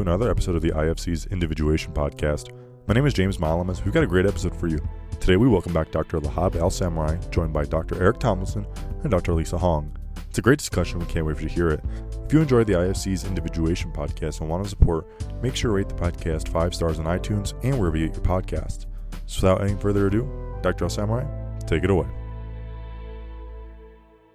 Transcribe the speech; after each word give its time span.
to 0.00 0.10
another 0.10 0.30
episode 0.30 0.56
of 0.56 0.62
the 0.62 0.70
IFC's 0.70 1.26
Individuation 1.26 1.92
Podcast. 1.92 2.56
My 2.86 2.94
name 2.94 3.04
is 3.04 3.12
James 3.12 3.36
Malamas. 3.36 3.84
We've 3.84 3.92
got 3.92 4.02
a 4.02 4.06
great 4.06 4.24
episode 4.24 4.56
for 4.56 4.66
you. 4.66 4.78
Today 5.20 5.36
we 5.36 5.46
welcome 5.46 5.74
back 5.74 5.90
Dr. 5.90 6.20
Lahab 6.20 6.56
Al-Samarrai, 6.56 7.18
joined 7.30 7.52
by 7.52 7.66
Dr. 7.66 8.02
Eric 8.02 8.18
Tomlinson 8.18 8.66
and 9.02 9.10
Dr. 9.10 9.34
Lisa 9.34 9.58
Hong. 9.58 9.94
It's 10.30 10.38
a 10.38 10.42
great 10.42 10.58
discussion. 10.58 11.00
We 11.00 11.06
can't 11.06 11.26
wait 11.26 11.36
for 11.36 11.42
you 11.42 11.48
to 11.50 11.54
hear 11.54 11.68
it. 11.68 11.84
If 12.24 12.32
you 12.32 12.40
enjoyed 12.40 12.66
the 12.66 12.74
IFC's 12.74 13.24
Individuation 13.24 13.92
Podcast 13.92 14.40
and 14.40 14.48
want 14.48 14.64
to 14.64 14.70
support, 14.70 15.06
make 15.42 15.54
sure 15.54 15.70
to 15.70 15.74
rate 15.74 15.90
the 15.90 15.94
podcast 15.94 16.48
five 16.48 16.74
stars 16.74 16.98
on 16.98 17.04
iTunes 17.04 17.52
and 17.62 17.78
wherever 17.78 17.98
you 17.98 18.06
get 18.06 18.16
your 18.16 18.24
podcasts. 18.24 18.86
So 19.26 19.52
without 19.52 19.68
any 19.68 19.78
further 19.78 20.06
ado, 20.06 20.26
Dr. 20.62 20.84
Al-Samarrai, 20.84 21.26
take 21.66 21.84
it 21.84 21.90
away. 21.90 22.06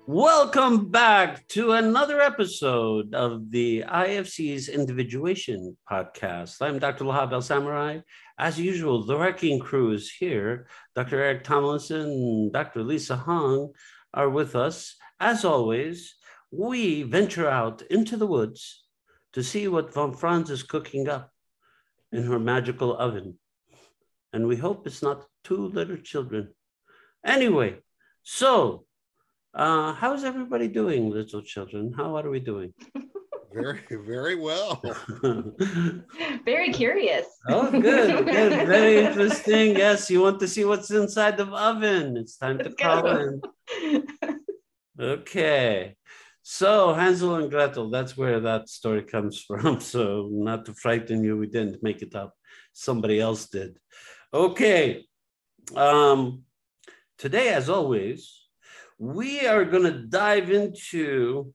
Welcome 0.07 0.91
back 0.91 1.47
to 1.47 1.71
another 1.71 2.21
episode 2.21 3.15
of 3.15 3.49
the 3.49 3.83
IFC's 3.87 4.69
Individuation 4.69 5.75
Podcast. 5.89 6.61
I'm 6.61 6.77
Dr. 6.77 7.05
Lahab 7.05 7.33
El 7.33 7.41
Samarrai. 7.41 8.03
As 8.37 8.59
usual, 8.59 9.03
the 9.03 9.17
wrecking 9.17 9.59
crew 9.59 9.93
is 9.93 10.11
here. 10.11 10.67
Dr. 10.93 11.19
Eric 11.19 11.43
Tomlinson, 11.43 12.01
and 12.01 12.53
Dr. 12.53 12.83
Lisa 12.83 13.15
Hong 13.15 13.73
are 14.13 14.29
with 14.29 14.55
us. 14.55 14.95
As 15.19 15.43
always, 15.43 16.13
we 16.51 17.01
venture 17.01 17.49
out 17.49 17.81
into 17.89 18.15
the 18.15 18.27
woods 18.27 18.85
to 19.33 19.41
see 19.41 19.67
what 19.67 19.91
Von 19.91 20.13
Franz 20.13 20.51
is 20.51 20.61
cooking 20.61 21.09
up 21.09 21.31
in 22.11 22.21
her 22.25 22.37
magical 22.37 22.95
oven. 22.95 23.39
And 24.31 24.45
we 24.45 24.55
hope 24.55 24.85
it's 24.85 25.01
not 25.01 25.25
two 25.43 25.69
little 25.69 25.97
children. 25.97 26.53
Anyway, 27.25 27.77
so 28.21 28.84
uh, 29.55 29.93
how's 29.93 30.23
everybody 30.23 30.67
doing, 30.67 31.09
little 31.09 31.41
children? 31.41 31.93
How 31.95 32.15
are 32.17 32.29
we 32.29 32.39
doing? 32.39 32.73
Very, 33.53 33.79
very 33.89 34.35
well. 34.35 34.83
Very 36.43 36.73
curious. 36.73 37.25
oh, 37.47 37.71
good, 37.71 38.25
good, 38.25 38.67
very 38.67 38.97
interesting. 39.05 39.77
Yes, 39.77 40.09
you 40.11 40.19
want 40.19 40.41
to 40.41 40.47
see 40.49 40.65
what's 40.65 40.91
inside 40.91 41.37
the 41.37 41.45
oven. 41.45 42.17
It's 42.17 42.35
time 42.35 42.57
to 42.57 42.65
Let's 42.65 42.75
call 42.75 43.01
go. 43.03 43.39
in. 43.81 44.07
Okay. 44.99 45.95
So 46.41 46.93
Hansel 46.93 47.35
and 47.35 47.49
Gretel, 47.49 47.89
that's 47.89 48.17
where 48.17 48.41
that 48.41 48.67
story 48.67 49.03
comes 49.03 49.39
from. 49.41 49.79
So 49.79 50.27
not 50.33 50.65
to 50.65 50.73
frighten 50.73 51.23
you, 51.23 51.37
we 51.37 51.47
didn't 51.47 51.81
make 51.81 52.01
it 52.01 52.13
up. 52.13 52.33
Somebody 52.73 53.21
else 53.21 53.47
did. 53.47 53.79
Okay. 54.33 55.05
Um, 55.77 56.43
today, 57.17 57.53
as 57.53 57.69
always, 57.69 58.44
we 58.97 59.45
are 59.45 59.65
going 59.65 59.83
to 59.83 60.07
dive 60.07 60.49
into 60.49 61.53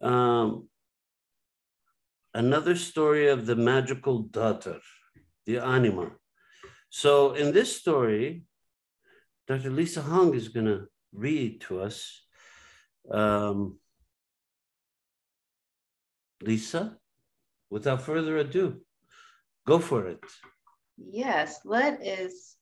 um, 0.00 0.68
another 2.34 2.76
story 2.76 3.28
of 3.28 3.46
the 3.46 3.56
magical 3.56 4.20
daughter, 4.20 4.78
the 5.46 5.58
anima. 5.58 6.12
So 6.88 7.34
in 7.34 7.52
this 7.52 7.76
story, 7.76 8.44
Dr. 9.46 9.70
Lisa 9.70 10.02
Hong 10.02 10.34
is 10.34 10.48
going 10.48 10.66
to 10.66 10.86
read 11.12 11.60
to 11.62 11.80
us. 11.80 12.22
Um, 13.10 13.78
Lisa, 16.42 16.96
without 17.68 18.02
further 18.02 18.38
ado, 18.38 18.80
go 19.66 19.78
for 19.78 20.06
it. 20.06 20.20
Yes, 20.96 21.60
let 21.64 22.00
us 22.00 22.56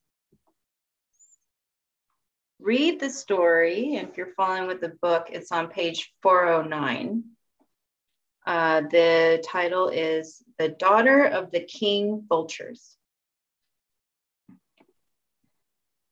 read 2.60 3.00
the 3.00 3.10
story. 3.10 3.94
If 3.94 4.16
you're 4.16 4.34
following 4.36 4.66
with 4.66 4.80
the 4.80 4.96
book, 5.00 5.28
it's 5.30 5.52
on 5.52 5.68
page 5.68 6.12
409. 6.22 7.24
Uh, 8.46 8.80
the 8.90 9.44
title 9.44 9.88
is 9.88 10.42
The 10.58 10.68
Daughter 10.68 11.24
of 11.24 11.50
the 11.50 11.60
King 11.60 12.24
Vultures. 12.28 12.96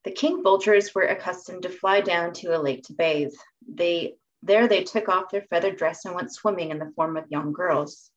The 0.05 0.13
king 0.13 0.45
vultures 0.45 0.95
were 0.95 1.03
accustomed 1.03 1.63
to 1.63 1.69
fly 1.69 2.01
down 2.01 2.33
to 2.35 2.57
a 2.57 2.63
lake 2.63 2.85
to 2.85 2.93
bathe. 2.93 3.33
They 3.69 4.15
there 4.41 4.69
they 4.69 4.85
took 4.85 5.09
off 5.09 5.31
their 5.31 5.47
feather 5.51 5.73
dress 5.73 6.05
and 6.05 6.15
went 6.15 6.33
swimming 6.33 6.71
in 6.71 6.79
the 6.79 6.93
form 6.95 7.17
of 7.17 7.29
young 7.29 7.53
girls. 7.53 8.09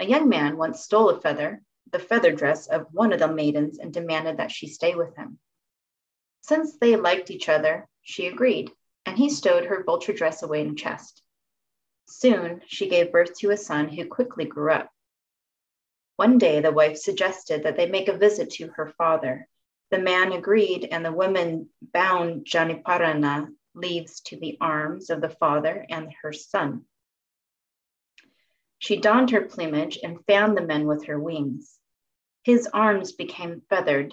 A 0.00 0.04
young 0.04 0.28
man 0.28 0.56
once 0.56 0.82
stole 0.82 1.10
a 1.10 1.20
feather, 1.20 1.62
the 1.92 2.00
feather 2.00 2.32
dress 2.32 2.66
of 2.66 2.88
one 2.90 3.12
of 3.12 3.20
the 3.20 3.32
maidens, 3.32 3.78
and 3.78 3.92
demanded 3.92 4.38
that 4.38 4.50
she 4.50 4.66
stay 4.66 4.96
with 4.96 5.14
him. 5.14 5.38
Since 6.46 6.76
they 6.76 6.94
liked 6.96 7.30
each 7.30 7.48
other, 7.48 7.88
she 8.02 8.26
agreed, 8.26 8.70
and 9.06 9.16
he 9.16 9.30
stowed 9.30 9.64
her 9.64 9.82
vulture 9.82 10.12
dress 10.12 10.42
away 10.42 10.60
in 10.60 10.72
a 10.72 10.74
chest. 10.74 11.22
Soon 12.04 12.60
she 12.66 12.86
gave 12.86 13.12
birth 13.12 13.38
to 13.38 13.50
a 13.50 13.56
son 13.56 13.88
who 13.88 14.04
quickly 14.04 14.44
grew 14.44 14.70
up. 14.70 14.90
One 16.16 16.36
day 16.36 16.60
the 16.60 16.70
wife 16.70 16.98
suggested 16.98 17.62
that 17.62 17.78
they 17.78 17.88
make 17.88 18.08
a 18.08 18.18
visit 18.18 18.50
to 18.50 18.68
her 18.76 18.92
father. 18.98 19.48
The 19.90 20.00
man 20.00 20.32
agreed, 20.32 20.86
and 20.92 21.02
the 21.02 21.12
woman 21.12 21.70
bound 21.80 22.44
Janiparana 22.44 23.48
leaves 23.74 24.20
to 24.26 24.36
the 24.36 24.58
arms 24.60 25.08
of 25.08 25.22
the 25.22 25.30
father 25.30 25.86
and 25.88 26.12
her 26.20 26.34
son. 26.34 26.84
She 28.78 28.98
donned 28.98 29.30
her 29.30 29.46
plumage 29.46 29.98
and 30.02 30.22
fanned 30.26 30.58
the 30.58 30.66
men 30.66 30.86
with 30.86 31.06
her 31.06 31.18
wings. 31.18 31.78
His 32.42 32.66
arms 32.66 33.12
became 33.12 33.62
feathered. 33.70 34.12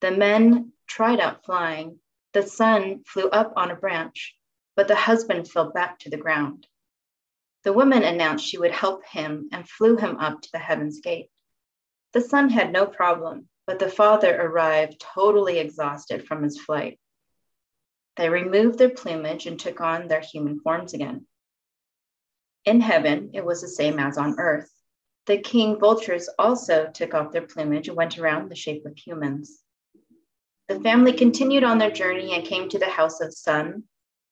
The 0.00 0.12
men 0.12 0.72
tried 0.86 1.20
out 1.20 1.44
flying. 1.44 1.98
The 2.32 2.42
son 2.42 3.02
flew 3.06 3.28
up 3.30 3.52
on 3.56 3.70
a 3.70 3.76
branch, 3.76 4.36
but 4.76 4.88
the 4.88 4.94
husband 4.94 5.48
fell 5.48 5.70
back 5.70 5.98
to 6.00 6.10
the 6.10 6.16
ground. 6.16 6.66
The 7.64 7.72
woman 7.72 8.02
announced 8.02 8.46
she 8.46 8.58
would 8.58 8.72
help 8.72 9.04
him 9.04 9.48
and 9.52 9.68
flew 9.68 9.96
him 9.96 10.18
up 10.18 10.40
to 10.42 10.48
the 10.52 10.58
heaven's 10.58 11.00
gate. 11.00 11.30
The 12.12 12.20
son 12.20 12.50
had 12.50 12.72
no 12.72 12.86
problem, 12.86 13.48
but 13.66 13.78
the 13.78 13.90
father 13.90 14.40
arrived 14.40 15.00
totally 15.00 15.58
exhausted 15.58 16.26
from 16.26 16.42
his 16.42 16.60
flight. 16.60 17.00
They 18.16 18.28
removed 18.28 18.78
their 18.78 18.90
plumage 18.90 19.46
and 19.46 19.58
took 19.58 19.80
on 19.80 20.08
their 20.08 20.20
human 20.20 20.60
forms 20.60 20.94
again. 20.94 21.26
In 22.64 22.80
heaven, 22.80 23.30
it 23.34 23.44
was 23.44 23.60
the 23.60 23.68
same 23.68 23.98
as 23.98 24.16
on 24.16 24.38
earth. 24.38 24.70
The 25.26 25.38
king 25.38 25.78
vultures 25.78 26.28
also 26.38 26.90
took 26.92 27.14
off 27.14 27.32
their 27.32 27.46
plumage 27.46 27.88
and 27.88 27.96
went 27.96 28.18
around 28.18 28.48
the 28.48 28.54
shape 28.54 28.86
of 28.86 28.96
humans. 28.96 29.62
The 30.68 30.80
family 30.80 31.12
continued 31.12 31.62
on 31.62 31.78
their 31.78 31.92
journey 31.92 32.34
and 32.34 32.44
came 32.44 32.68
to 32.68 32.78
the 32.78 32.90
house 32.90 33.20
of 33.20 33.32
sun, 33.32 33.84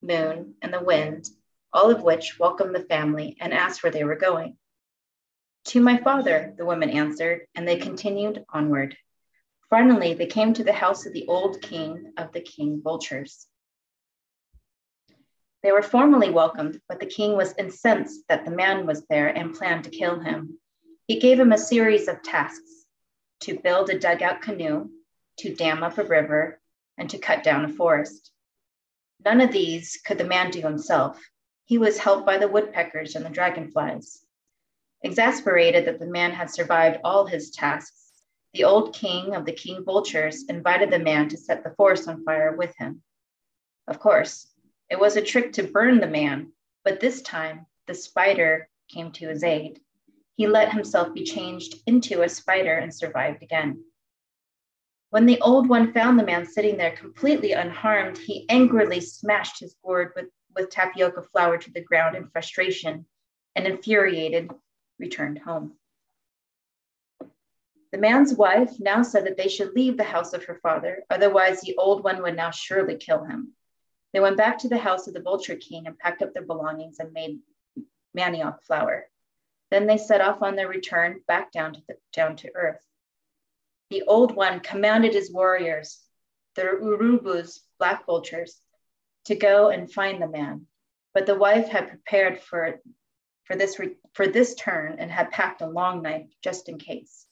moon, 0.02 0.54
and 0.62 0.72
the 0.72 0.82
wind, 0.82 1.28
all 1.72 1.90
of 1.90 2.02
which 2.02 2.38
welcomed 2.40 2.74
the 2.74 2.80
family 2.80 3.36
and 3.40 3.52
asked 3.52 3.82
where 3.82 3.92
they 3.92 4.02
were 4.02 4.16
going. 4.16 4.56
To 5.66 5.80
my 5.80 5.96
father, 5.98 6.52
the 6.58 6.66
women 6.66 6.90
answered, 6.90 7.46
and 7.54 7.66
they 7.66 7.76
continued 7.76 8.44
onward. 8.48 8.96
Finally, 9.70 10.14
they 10.14 10.26
came 10.26 10.52
to 10.54 10.64
the 10.64 10.72
house 10.72 11.06
of 11.06 11.12
the 11.12 11.26
old 11.26 11.62
king 11.62 12.12
of 12.16 12.32
the 12.32 12.40
king 12.40 12.80
vultures. 12.82 13.46
They 15.62 15.72
were 15.72 15.82
formally 15.82 16.30
welcomed, 16.30 16.80
but 16.88 17.00
the 17.00 17.06
king 17.06 17.36
was 17.36 17.54
incensed 17.58 18.24
that 18.28 18.44
the 18.44 18.50
man 18.50 18.86
was 18.86 19.06
there 19.06 19.28
and 19.28 19.54
planned 19.54 19.84
to 19.84 19.90
kill 19.90 20.20
him. 20.20 20.58
He 21.06 21.18
gave 21.18 21.40
him 21.40 21.52
a 21.52 21.58
series 21.58 22.08
of 22.08 22.22
tasks 22.22 22.84
to 23.40 23.58
build 23.58 23.88
a 23.88 23.98
dugout 23.98 24.42
canoe, 24.42 24.90
to 25.38 25.54
dam 25.54 25.82
up 25.82 25.98
a 25.98 26.04
river, 26.04 26.60
and 26.96 27.10
to 27.10 27.18
cut 27.18 27.42
down 27.42 27.64
a 27.64 27.68
forest. 27.68 28.32
None 29.24 29.40
of 29.40 29.52
these 29.52 30.00
could 30.04 30.18
the 30.18 30.24
man 30.24 30.50
do 30.50 30.60
himself. 30.60 31.20
He 31.64 31.78
was 31.78 31.98
helped 31.98 32.26
by 32.26 32.38
the 32.38 32.48
woodpeckers 32.48 33.16
and 33.16 33.24
the 33.24 33.30
dragonflies. 33.30 34.24
Exasperated 35.02 35.86
that 35.86 35.98
the 35.98 36.06
man 36.06 36.32
had 36.32 36.50
survived 36.50 37.00
all 37.04 37.26
his 37.26 37.50
tasks, 37.50 38.04
the 38.54 38.64
old 38.64 38.94
king 38.94 39.34
of 39.34 39.44
the 39.44 39.52
king 39.52 39.84
vultures 39.84 40.44
invited 40.48 40.90
the 40.90 40.98
man 40.98 41.28
to 41.28 41.36
set 41.36 41.64
the 41.64 41.74
forest 41.74 42.08
on 42.08 42.22
fire 42.24 42.54
with 42.56 42.74
him. 42.76 43.02
Of 43.88 43.98
course, 43.98 44.48
it 44.88 44.98
was 44.98 45.16
a 45.16 45.22
trick 45.22 45.52
to 45.54 45.64
burn 45.64 45.98
the 45.98 46.06
man, 46.06 46.52
but 46.84 47.00
this 47.00 47.20
time 47.22 47.66
the 47.86 47.94
spider 47.94 48.68
came 48.88 49.10
to 49.12 49.28
his 49.28 49.42
aid. 49.42 49.80
He 50.36 50.46
let 50.46 50.72
himself 50.72 51.12
be 51.12 51.24
changed 51.24 51.74
into 51.86 52.22
a 52.22 52.28
spider 52.28 52.74
and 52.74 52.94
survived 52.94 53.42
again. 53.42 53.84
When 55.14 55.26
the 55.26 55.40
old 55.42 55.68
one 55.68 55.92
found 55.92 56.18
the 56.18 56.24
man 56.24 56.44
sitting 56.44 56.76
there 56.76 56.96
completely 56.96 57.52
unharmed, 57.52 58.18
he 58.18 58.46
angrily 58.48 59.00
smashed 59.00 59.60
his 59.60 59.76
gourd 59.80 60.10
with, 60.16 60.26
with 60.56 60.70
tapioca 60.70 61.22
flour 61.22 61.56
to 61.56 61.70
the 61.70 61.84
ground 61.84 62.16
in 62.16 62.26
frustration 62.30 63.06
and 63.54 63.64
infuriated 63.64 64.50
returned 64.98 65.38
home. 65.38 65.76
The 67.92 67.98
man's 67.98 68.34
wife 68.34 68.80
now 68.80 69.04
said 69.04 69.24
that 69.26 69.36
they 69.36 69.46
should 69.46 69.76
leave 69.76 69.96
the 69.96 70.02
house 70.02 70.32
of 70.32 70.42
her 70.46 70.58
father, 70.60 71.04
otherwise, 71.08 71.60
the 71.60 71.76
old 71.76 72.02
one 72.02 72.20
would 72.20 72.34
now 72.34 72.50
surely 72.50 72.96
kill 72.96 73.22
him. 73.22 73.52
They 74.12 74.18
went 74.18 74.36
back 74.36 74.58
to 74.58 74.68
the 74.68 74.78
house 74.78 75.06
of 75.06 75.14
the 75.14 75.22
vulture 75.22 75.54
king 75.54 75.86
and 75.86 75.96
packed 75.96 76.22
up 76.22 76.34
their 76.34 76.42
belongings 76.42 76.98
and 76.98 77.12
made 77.12 77.38
manioc 78.18 78.64
flour. 78.64 79.08
Then 79.70 79.86
they 79.86 79.96
set 79.96 80.20
off 80.20 80.42
on 80.42 80.56
their 80.56 80.66
return 80.66 81.20
back 81.28 81.52
down 81.52 81.74
to, 81.74 81.82
the, 81.86 81.98
down 82.12 82.34
to 82.38 82.50
earth. 82.56 82.84
The 83.90 84.02
old 84.02 84.34
one 84.34 84.60
commanded 84.60 85.14
his 85.14 85.32
warriors, 85.32 86.02
the 86.54 86.62
Urubus, 86.62 87.60
black 87.78 88.06
vultures, 88.06 88.60
to 89.24 89.34
go 89.34 89.68
and 89.68 89.92
find 89.92 90.22
the 90.22 90.28
man. 90.28 90.66
But 91.12 91.26
the 91.26 91.34
wife 91.38 91.68
had 91.68 91.88
prepared 91.88 92.40
for, 92.40 92.80
for, 93.44 93.56
this, 93.56 93.78
for 94.14 94.26
this 94.26 94.54
turn 94.54 94.96
and 94.98 95.10
had 95.10 95.30
packed 95.30 95.62
a 95.62 95.68
long 95.68 96.02
knife 96.02 96.28
just 96.42 96.68
in 96.68 96.78
case. 96.78 97.26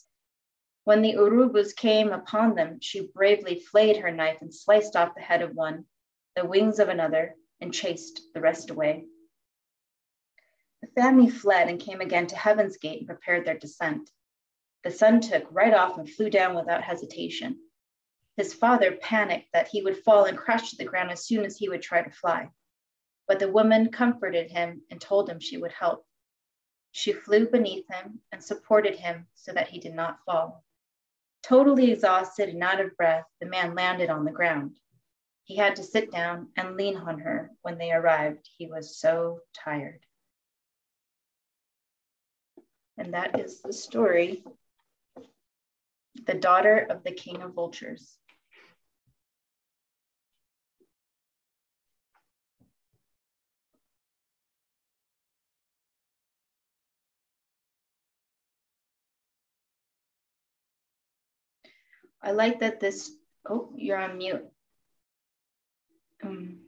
When 0.85 1.03
the 1.03 1.13
Urubus 1.13 1.73
came 1.75 2.13
upon 2.13 2.55
them, 2.55 2.79
she 2.81 3.09
bravely 3.15 3.61
flayed 3.61 3.99
her 3.99 4.11
knife 4.11 4.43
and 4.43 4.55
sliced 4.55 4.97
off 4.97 5.15
the 5.15 5.21
head 5.21 5.43
of 5.43 5.55
one, 5.55 5.87
the 6.35 6.45
wings 6.45 6.79
of 6.79 6.89
another, 6.89 7.35
and 7.61 7.73
chased 7.73 8.21
the 8.35 8.41
rest 8.41 8.71
away. 8.71 9.05
The 10.81 10.89
family 11.01 11.31
fled 11.31 11.69
and 11.69 11.81
came 11.81 12.01
again 12.01 12.27
to 12.29 12.37
Heaven's 12.37 12.77
Gate 12.79 12.99
and 12.99 13.07
prepared 13.07 13.45
their 13.45 13.59
descent. 13.59 14.11
The 14.85 14.91
son 14.91 15.21
took 15.21 15.47
right 15.51 15.73
off 15.73 15.99
and 15.99 16.11
flew 16.11 16.29
down 16.29 16.57
without 16.57 16.83
hesitation. 16.83 17.61
His 18.37 18.53
father 18.53 18.97
panicked 18.97 19.53
that 19.53 19.69
he 19.69 19.83
would 19.83 20.03
fall 20.03 20.25
and 20.25 20.37
crash 20.37 20.71
to 20.71 20.77
the 20.77 20.85
ground 20.85 21.11
as 21.11 21.25
soon 21.25 21.45
as 21.45 21.57
he 21.57 21.69
would 21.69 21.83
try 21.83 22.03
to 22.03 22.11
fly. 22.11 22.51
But 23.29 23.39
the 23.39 23.53
woman 23.53 23.93
comforted 23.93 24.51
him 24.51 24.83
and 24.91 25.01
told 25.01 25.29
him 25.29 25.39
she 25.39 25.57
would 25.57 25.73
help. 25.73 26.05
She 26.91 27.13
flew 27.13 27.49
beneath 27.49 27.87
him 27.89 28.21
and 28.33 28.43
supported 28.43 28.97
him 28.97 29.29
so 29.35 29.53
that 29.53 29.69
he 29.69 29.79
did 29.79 29.95
not 29.95 30.25
fall. 30.25 30.65
Totally 31.43 31.93
exhausted 31.93 32.49
and 32.49 32.63
out 32.63 32.81
of 32.81 32.97
breath, 32.97 33.25
the 33.41 33.47
man 33.47 33.75
landed 33.75 34.11
on 34.11 34.25
the 34.25 34.33
ground. 34.33 34.79
He 35.45 35.57
had 35.57 35.77
to 35.77 35.83
sit 35.83 36.11
down 36.11 36.51
and 36.57 36.77
lean 36.77 36.97
on 36.97 37.21
her 37.21 37.51
when 37.63 37.79
they 37.79 37.93
arrived. 37.93 38.49
He 38.57 38.67
was 38.67 38.99
so 38.99 39.41
tired. 39.53 40.05
And 42.97 43.15
that 43.15 43.39
is 43.41 43.61
the 43.63 43.73
story 43.73 44.45
The 46.27 46.35
Daughter 46.35 46.87
of 46.89 47.03
the 47.05 47.13
King 47.13 47.43
of 47.43 47.55
Vultures. 47.55 48.19
I 62.23 62.31
like 62.31 62.61
that 62.61 62.79
this, 62.79 63.11
oh, 63.49 63.71
you're 63.75 63.99
on 63.99 64.19
mute. 64.19 64.45
Um, 66.23 66.59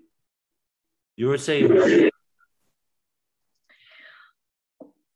you 1.17 1.29
were 1.29 1.39
saying. 1.39 2.11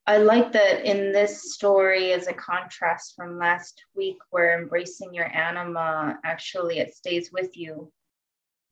I 0.08 0.16
like 0.16 0.52
that 0.52 0.86
in 0.86 1.12
this 1.12 1.52
story 1.52 2.12
as 2.12 2.28
a 2.28 2.32
contrast 2.32 3.12
from 3.14 3.38
last 3.38 3.82
week, 3.94 4.16
where 4.30 4.58
embracing 4.58 5.12
your 5.12 5.26
anima 5.26 6.18
actually 6.24 6.78
it 6.78 6.94
stays 6.94 7.30
with 7.30 7.54
you 7.58 7.92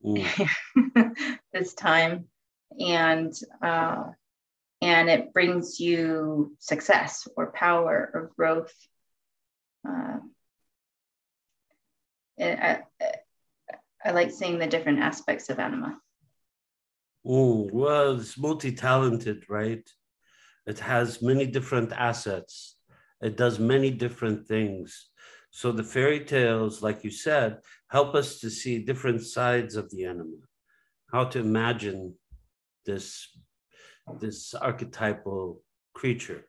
this 1.53 1.75
time, 1.75 2.25
and 2.79 3.31
uh, 3.61 4.05
and 4.81 5.09
it 5.11 5.31
brings 5.31 5.79
you 5.79 6.55
success 6.57 7.27
or 7.37 7.51
power 7.51 8.09
or 8.15 8.31
growth. 8.35 8.73
Uh, 9.87 10.17
I, 12.41 12.79
I 14.03 14.09
like 14.11 14.31
seeing 14.31 14.57
the 14.57 14.65
different 14.65 15.01
aspects 15.01 15.51
of 15.51 15.59
anima. 15.59 15.99
Oh, 17.23 17.69
well, 17.71 18.19
it's 18.19 18.39
multi 18.39 18.71
talented, 18.71 19.45
right? 19.47 19.87
It 20.67 20.79
has 20.79 21.21
many 21.21 21.47
different 21.47 21.91
assets, 21.93 22.75
it 23.21 23.37
does 23.37 23.57
many 23.57 23.89
different 23.89 24.47
things. 24.47 25.09
So 25.49 25.71
the 25.71 25.83
fairy 25.83 26.19
tales, 26.19 26.83
like 26.83 27.03
you 27.03 27.09
said, 27.09 27.59
help 27.89 28.13
us 28.13 28.39
to 28.41 28.49
see 28.49 28.85
different 28.85 29.23
sides 29.23 29.75
of 29.75 29.89
the 29.89 30.05
animal, 30.05 30.39
how 31.11 31.23
to 31.25 31.39
imagine 31.39 32.13
this, 32.85 33.27
this 34.19 34.53
archetypal 34.53 35.63
creature. 35.95 36.45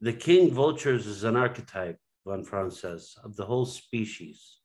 The 0.00 0.12
king 0.12 0.52
vultures 0.52 1.06
is 1.06 1.24
an 1.24 1.36
archetype, 1.36 1.98
Von 2.24 2.44
Franz 2.44 2.80
says, 2.80 3.16
of 3.24 3.34
the 3.34 3.46
whole 3.46 3.66
species 3.66 4.58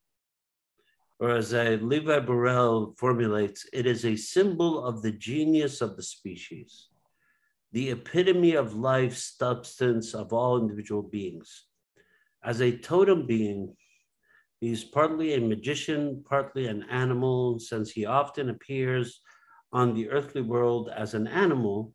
or 1.22 1.30
as 1.30 1.54
Lévy-Bruhl 1.54 2.96
formulates, 2.98 3.68
it 3.72 3.86
is 3.86 4.06
a 4.06 4.16
symbol 4.16 4.84
of 4.84 5.04
the 5.04 5.12
genius 5.12 5.80
of 5.80 5.96
the 5.96 6.02
species, 6.02 6.88
the 7.72 7.92
epitome 7.92 8.56
of 8.56 8.76
life 8.76 9.16
substance 9.16 10.14
of 10.14 10.34
all 10.34 10.60
individual 10.60 11.02
beings. 11.02 11.66
As 12.44 12.62
a 12.62 12.78
totem 12.78 13.26
being, 13.26 13.76
he's 14.60 14.84
partly 14.84 15.34
a 15.34 15.40
magician, 15.40 16.24
partly 16.28 16.68
an 16.68 16.84
animal, 16.90 17.60
since 17.60 17.92
he 17.92 18.06
often 18.06 18.50
appears 18.50 19.22
on 19.72 19.94
the 19.94 20.10
earthly 20.10 20.42
world 20.42 20.90
as 20.96 21.14
an 21.14 21.28
animal. 21.28 21.94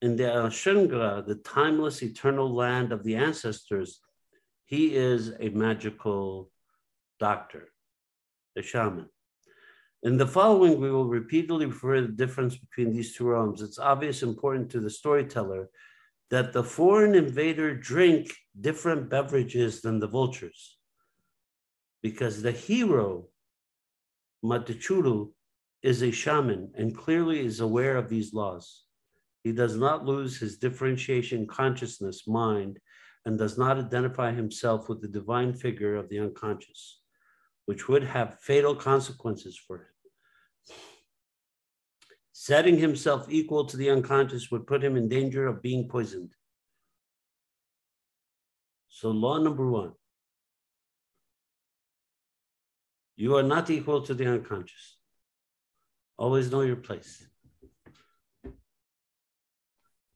In 0.00 0.16
the 0.16 0.24
Ashangra, 0.24 1.26
the 1.26 1.36
timeless, 1.36 2.02
eternal 2.02 2.54
land 2.54 2.92
of 2.92 3.02
the 3.02 3.16
ancestors, 3.16 4.00
he 4.64 4.94
is 4.94 5.32
a 5.40 5.48
magical 5.50 6.50
doctor, 7.18 7.68
the 8.54 8.62
shaman. 8.62 9.08
In 10.04 10.16
the 10.16 10.26
following, 10.26 10.80
we 10.80 10.90
will 10.90 11.08
repeatedly 11.08 11.66
refer 11.66 11.96
to 11.96 12.06
the 12.06 12.12
difference 12.12 12.56
between 12.56 12.92
these 12.92 13.16
two 13.16 13.28
realms. 13.28 13.62
It's 13.62 13.80
obvious 13.80 14.22
important 14.22 14.70
to 14.70 14.80
the 14.80 14.90
storyteller 14.90 15.68
that 16.30 16.52
the 16.52 16.62
foreign 16.62 17.14
invader 17.14 17.74
drink 17.74 18.32
different 18.60 19.08
beverages 19.08 19.80
than 19.80 19.98
the 19.98 20.06
vultures 20.06 20.78
because 22.02 22.42
the 22.42 22.52
hero, 22.52 23.26
Matichuru, 24.44 25.32
is 25.82 26.02
a 26.02 26.12
shaman 26.12 26.70
and 26.76 26.96
clearly 26.96 27.40
is 27.40 27.60
aware 27.60 27.96
of 27.96 28.08
these 28.08 28.32
laws. 28.34 28.84
He 29.42 29.52
does 29.52 29.76
not 29.76 30.04
lose 30.04 30.38
his 30.38 30.58
differentiation 30.58 31.46
consciousness 31.46 32.26
mind 32.26 32.78
and 33.24 33.38
does 33.38 33.58
not 33.58 33.78
identify 33.78 34.32
himself 34.32 34.88
with 34.88 35.00
the 35.00 35.08
divine 35.08 35.54
figure 35.54 35.96
of 35.96 36.08
the 36.08 36.20
unconscious 36.20 37.00
which 37.68 37.86
would 37.86 38.02
have 38.02 38.40
fatal 38.40 38.74
consequences 38.74 39.54
for 39.54 39.76
him. 39.76 40.76
Setting 42.32 42.78
himself 42.78 43.26
equal 43.28 43.66
to 43.66 43.76
the 43.76 43.90
unconscious 43.90 44.50
would 44.50 44.66
put 44.66 44.82
him 44.82 44.96
in 44.96 45.06
danger 45.06 45.46
of 45.46 45.60
being 45.60 45.86
poisoned. 45.86 46.32
So, 48.88 49.10
law 49.10 49.36
number 49.36 49.68
one 49.68 49.92
you 53.16 53.36
are 53.36 53.42
not 53.42 53.68
equal 53.68 54.00
to 54.00 54.14
the 54.14 54.26
unconscious. 54.26 54.96
Always 56.16 56.50
know 56.50 56.62
your 56.62 56.76
place. 56.76 57.26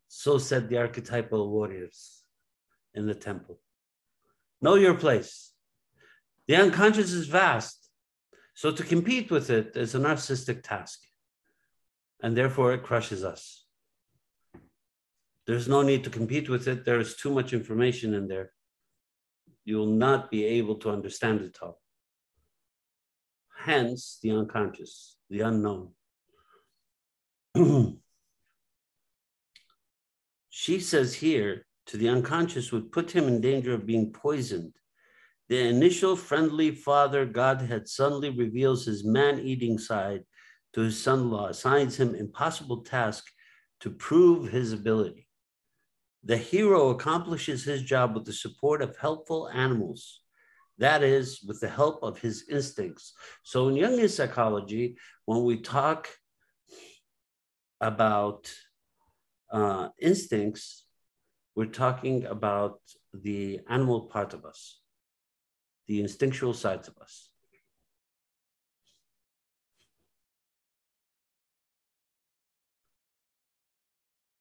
So 0.09 0.39
said 0.39 0.71
the 0.71 0.79
archetypal 0.79 1.51
warriors 1.51 2.23
in 2.95 3.07
the 3.07 3.15
temple. 3.15 3.61
Know 4.63 4.77
your 4.77 4.95
place. 4.95 5.52
The 6.49 6.57
unconscious 6.57 7.13
is 7.13 7.27
vast. 7.27 7.89
So 8.55 8.73
to 8.73 8.83
compete 8.83 9.31
with 9.31 9.51
it 9.51 9.77
is 9.77 9.95
a 9.95 9.99
narcissistic 9.99 10.63
task. 10.63 11.01
And 12.23 12.37
therefore 12.37 12.73
it 12.73 12.83
crushes 12.83 13.25
us. 13.25 13.65
There's 15.47 15.69
no 15.69 15.83
need 15.83 16.05
to 16.05 16.11
compete 16.11 16.49
with 16.49 16.69
it. 16.69 16.85
There 16.85 17.01
is 17.01 17.17
too 17.17 17.31
much 17.31 17.53
information 17.53 18.15
in 18.15 18.29
there. 18.29 18.53
You 19.65 19.79
will 19.79 19.87
not 19.87 20.31
be 20.31 20.45
able 20.45 20.77
to 20.77 20.91
understand 20.91 21.41
it 21.41 21.59
all. 21.63 21.81
Hence 23.57 24.19
the 24.23 24.33
unconscious, 24.33 25.17
the 25.31 25.41
unknown. 25.41 25.91
she 30.51 30.81
says 30.81 31.15
here 31.15 31.67
to 31.87 31.97
the 31.97 32.09
unconscious 32.09 32.73
would 32.73 32.93
put 32.93 33.11
him 33.11 33.29
in 33.29 33.41
danger 33.41 33.73
of 33.73 33.87
being 33.87 34.13
poisoned 34.13 34.75
the 35.53 35.69
initial 35.69 36.17
friendly 36.17 36.71
father 36.71 37.27
Godhead 37.27 37.87
suddenly 37.87 38.31
reveals 38.31 38.87
his 38.87 39.05
man 39.05 39.39
eating 39.39 39.77
side 39.77 40.23
to 40.73 40.81
his 40.81 40.99
son 40.99 41.19
in 41.19 41.31
law, 41.31 41.49
assigns 41.49 42.01
him 42.01 42.15
impossible 42.15 42.83
task 42.85 43.27
to 43.81 43.91
prove 43.91 44.49
his 44.49 44.73
ability. 44.73 45.29
The 46.25 46.39
hero 46.39 46.89
accomplishes 46.89 47.65
his 47.65 47.83
job 47.83 48.15
with 48.15 48.25
the 48.25 48.33
support 48.33 48.81
of 48.81 48.97
helpful 48.97 49.51
animals, 49.53 50.23
that 50.79 51.03
is, 51.03 51.43
with 51.47 51.61
the 51.61 51.69
help 51.69 52.03
of 52.03 52.19
his 52.19 52.47
instincts. 52.49 53.13
So, 53.43 53.69
in 53.69 53.75
Jungian 53.75 54.09
psychology, 54.09 54.97
when 55.27 55.45
we 55.45 55.61
talk 55.61 56.09
about 57.79 58.51
uh, 59.53 59.91
instincts, 60.01 60.87
we're 61.55 61.67
talking 61.67 62.25
about 62.25 62.81
the 63.13 63.61
animal 63.69 64.07
part 64.07 64.33
of 64.33 64.47
us, 64.47 64.82
the 65.93 66.01
instinctual 66.01 66.55
sides 66.55 66.89
of 66.89 66.97
us. 67.03 67.29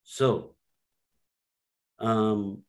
So, 0.04 0.56
um, 2.00 2.64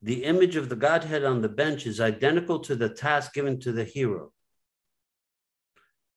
the 0.00 0.24
image 0.24 0.56
of 0.56 0.70
the 0.70 0.76
Godhead 0.76 1.24
on 1.24 1.42
the 1.42 1.50
bench 1.50 1.86
is 1.86 2.00
identical 2.00 2.60
to 2.60 2.74
the 2.74 2.88
task 2.88 3.34
given 3.34 3.60
to 3.60 3.70
the 3.70 3.84
hero 3.84 4.32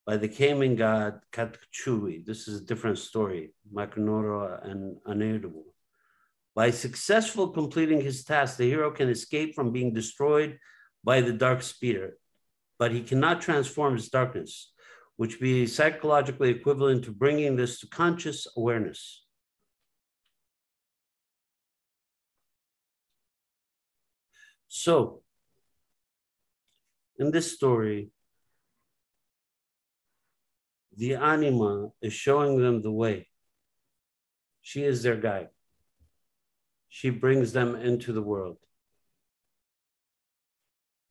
by 0.06 0.16
the 0.16 0.30
Cayman 0.30 0.78
god 0.78 1.20
Katchui. 1.34 2.26
This 2.26 2.48
is 2.48 2.62
a 2.62 2.66
different 2.66 2.98
story, 2.98 3.54
Makanora 3.74 4.66
and 4.70 4.96
Anerubu. 5.06 5.64
By 6.56 6.72
successful 6.72 7.50
completing 7.50 8.00
his 8.00 8.24
task, 8.24 8.56
the 8.56 8.70
hero 8.70 8.90
can 8.90 9.10
escape 9.10 9.54
from 9.54 9.74
being 9.74 9.94
destroyed 9.94 10.58
by 11.06 11.22
the 11.22 11.32
dark 11.32 11.62
spirit, 11.62 12.16
but 12.80 12.92
he 12.92 13.02
cannot 13.02 13.40
transform 13.40 13.94
his 13.94 14.10
darkness, 14.10 14.74
which 15.18 15.40
be 15.40 15.68
psychologically 15.68 16.50
equivalent 16.50 17.06
to 17.06 17.12
bringing 17.12 17.56
this 17.56 17.80
to 17.80 17.88
conscious 17.88 18.48
awareness. 18.58 19.24
So, 24.68 25.22
in 27.18 27.32
this 27.32 27.54
story, 27.54 28.10
the 30.98 31.16
anima 31.16 31.90
is 32.02 32.14
showing 32.14 32.60
them 32.60 32.82
the 32.82 32.92
way. 32.92 33.30
She 34.62 34.84
is 34.84 35.04
their 35.04 35.16
guide. 35.16 35.50
She 36.90 37.10
brings 37.10 37.54
them 37.54 37.76
into 37.76 38.12
the 38.12 38.22
world. 38.22 38.58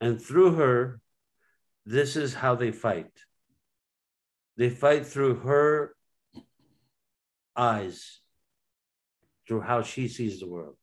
And 0.05 0.21
through 0.21 0.57
her, 0.57 1.01
this 1.87 2.15
is 2.15 2.35
how 2.35 2.57
they 2.57 2.73
fight. 2.73 3.11
They 4.59 4.69
fight 4.69 5.07
through 5.07 5.37
her 5.37 5.97
eyes, 7.57 8.21
through 9.49 9.63
how 9.63 9.81
she 9.81 10.09
sees 10.09 10.41
the 10.41 10.47
world. 10.47 10.77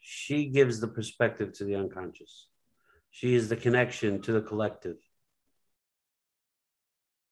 She 0.00 0.46
gives 0.46 0.80
the 0.80 0.88
perspective 0.88 1.52
to 1.58 1.64
the 1.64 1.76
unconscious. 1.76 2.48
She 3.12 3.36
is 3.36 3.48
the 3.48 3.56
connection 3.56 4.22
to 4.22 4.32
the 4.32 4.42
collective. 4.42 4.96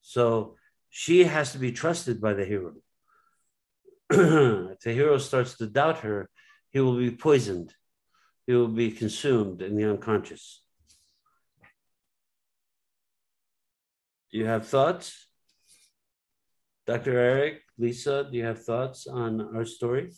So 0.03 0.55
she 0.89 1.25
has 1.25 1.51
to 1.51 1.59
be 1.59 1.73
trusted 1.73 2.21
by 2.21 2.35
the 2.35 2.45
hero. 2.45 2.75
if 4.11 4.79
the 4.85 4.93
hero 4.93 5.19
starts 5.19 5.57
to 5.57 5.67
doubt 5.67 5.99
her, 6.07 6.31
he 6.71 6.79
will 6.79 6.97
be 6.97 7.11
poisoned. 7.11 7.75
He 8.47 8.53
will 8.53 8.69
be 8.69 8.91
consumed 8.91 9.63
in 9.63 9.75
the 9.77 9.89
unconscious. 9.89 10.63
Do 14.31 14.39
you 14.39 14.47
have 14.47 14.67
thoughts? 14.69 15.27
Dr. 16.87 17.19
Eric, 17.19 17.63
Lisa, 17.79 18.29
do 18.31 18.37
you 18.37 18.45
have 18.45 18.63
thoughts 18.63 19.07
on 19.07 19.41
our 19.57 19.65
story? 19.65 20.13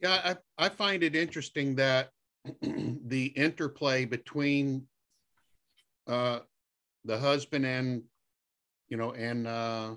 Yeah, 0.00 0.36
I, 0.58 0.66
I 0.66 0.68
find 0.70 1.02
it 1.02 1.14
interesting 1.14 1.74
that 1.76 2.10
the 2.62 3.26
interplay 3.36 4.04
between 4.06 4.86
uh, 6.06 6.40
the 7.04 7.18
husband 7.18 7.66
and 7.66 8.02
you 8.88 8.96
know 8.96 9.12
and 9.12 9.46
uh, 9.46 9.94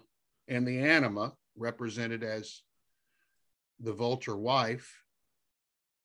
and 0.48 0.68
the 0.68 0.80
anima 0.80 1.34
represented 1.58 2.24
as 2.24 2.62
the 3.80 3.94
vulture 3.94 4.38
wife 4.38 5.04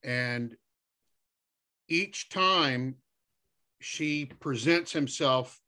and 0.04 0.56
each 1.88 2.28
time 2.28 2.96
she 3.80 4.26
presents 4.26 4.92
himself 4.92 5.60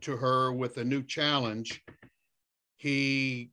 to 0.00 0.16
her 0.16 0.52
with 0.52 0.76
a 0.78 0.84
new 0.84 1.02
challenge 1.02 1.82
he 2.76 3.52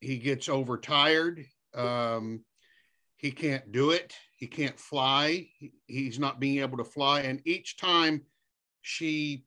he 0.00 0.18
gets 0.18 0.48
overtired 0.48 1.44
um, 1.74 2.44
he 3.20 3.30
can't 3.30 3.70
do 3.70 3.90
it. 3.90 4.14
He 4.38 4.46
can't 4.46 4.78
fly. 4.78 5.46
He, 5.58 5.72
he's 5.86 6.18
not 6.18 6.40
being 6.40 6.60
able 6.60 6.78
to 6.78 6.84
fly. 6.84 7.20
And 7.20 7.42
each 7.44 7.76
time 7.76 8.22
she 8.80 9.44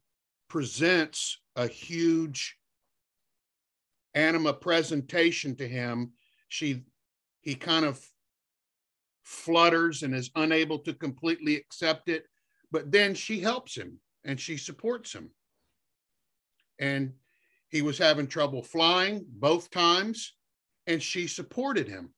presents 0.47 1.39
a 1.55 1.67
huge 1.67 2.55
anima 4.13 4.53
presentation 4.53 5.55
to 5.55 5.67
him, 5.67 6.13
she 6.49 6.83
he 7.41 7.55
kind 7.55 7.83
of 7.83 7.99
flutters 9.23 10.03
and 10.03 10.13
is 10.13 10.31
unable 10.35 10.79
to 10.79 10.93
completely 10.93 11.55
accept 11.55 12.09
it. 12.09 12.25
But 12.71 12.91
then 12.91 13.15
she 13.15 13.39
helps 13.39 13.75
him 13.75 13.99
and 14.23 14.39
she 14.39 14.57
supports 14.57 15.13
him. 15.13 15.29
And 16.79 17.13
he 17.69 17.81
was 17.81 17.97
having 17.97 18.27
trouble 18.27 18.61
flying 18.61 19.25
both 19.27 19.69
times 19.71 20.33
and 20.87 21.01
she 21.01 21.27
supported 21.27 21.87
him. 21.87 22.13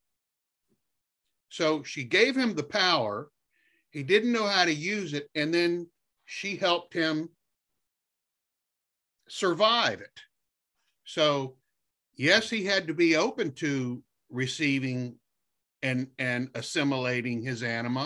So 1.49 1.83
she 1.83 2.03
gave 2.03 2.35
him 2.35 2.55
the 2.55 2.63
power. 2.63 3.29
He 3.91 4.03
didn't 4.03 4.33
know 4.33 4.47
how 4.47 4.65
to 4.65 4.73
use 4.73 5.13
it. 5.13 5.29
And 5.35 5.53
then 5.53 5.87
she 6.25 6.55
helped 6.55 6.93
him 6.93 7.29
survive 9.29 10.01
it. 10.01 10.19
So, 11.05 11.55
yes, 12.15 12.49
he 12.49 12.65
had 12.65 12.87
to 12.87 12.93
be 12.93 13.15
open 13.15 13.51
to 13.53 14.03
receiving 14.29 15.15
and, 15.85 16.07
and 16.17 16.49
assimilating 16.55 17.37
his 17.49 17.61
anima, 17.61 18.05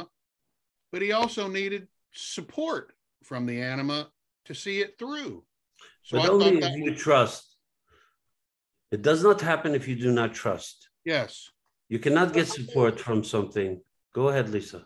but 0.91 1.01
he 1.01 1.11
also 1.13 1.47
needed 1.47 1.87
support 2.11 2.91
from 3.23 3.45
the 3.45 3.61
anima 3.61 3.99
to 4.45 4.53
see 4.53 4.81
it 4.81 4.91
through. 4.99 5.43
So 6.03 6.17
but 6.17 6.25
I 6.25 6.27
only 6.27 6.57
if 6.57 6.75
you 6.75 6.91
was... 6.91 7.01
trust. 7.01 7.43
It 8.91 9.01
does 9.01 9.21
not 9.23 9.39
happen 9.39 9.75
if 9.75 9.87
you 9.87 9.95
do 9.95 10.11
not 10.11 10.33
trust. 10.33 10.89
Yes. 11.05 11.49
You 11.87 11.99
cannot 11.99 12.33
get 12.33 12.47
support 12.47 12.99
from 12.99 13.23
something. 13.23 13.81
Go 14.13 14.27
ahead, 14.29 14.49
Lisa. 14.49 14.81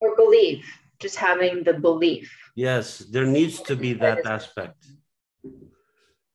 Or 0.00 0.16
believe 0.16 0.64
just 0.98 1.16
having 1.16 1.64
the 1.64 1.74
belief. 1.74 2.26
Yes, 2.54 2.86
there 3.14 3.26
needs 3.26 3.60
to 3.68 3.76
be 3.76 3.92
that 4.04 4.24
aspect. 4.24 4.80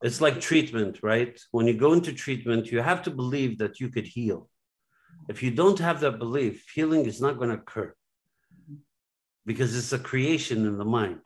It's 0.03 0.21
like 0.21 0.39
treatment, 0.39 0.99
right? 1.01 1.39
When 1.51 1.65
you 1.65 1.75
go 1.85 1.93
into 1.93 2.13
treatment, 2.13 2.71
you 2.71 2.79
have 2.81 3.01
to 3.03 3.11
believe 3.11 3.57
that 3.57 3.79
you 3.79 3.89
could 3.89 4.07
heal. 4.17 4.49
If 5.33 5.37
you 5.43 5.51
don't 5.61 5.79
have 5.87 5.99
that 6.01 6.19
belief, 6.19 6.55
healing 6.75 7.05
is 7.05 7.19
not 7.25 7.37
going 7.37 7.51
to 7.51 7.61
occur 7.63 7.89
because 9.49 9.75
it's 9.77 9.93
a 9.93 9.99
creation 10.11 10.59
in 10.69 10.77
the 10.77 10.91
mind. 10.99 11.23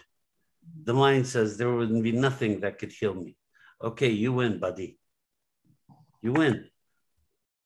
The 0.84 0.94
mind 0.94 1.28
says 1.28 1.58
there 1.58 1.74
wouldn't 1.78 2.04
be 2.10 2.12
nothing 2.28 2.62
that 2.62 2.78
could 2.80 2.94
heal 3.00 3.16
me. 3.26 3.32
Okay, 3.90 4.12
you 4.24 4.32
win, 4.40 4.60
buddy 4.60 4.90
you 6.26 6.34
win. 6.34 6.66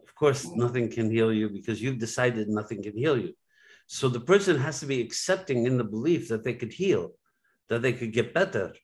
Of 0.06 0.14
course, 0.16 0.46
nothing 0.64 0.92
can 0.92 1.10
heal 1.10 1.32
you 1.32 1.48
because 1.50 1.82
you've 1.82 2.06
decided 2.08 2.50
nothing 2.50 2.84
can 2.84 2.98
heal 2.98 3.18
you. 3.18 3.34
So 3.88 4.10
the 4.10 4.20
person 4.20 4.60
has 4.60 4.82
to 4.82 4.86
be 4.86 5.02
accepting 5.02 5.66
in 5.66 5.78
the 5.78 5.92
belief 5.96 6.28
that 6.28 6.44
they 6.44 6.54
could 6.54 6.74
heal, 6.74 7.12
that 7.70 7.82
they 7.82 7.94
could 7.94 8.12
get 8.12 8.34
better. 8.34 8.76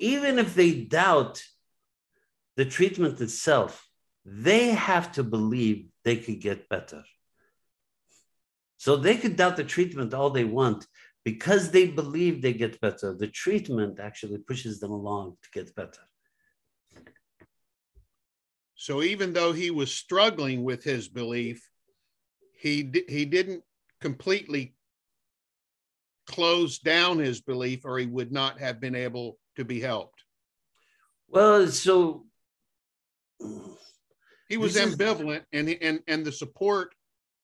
Even 0.00 0.38
if 0.38 0.54
they 0.54 0.72
doubt 1.00 1.42
the 2.56 2.64
treatment 2.64 3.20
itself, 3.20 3.83
they 4.24 4.68
have 4.70 5.12
to 5.12 5.22
believe 5.22 5.88
they 6.04 6.16
could 6.16 6.40
get 6.40 6.68
better. 6.68 7.04
So 8.78 8.96
they 8.96 9.16
could 9.16 9.36
doubt 9.36 9.56
the 9.56 9.64
treatment 9.64 10.14
all 10.14 10.30
they 10.30 10.44
want 10.44 10.86
because 11.24 11.70
they 11.70 11.86
believe 11.86 12.42
they 12.42 12.52
get 12.52 12.80
better. 12.80 13.14
The 13.14 13.28
treatment 13.28 13.98
actually 13.98 14.38
pushes 14.38 14.80
them 14.80 14.90
along 14.90 15.36
to 15.42 15.50
get 15.50 15.74
better. 15.74 16.02
So 18.74 19.02
even 19.02 19.32
though 19.32 19.52
he 19.52 19.70
was 19.70 19.94
struggling 19.94 20.62
with 20.62 20.84
his 20.84 21.08
belief, 21.08 21.66
he 22.52 22.90
he 23.08 23.24
didn't 23.24 23.62
completely 24.00 24.74
close 26.26 26.78
down 26.78 27.18
his 27.18 27.40
belief, 27.40 27.84
or 27.84 27.98
he 27.98 28.06
would 28.06 28.32
not 28.32 28.58
have 28.58 28.80
been 28.80 28.94
able 28.94 29.38
to 29.56 29.64
be 29.64 29.80
helped. 29.80 30.24
Well, 31.28 31.68
so 31.68 32.26
he 34.48 34.56
was 34.56 34.76
ambivalent, 34.76 35.44
and 35.52 35.68
and 35.68 36.00
and 36.06 36.24
the 36.24 36.32
support 36.32 36.94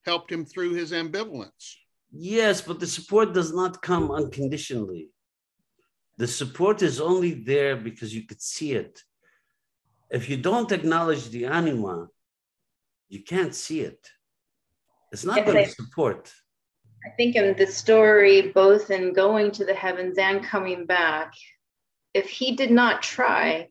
helped 0.04 0.30
him 0.32 0.44
through 0.44 0.74
his 0.74 0.92
ambivalence. 0.92 1.76
Yes, 2.12 2.60
but 2.60 2.80
the 2.80 2.86
support 2.86 3.32
does 3.34 3.52
not 3.52 3.82
come 3.82 4.10
unconditionally. 4.10 5.10
The 6.18 6.26
support 6.26 6.82
is 6.82 7.00
only 7.00 7.32
there 7.34 7.76
because 7.76 8.14
you 8.14 8.26
could 8.26 8.42
see 8.42 8.72
it 8.72 9.02
if 10.10 10.28
you 10.28 10.36
don't 10.36 10.72
acknowledge 10.72 11.28
the 11.30 11.46
anima, 11.46 12.08
you 13.08 13.22
can't 13.22 13.54
see 13.54 13.80
it. 13.80 14.08
It's 15.12 15.24
not 15.24 15.46
going 15.46 15.64
to 15.64 15.70
support. 15.70 16.32
I 17.06 17.10
think 17.16 17.36
in 17.36 17.56
the 17.56 17.66
story, 17.66 18.52
both 18.52 18.90
in 18.90 19.12
going 19.12 19.52
to 19.52 19.64
the 19.64 19.74
heavens 19.74 20.18
and 20.18 20.44
coming 20.44 20.84
back, 20.84 21.32
if 22.12 22.28
he 22.28 22.56
did 22.56 22.70
not 22.70 23.02
try, 23.02 23.68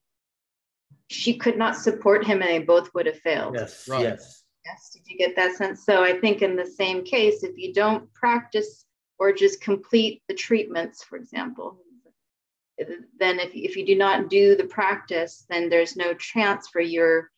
she 1.09 1.35
could 1.35 1.57
not 1.57 1.75
support 1.75 2.25
him 2.25 2.41
and 2.41 2.49
they 2.49 2.59
both 2.59 2.93
would 2.93 3.07
have 3.07 3.19
failed. 3.19 3.55
Yes, 3.57 3.87
right. 3.89 4.01
yes. 4.01 4.43
Yes, 4.65 4.91
did 4.93 5.01
you 5.07 5.17
get 5.17 5.35
that 5.35 5.55
sense? 5.55 5.83
So 5.83 6.03
I 6.03 6.19
think 6.19 6.41
in 6.41 6.55
the 6.55 6.65
same 6.65 7.03
case, 7.03 7.43
if 7.43 7.57
you 7.57 7.73
don't 7.73 8.13
practice 8.13 8.85
or 9.17 9.33
just 9.33 9.61
complete 9.61 10.21
the 10.27 10.35
treatments, 10.35 11.03
for 11.03 11.17
example, 11.17 11.79
then 13.19 13.39
if, 13.39 13.51
if 13.55 13.75
you 13.75 13.85
do 13.85 13.95
not 13.95 14.29
do 14.29 14.55
the 14.55 14.65
practice, 14.65 15.45
then 15.49 15.67
there's 15.67 15.95
no 15.95 16.13
chance 16.13 16.67
for 16.67 16.79
your 16.79 17.31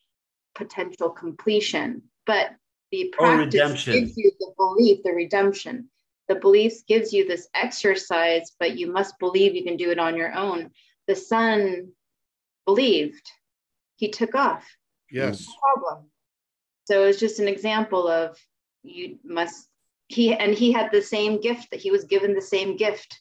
potential 0.54 1.08
completion. 1.08 2.02
But 2.26 2.54
the 2.90 3.12
practice 3.16 3.84
gives 3.86 4.16
you 4.18 4.30
the 4.38 4.52
belief, 4.58 5.02
the 5.02 5.12
redemption. 5.12 5.88
The 6.28 6.34
beliefs 6.34 6.82
gives 6.86 7.12
you 7.12 7.26
this 7.26 7.48
exercise, 7.54 8.52
but 8.60 8.78
you 8.78 8.92
must 8.92 9.18
believe 9.18 9.54
you 9.54 9.64
can 9.64 9.78
do 9.78 9.90
it 9.90 9.98
on 9.98 10.16
your 10.16 10.34
own. 10.34 10.70
The 11.08 11.16
son 11.16 11.92
believed. 12.66 13.30
He 14.02 14.08
took 14.08 14.34
off. 14.34 14.68
Yes. 15.12 15.46
No 15.46 15.54
problem. 15.62 16.10
So 16.88 17.04
it 17.04 17.06
was 17.06 17.20
just 17.20 17.38
an 17.38 17.46
example 17.46 18.08
of 18.08 18.36
you 18.82 19.20
must 19.22 19.68
he 20.08 20.34
and 20.34 20.52
he 20.52 20.72
had 20.72 20.90
the 20.90 21.00
same 21.00 21.40
gift 21.40 21.70
that 21.70 21.78
he 21.78 21.92
was 21.92 22.02
given 22.02 22.34
the 22.34 22.42
same 22.42 22.76
gift 22.76 23.20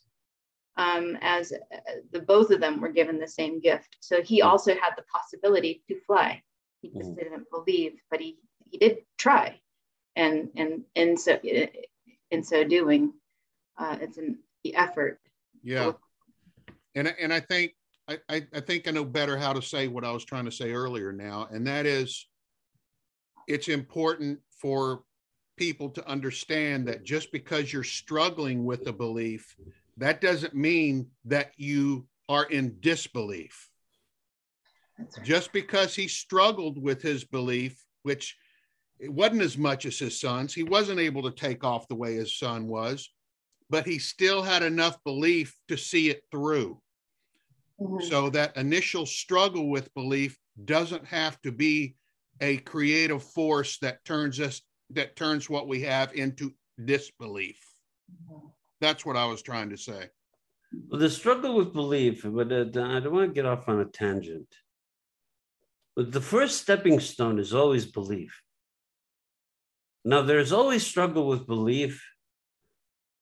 um, 0.78 1.20
as 1.22 1.52
uh, 1.52 1.78
the 2.12 2.22
both 2.22 2.50
of 2.50 2.62
them 2.62 2.82
were 2.82 2.92
given 2.92 3.20
the 3.20 3.28
same 3.28 3.60
gift. 3.60 3.96
So 4.00 4.24
he 4.24 4.42
also 4.42 4.74
had 4.74 4.94
the 4.98 5.04
possibility 5.04 5.84
to 5.88 6.02
fly. 6.08 6.42
He 6.82 6.90
just 6.90 7.12
mm. 7.12 7.18
didn't 7.18 7.52
believe, 7.52 8.00
but 8.10 8.20
he 8.20 8.40
he 8.72 8.80
did 8.80 8.98
try, 9.20 9.60
and 10.16 10.50
and 10.56 10.82
and 10.96 11.20
so 11.20 11.40
in 12.32 12.44
so 12.44 12.64
doing, 12.64 13.14
uh, 13.78 13.98
it's 14.02 14.18
an 14.18 14.40
effort. 14.74 15.20
Yeah, 15.62 15.92
and 16.96 17.08
and 17.08 17.32
I 17.32 17.40
think 17.40 17.76
I, 18.30 18.46
I 18.54 18.60
think 18.60 18.88
I 18.88 18.92
know 18.92 19.06
better 19.06 19.38
how 19.38 19.54
to 19.54 19.62
say 19.62 19.88
what 19.88 20.04
I 20.04 20.12
was 20.12 20.26
trying 20.26 20.46
to 20.46 20.52
say 20.52 20.72
earlier 20.72 21.12
now, 21.12 21.48
and 21.52 21.66
that 21.68 21.86
is 21.86 22.28
it's 23.48 23.68
important 23.68 24.40
for 24.60 25.04
people 25.58 25.90
to 25.90 26.08
understand 26.08 26.88
that 26.88 27.04
just 27.04 27.32
because 27.32 27.72
you're 27.72 27.84
struggling 27.84 28.66
with 28.66 28.88
a 28.88 28.94
belief, 28.94 29.56
that 29.98 30.22
doesn't 30.22 30.56
mean 30.56 31.08
that 31.26 31.52
you 31.58 32.08
are 32.30 32.46
in 32.46 32.76
disbelief. 32.80 33.70
Right. 34.98 35.08
Just 35.24 35.52
because 35.54 35.96
he 35.96 36.08
struggled 36.08 36.82
with 36.82 37.02
his 37.02 37.24
belief, 37.24 37.84
which 38.04 38.38
it 39.00 39.12
wasn't 39.12 39.42
as 39.42 39.58
much 39.58 39.86
as 39.86 40.00
his 40.00 40.20
son's, 40.20 40.54
he 40.54 40.64
wasn't 40.64 41.00
able 41.00 41.24
to 41.24 41.32
take 41.32 41.64
off 41.64 41.88
the 41.88 41.96
way 41.96 42.16
his 42.16 42.38
son 42.38 42.68
was, 42.68 43.10
but 43.70 43.86
he 43.86 44.00
still 44.00 44.42
had 44.42 44.64
enough 44.64 44.98
belief 45.04 45.56
to 45.68 45.78
see 45.78 46.10
it 46.10 46.24
through. 46.32 46.81
Mm-hmm. 47.82 48.08
So 48.08 48.30
that 48.30 48.56
initial 48.58 49.06
struggle 49.06 49.70
with 49.70 49.94
belief 49.94 50.38
doesn't 50.66 51.06
have 51.06 51.42
to 51.42 51.52
be 51.52 51.96
a 52.40 52.58
creative 52.58 53.24
force 53.24 53.78
that 53.80 54.04
turns 54.06 54.40
us 54.40 54.62
that 54.92 55.16
turns 55.16 55.50
what 55.50 55.68
we 55.68 55.82
have 55.82 56.14
into 56.14 56.54
disbelief. 56.84 57.60
Mm-hmm. 58.12 58.48
That's 58.82 59.06
what 59.06 59.16
I 59.16 59.26
was 59.26 59.42
trying 59.42 59.70
to 59.70 59.78
say. 59.78 60.10
Well, 60.90 61.00
the 61.00 61.10
struggle 61.10 61.56
with 61.56 61.74
belief, 61.74 62.24
but 62.24 62.52
uh, 62.52 62.62
I 62.62 63.00
don't 63.00 63.14
want 63.14 63.30
to 63.30 63.34
get 63.34 63.46
off 63.46 63.68
on 63.68 63.80
a 63.80 63.86
tangent. 63.86 64.48
But 65.96 66.12
the 66.12 66.22
first 66.22 66.62
stepping 66.62 67.00
stone 67.00 67.40
is 67.40 67.54
always 67.54 67.86
belief. 67.86 68.42
Now, 70.06 70.22
there's 70.22 70.52
always 70.52 70.86
struggle 70.86 71.28
with 71.28 71.46
belief. 71.46 72.04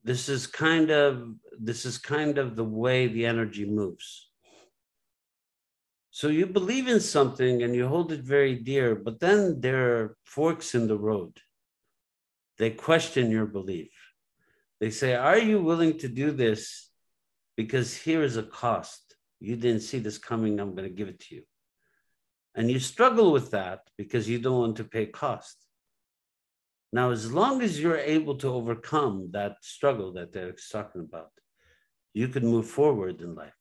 This 0.03 0.29
is 0.29 0.47
kind 0.47 0.91
of 0.91 1.33
this 1.59 1.85
is 1.85 1.97
kind 1.97 2.37
of 2.37 2.55
the 2.55 2.63
way 2.63 3.07
the 3.07 3.25
energy 3.25 3.65
moves. 3.65 4.28
So 6.19 6.27
you 6.27 6.47
believe 6.47 6.89
in 6.89 6.99
something 6.99 7.63
and 7.63 7.73
you 7.73 7.87
hold 7.87 8.11
it 8.11 8.23
very 8.23 8.53
dear, 8.53 8.93
but 8.93 9.21
then 9.21 9.61
there 9.61 9.83
are 9.95 10.17
forks 10.25 10.75
in 10.75 10.85
the 10.85 10.97
road. 10.97 11.39
They 12.57 12.71
question 12.71 13.31
your 13.31 13.45
belief. 13.45 13.93
They 14.81 14.89
say, 14.89 15.15
Are 15.15 15.37
you 15.37 15.61
willing 15.61 15.97
to 15.99 16.09
do 16.09 16.31
this? 16.31 16.89
Because 17.55 17.95
here 17.95 18.21
is 18.21 18.35
a 18.35 18.43
cost. 18.43 19.15
You 19.39 19.55
didn't 19.55 19.83
see 19.83 19.99
this 19.99 20.17
coming. 20.17 20.59
I'm 20.59 20.75
going 20.75 20.89
to 20.89 20.93
give 20.99 21.07
it 21.07 21.21
to 21.21 21.35
you. 21.35 21.43
And 22.53 22.69
you 22.69 22.79
struggle 22.79 23.31
with 23.31 23.51
that 23.51 23.87
because 23.97 24.27
you 24.27 24.39
don't 24.39 24.59
want 24.59 24.75
to 24.75 24.83
pay 24.83 25.05
cost. 25.05 25.55
Now, 26.91 27.11
as 27.11 27.31
long 27.31 27.61
as 27.61 27.79
you're 27.79 28.05
able 28.17 28.35
to 28.39 28.49
overcome 28.49 29.29
that 29.31 29.55
struggle 29.61 30.11
that 30.15 30.33
they're 30.33 30.57
talking 30.69 30.99
about, 30.99 31.31
you 32.13 32.27
can 32.27 32.45
move 32.45 32.67
forward 32.67 33.21
in 33.21 33.35
life. 33.35 33.58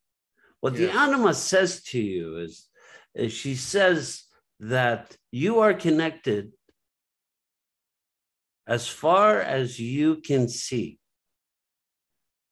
What 0.60 0.74
the 0.74 0.90
anima 0.90 1.34
says 1.34 1.82
to 1.84 2.00
you 2.00 2.38
is, 2.38 2.68
is 3.14 3.32
she 3.32 3.54
says 3.54 4.24
that 4.60 5.16
you 5.30 5.60
are 5.60 5.74
connected 5.74 6.52
as 8.66 8.86
far 8.86 9.40
as 9.40 9.78
you 9.80 10.16
can 10.16 10.48
see. 10.48 10.98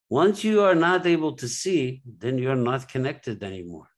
Once 0.09 0.43
you 0.43 0.61
are 0.61 0.75
not 0.75 1.05
able 1.05 1.33
to 1.33 1.47
see, 1.47 2.01
then 2.05 2.37
you're 2.37 2.55
not 2.55 2.87
connected 2.87 3.43
anymore. 3.43 3.89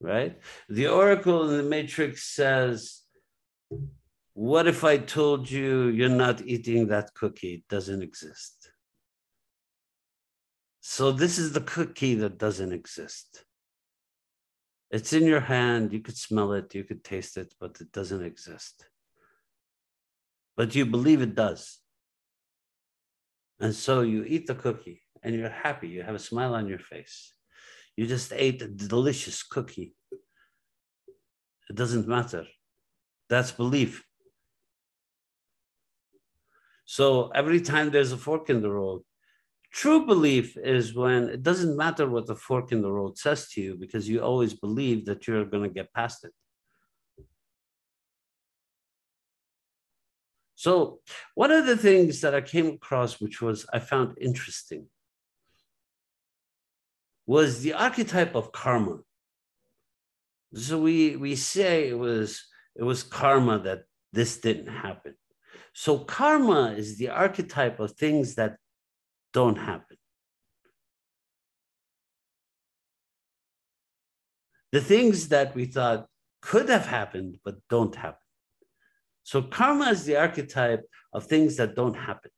Right? 0.00 0.38
The 0.68 0.88
oracle 0.88 1.50
in 1.50 1.58
the 1.58 1.62
matrix 1.62 2.24
says, 2.34 3.02
What 4.32 4.66
if 4.66 4.82
I 4.84 4.96
told 4.96 5.50
you 5.50 5.88
you're 5.88 6.08
not 6.08 6.40
eating 6.40 6.88
that 6.88 7.12
cookie? 7.14 7.54
It 7.54 7.68
doesn't 7.68 8.02
exist. 8.02 8.59
So 10.80 11.12
this 11.12 11.38
is 11.38 11.52
the 11.52 11.60
cookie 11.60 12.14
that 12.16 12.38
doesn't 12.38 12.72
exist. 12.72 13.44
It's 14.90 15.12
in 15.12 15.24
your 15.24 15.40
hand. 15.40 15.92
You 15.92 16.00
could 16.00 16.16
smell 16.16 16.52
it, 16.54 16.74
you 16.74 16.84
could 16.84 17.04
taste 17.04 17.36
it, 17.36 17.54
but 17.60 17.80
it 17.80 17.92
doesn't 17.92 18.24
exist. 18.24 18.86
But 20.56 20.74
you 20.74 20.86
believe 20.86 21.22
it 21.22 21.34
does. 21.34 21.78
And 23.60 23.74
so 23.74 24.00
you 24.00 24.24
eat 24.24 24.46
the 24.46 24.54
cookie 24.54 25.02
and 25.22 25.34
you're 25.34 25.50
happy. 25.50 25.88
You 25.88 26.02
have 26.02 26.14
a 26.14 26.18
smile 26.18 26.54
on 26.54 26.66
your 26.66 26.78
face. 26.78 27.34
You 27.96 28.06
just 28.06 28.32
ate 28.32 28.62
a 28.62 28.68
delicious 28.68 29.42
cookie. 29.42 29.94
It 31.68 31.76
doesn't 31.76 32.08
matter. 32.08 32.46
That's 33.28 33.52
belief. 33.52 34.02
So 36.84 37.28
every 37.28 37.60
time 37.60 37.90
there's 37.90 38.12
a 38.12 38.16
fork 38.16 38.50
in 38.50 38.62
the 38.62 38.70
road, 38.70 39.02
True 39.72 40.04
belief 40.04 40.56
is 40.56 40.94
when 40.94 41.28
it 41.28 41.42
doesn't 41.42 41.76
matter 41.76 42.08
what 42.08 42.26
the 42.26 42.34
fork 42.34 42.72
in 42.72 42.82
the 42.82 42.90
road 42.90 43.16
says 43.16 43.48
to 43.50 43.60
you 43.60 43.76
because 43.76 44.08
you 44.08 44.20
always 44.20 44.54
believe 44.54 45.06
that 45.06 45.26
you're 45.26 45.44
going 45.44 45.62
to 45.62 45.74
get 45.74 45.92
past 45.92 46.24
it. 46.24 46.32
So, 50.56 51.00
one 51.34 51.52
of 51.52 51.64
the 51.64 51.76
things 51.76 52.20
that 52.20 52.34
I 52.34 52.42
came 52.42 52.66
across, 52.66 53.20
which 53.20 53.40
was 53.40 53.64
I 53.72 53.78
found 53.78 54.18
interesting, 54.20 54.88
was 57.26 57.62
the 57.62 57.72
archetype 57.72 58.34
of 58.34 58.52
karma. 58.52 58.98
So 60.52 60.80
we 60.80 61.16
we 61.16 61.36
say 61.36 61.88
it 61.88 61.98
was 61.98 62.44
it 62.74 62.82
was 62.82 63.04
karma 63.04 63.60
that 63.60 63.84
this 64.12 64.38
didn't 64.38 64.66
happen. 64.66 65.14
So 65.72 66.00
karma 66.00 66.74
is 66.76 66.98
the 66.98 67.10
archetype 67.10 67.78
of 67.78 67.92
things 67.92 68.34
that 68.34 68.56
don't 69.32 69.56
happen. 69.56 69.96
The 74.72 74.80
things 74.80 75.28
that 75.28 75.54
we 75.54 75.66
thought 75.66 76.06
could 76.42 76.68
have 76.68 76.86
happened 76.86 77.38
but 77.44 77.56
don't 77.68 77.94
happen. 77.94 78.18
So 79.24 79.42
karma 79.42 79.90
is 79.90 80.04
the 80.04 80.16
archetype 80.16 80.82
of 81.12 81.26
things 81.26 81.56
that 81.56 81.74
don't 81.74 81.94
happen. 81.94 82.30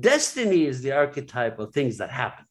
Destiny 0.00 0.66
is 0.66 0.82
the 0.82 0.92
archetype 0.92 1.58
of 1.58 1.72
things 1.72 1.98
that 1.98 2.10
happen. 2.10 2.46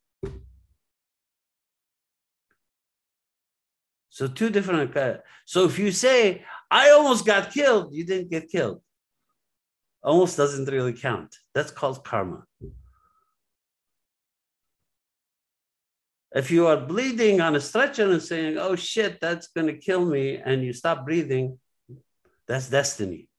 So 4.09 4.27
two 4.27 4.49
different. 4.49 4.95
So 5.45 5.65
if 5.65 5.77
you 5.77 5.91
say, 5.91 6.45
I 6.71 6.91
almost 6.91 7.25
got 7.25 7.51
killed, 7.51 7.93
you 7.93 8.05
didn't 8.05 8.29
get 8.29 8.49
killed 8.49 8.81
almost 10.05 10.37
doesn't 10.37 10.69
really 10.69 10.93
count. 10.93 11.35
That's 11.53 11.71
called 11.71 12.05
karma. 12.05 12.43
If 16.33 16.51
you 16.51 16.67
are 16.67 16.77
bleeding 16.77 17.41
on 17.41 17.55
a 17.55 17.61
stretcher 17.61 18.11
and 18.11 18.21
saying, 18.21 18.57
oh 18.57 18.75
shit, 18.75 19.19
that's 19.19 19.47
going 19.47 19.67
to 19.67 19.77
kill 19.77 20.05
me, 20.05 20.37
and 20.37 20.63
you 20.63 20.73
stop 20.73 21.05
breathing, 21.05 21.57
that's 22.47 22.69
destiny. 22.69 23.29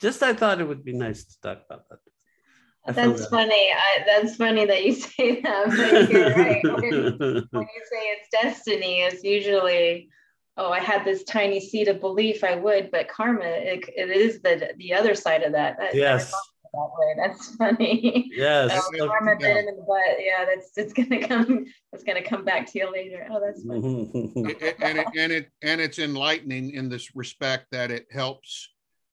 Just 0.00 0.22
I 0.22 0.34
thought 0.34 0.60
it 0.60 0.68
would 0.68 0.84
be 0.84 0.92
nice 0.92 1.24
to 1.24 1.40
talk 1.40 1.62
about 1.68 1.88
that. 1.88 2.94
that's 2.94 3.26
funny. 3.26 3.70
I, 3.72 4.04
that's 4.06 4.36
funny 4.36 4.66
that 4.66 4.84
you 4.84 4.92
say 5.08 5.40
that. 5.40 5.66
But 5.66 6.10
you're 6.10 6.34
right. 6.34 6.64
when, 6.64 7.48
when 7.50 7.68
you 7.74 7.82
say 7.92 8.02
it's 8.14 8.28
destiny, 8.30 9.00
it's 9.00 9.24
usually 9.24 10.10
oh, 10.56 10.70
I 10.70 10.80
had 10.80 11.04
this 11.04 11.24
tiny 11.24 11.60
seed 11.60 11.88
of 11.88 12.00
belief 12.00 12.44
I 12.44 12.56
would, 12.56 12.90
but 12.90 13.08
karma, 13.08 13.44
it, 13.44 13.84
it 13.96 14.10
is 14.10 14.40
the 14.42 14.72
the 14.78 14.94
other 14.94 15.14
side 15.14 15.42
of 15.42 15.52
that. 15.52 15.78
that 15.78 15.94
yes. 15.94 16.30
that 16.30 16.90
way. 16.98 17.14
That's 17.16 17.54
funny. 17.56 18.30
Yes. 18.32 18.70
Karma 18.98 19.36
bit 19.38 19.56
in 19.56 19.66
the 19.66 19.84
butt. 19.86 20.18
Yeah, 20.18 20.44
that's 20.44 20.76
it's 20.76 20.92
gonna 20.92 21.26
come. 21.26 21.66
It's 21.92 22.04
gonna 22.04 22.22
come 22.22 22.44
back 22.44 22.70
to 22.72 22.78
you 22.78 22.92
later. 22.92 23.26
Oh, 23.30 23.40
that's 23.44 23.64
funny. 23.64 24.10
It- 24.50 24.62
it- 24.62 24.76
and 24.80 24.98
it 24.98 25.06
and 25.16 25.32
it 25.32 25.50
and 25.62 25.80
it's 25.80 25.98
enlightening 25.98 26.70
in 26.70 26.88
this 26.88 27.14
respect 27.16 27.66
that 27.72 27.90
it 27.90 28.06
helps 28.10 28.68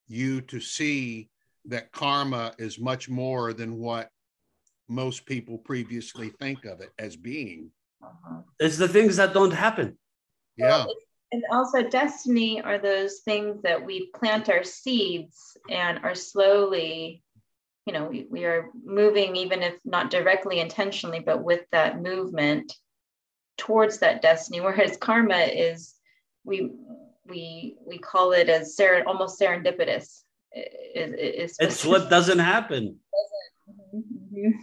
you 0.07 0.41
to 0.41 0.59
see 0.59 1.29
that 1.65 1.91
karma 1.91 2.53
is 2.57 2.79
much 2.79 3.09
more 3.09 3.53
than 3.53 3.77
what 3.77 4.09
most 4.87 5.25
people 5.25 5.57
previously 5.57 6.29
think 6.39 6.65
of 6.65 6.79
it 6.81 6.91
as 6.97 7.15
being. 7.15 7.71
Uh-huh. 8.01 8.41
it's 8.59 8.77
the 8.77 8.87
things 8.87 9.17
that 9.17 9.33
don't 9.33 9.51
happen. 9.51 9.97
Yeah, 10.55 10.85
And 11.31 11.43
also, 11.51 11.83
destiny 11.83 12.61
are 12.61 12.77
those 12.77 13.19
things 13.19 13.61
that 13.63 13.85
we 13.85 14.07
plant 14.15 14.49
our 14.49 14.63
seeds 14.63 15.57
and 15.69 15.99
are 16.03 16.15
slowly, 16.15 17.21
you 17.85 17.91
know, 17.93 18.05
we, 18.05 18.27
we 18.29 18.45
are 18.45 18.69
moving, 18.85 19.35
even 19.35 19.61
if 19.61 19.75
not 19.83 20.09
directly 20.09 20.59
intentionally, 20.59 21.19
but 21.19 21.43
with 21.43 21.61
that 21.71 22.01
movement 22.01 22.73
towards 23.57 23.97
that 23.99 24.21
destiny. 24.21 24.61
Whereas 24.61 24.95
karma 24.97 25.37
is, 25.37 25.95
we 26.45 26.71
we 27.25 27.75
we 27.85 27.97
call 27.97 28.31
it 28.31 28.47
as 28.47 28.77
ser- 28.77 29.03
almost 29.05 29.37
serendipitous. 29.39 30.21
It- 30.53 31.13
it- 31.19 31.51
it's 31.59 31.85
what 31.85 32.09
doesn't 32.09 32.39
happen. 32.39 32.99
Mhm. 33.93 34.53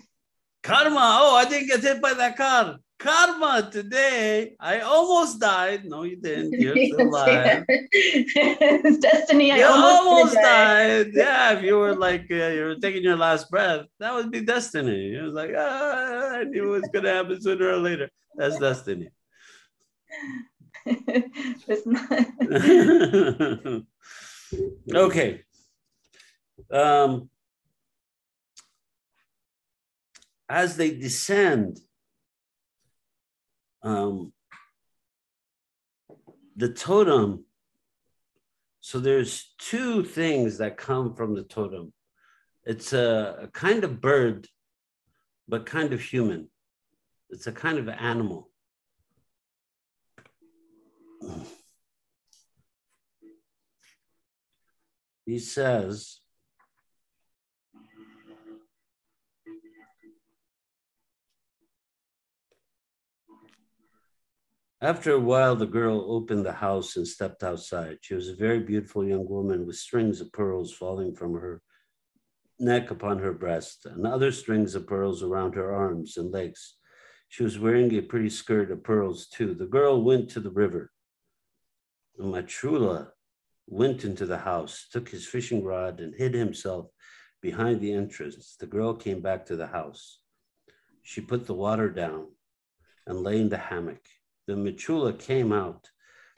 Karma. 0.63 1.19
Oh, 1.23 1.37
I 1.37 1.45
didn't 1.47 1.69
get 1.69 1.81
hit 1.81 2.01
by 2.01 2.15
that 2.15 2.37
car. 2.37 2.79
Karma 3.05 3.69
today. 3.71 4.57
I 4.59 4.81
almost 4.81 5.39
died. 5.39 5.85
No, 5.85 6.05
you 6.05 6.17
didn't. 6.17 6.53
You're 6.61 6.75
still 6.75 7.09
alive. 7.09 7.65
it's 7.69 8.99
destiny. 9.11 9.53
I 9.53 9.59
You 9.59 9.67
almost, 9.67 10.03
almost 10.03 10.35
died. 10.37 11.11
Yeah, 11.15 11.53
if 11.53 11.63
you 11.63 11.77
were 11.77 11.95
like 11.95 12.25
uh, 12.31 12.49
you 12.57 12.63
were 12.65 12.77
taking 12.77 13.03
your 13.03 13.17
last 13.17 13.51
breath, 13.51 13.85
that 14.01 14.15
would 14.15 14.31
be 14.31 14.41
destiny. 14.41 15.15
It 15.17 15.21
was 15.23 15.35
like, 15.35 15.51
ah, 15.55 16.37
I 16.41 16.45
knew 16.45 16.65
it 16.73 16.81
was 16.81 16.89
gonna 16.95 17.13
happen 17.13 17.39
sooner 17.43 17.69
or 17.69 17.77
later. 17.77 18.09
That's 18.37 18.59
destiny. 18.59 19.11
It's 20.87 21.87
not- 21.87 22.11
okay. 24.95 25.43
Um, 26.71 27.29
as 30.49 30.77
they 30.79 30.91
descend, 30.97 31.81
um, 33.85 34.33
the 36.57 36.71
totem. 36.71 37.45
So 38.81 38.99
there's 38.99 39.55
two 39.59 40.03
things 40.03 40.59
that 40.59 40.77
come 40.77 41.15
from 41.15 41.35
the 41.35 41.45
totem. 41.45 41.93
It's 42.65 42.93
a, 42.93 43.39
a 43.43 43.49
kind 43.49 43.85
of 43.85 44.01
bird, 44.01 44.49
but 45.47 45.67
kind 45.67 45.93
of 45.93 46.01
human. 46.01 46.49
It's 47.31 47.47
a 47.47 47.53
kind 47.53 47.79
of 47.79 47.89
animal. 47.89 48.51
he 55.27 55.39
says, 55.39 56.21
After 64.85 65.13
a 65.13 65.19
while, 65.19 65.57
the 65.57 65.65
girl 65.65 66.05
opened 66.11 66.45
the 66.45 66.53
house 66.53 66.97
and 66.97 67.09
stepped 67.09 67.43
outside. 67.43 68.01
She 68.03 68.13
was 68.13 68.29
a 68.29 68.35
very 68.35 68.61
beautiful 68.61 69.03
young 69.03 69.27
woman 69.27 69.65
with 69.65 69.77
strings 69.77 70.21
of 70.21 70.31
pearls 70.31 70.75
falling 70.75 71.15
from 71.15 71.33
her 71.33 71.63
neck 72.59 72.91
upon 72.91 73.19
her 73.21 73.33
breast 73.33 73.87
and 73.87 74.07
other 74.07 74.31
strings 74.31 74.75
of 74.75 74.87
pearls 74.87 75.23
around 75.23 75.55
her 75.55 75.73
arms 75.73 76.19
and 76.19 76.31
legs. 76.31 76.77
She 77.31 77.43
was 77.43 77.59
wearing 77.59 77.95
a 77.95 78.03
pretty 78.03 78.29
skirt 78.29 78.71
of 78.71 78.85
pearls, 78.85 79.27
too. 79.27 79.55
The 79.55 79.65
girl 79.65 80.03
went 80.03 80.29
to 80.33 80.41
the 80.41 80.51
river. 80.51 80.93
And 82.19 82.35
Machula 82.35 83.09
went 83.67 84.05
into 84.05 84.27
the 84.27 84.37
house, 84.37 84.87
took 84.93 85.09
his 85.09 85.27
fishing 85.27 85.65
rod, 85.65 85.99
and 85.99 86.15
hid 86.15 86.35
himself 86.35 86.91
behind 87.41 87.81
the 87.81 87.95
entrance. 87.95 88.55
The 88.61 88.67
girl 88.67 88.93
came 88.93 89.23
back 89.23 89.47
to 89.47 89.57
the 89.57 89.69
house. 89.69 90.21
She 91.03 91.23
put 91.23 91.47
the 91.47 91.55
water 91.55 91.89
down 91.89 92.33
and 93.07 93.23
lay 93.23 93.41
in 93.41 93.49
the 93.49 93.57
hammock. 93.57 94.03
The 94.47 94.55
Machula 94.55 95.19
came 95.19 95.53
out 95.53 95.89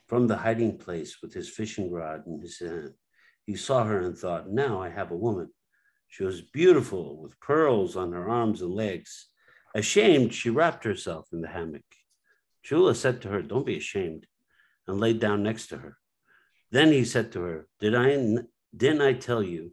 from 0.07 0.27
the 0.27 0.37
hiding 0.37 0.79
place 0.79 1.21
with 1.21 1.35
his 1.35 1.49
fishing 1.49 1.91
rod 1.91 2.27
in 2.27 2.41
his 2.41 2.61
hand. 2.61 2.95
He 3.45 3.57
saw 3.57 3.85
her 3.85 4.01
and 4.01 4.17
thought, 4.17 4.49
Now 4.49 4.81
I 4.81 4.91
have 4.91 5.11
a 5.11 5.17
woman. 5.17 5.51
She 6.09 6.23
was 6.23 6.41
beautiful 6.41 7.21
with 7.21 7.41
pearls 7.41 7.97
on 7.97 8.13
her 8.13 8.29
arms 8.29 8.63
and 8.63 8.73
legs. 8.73 9.29
Ashamed, 9.75 10.33
she 10.33 10.51
wrapped 10.51 10.85
herself 10.85 11.29
in 11.33 11.41
the 11.41 11.49
hammock. 11.49 11.85
Chula 12.63 12.95
said 12.95 13.21
to 13.23 13.29
her, 13.29 13.43
Don't 13.43 13.67
be 13.67 13.77
ashamed, 13.77 14.27
and 14.87 15.01
laid 15.01 15.21
down 15.21 15.43
next 15.43 15.67
to 15.69 15.79
her. 15.79 15.99
Then 16.71 16.93
he 16.93 17.05
said 17.05 17.33
to 17.33 17.43
her, 17.43 17.69
Did 17.81 17.95
I 17.95 18.39
didn't 18.77 19.03
I 19.03 19.15
tell 19.15 19.43
you 19.43 19.73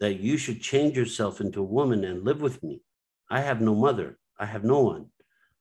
that 0.00 0.20
you 0.20 0.36
should 0.36 0.60
change 0.60 0.96
yourself 0.96 1.40
into 1.40 1.60
a 1.60 1.64
woman 1.64 2.04
and 2.04 2.24
live 2.24 2.40
with 2.40 2.62
me? 2.62 2.82
I 3.30 3.40
have 3.40 3.60
no 3.60 3.74
mother, 3.74 4.18
I 4.38 4.46
have 4.46 4.64
no 4.64 4.80
one. 4.80 5.06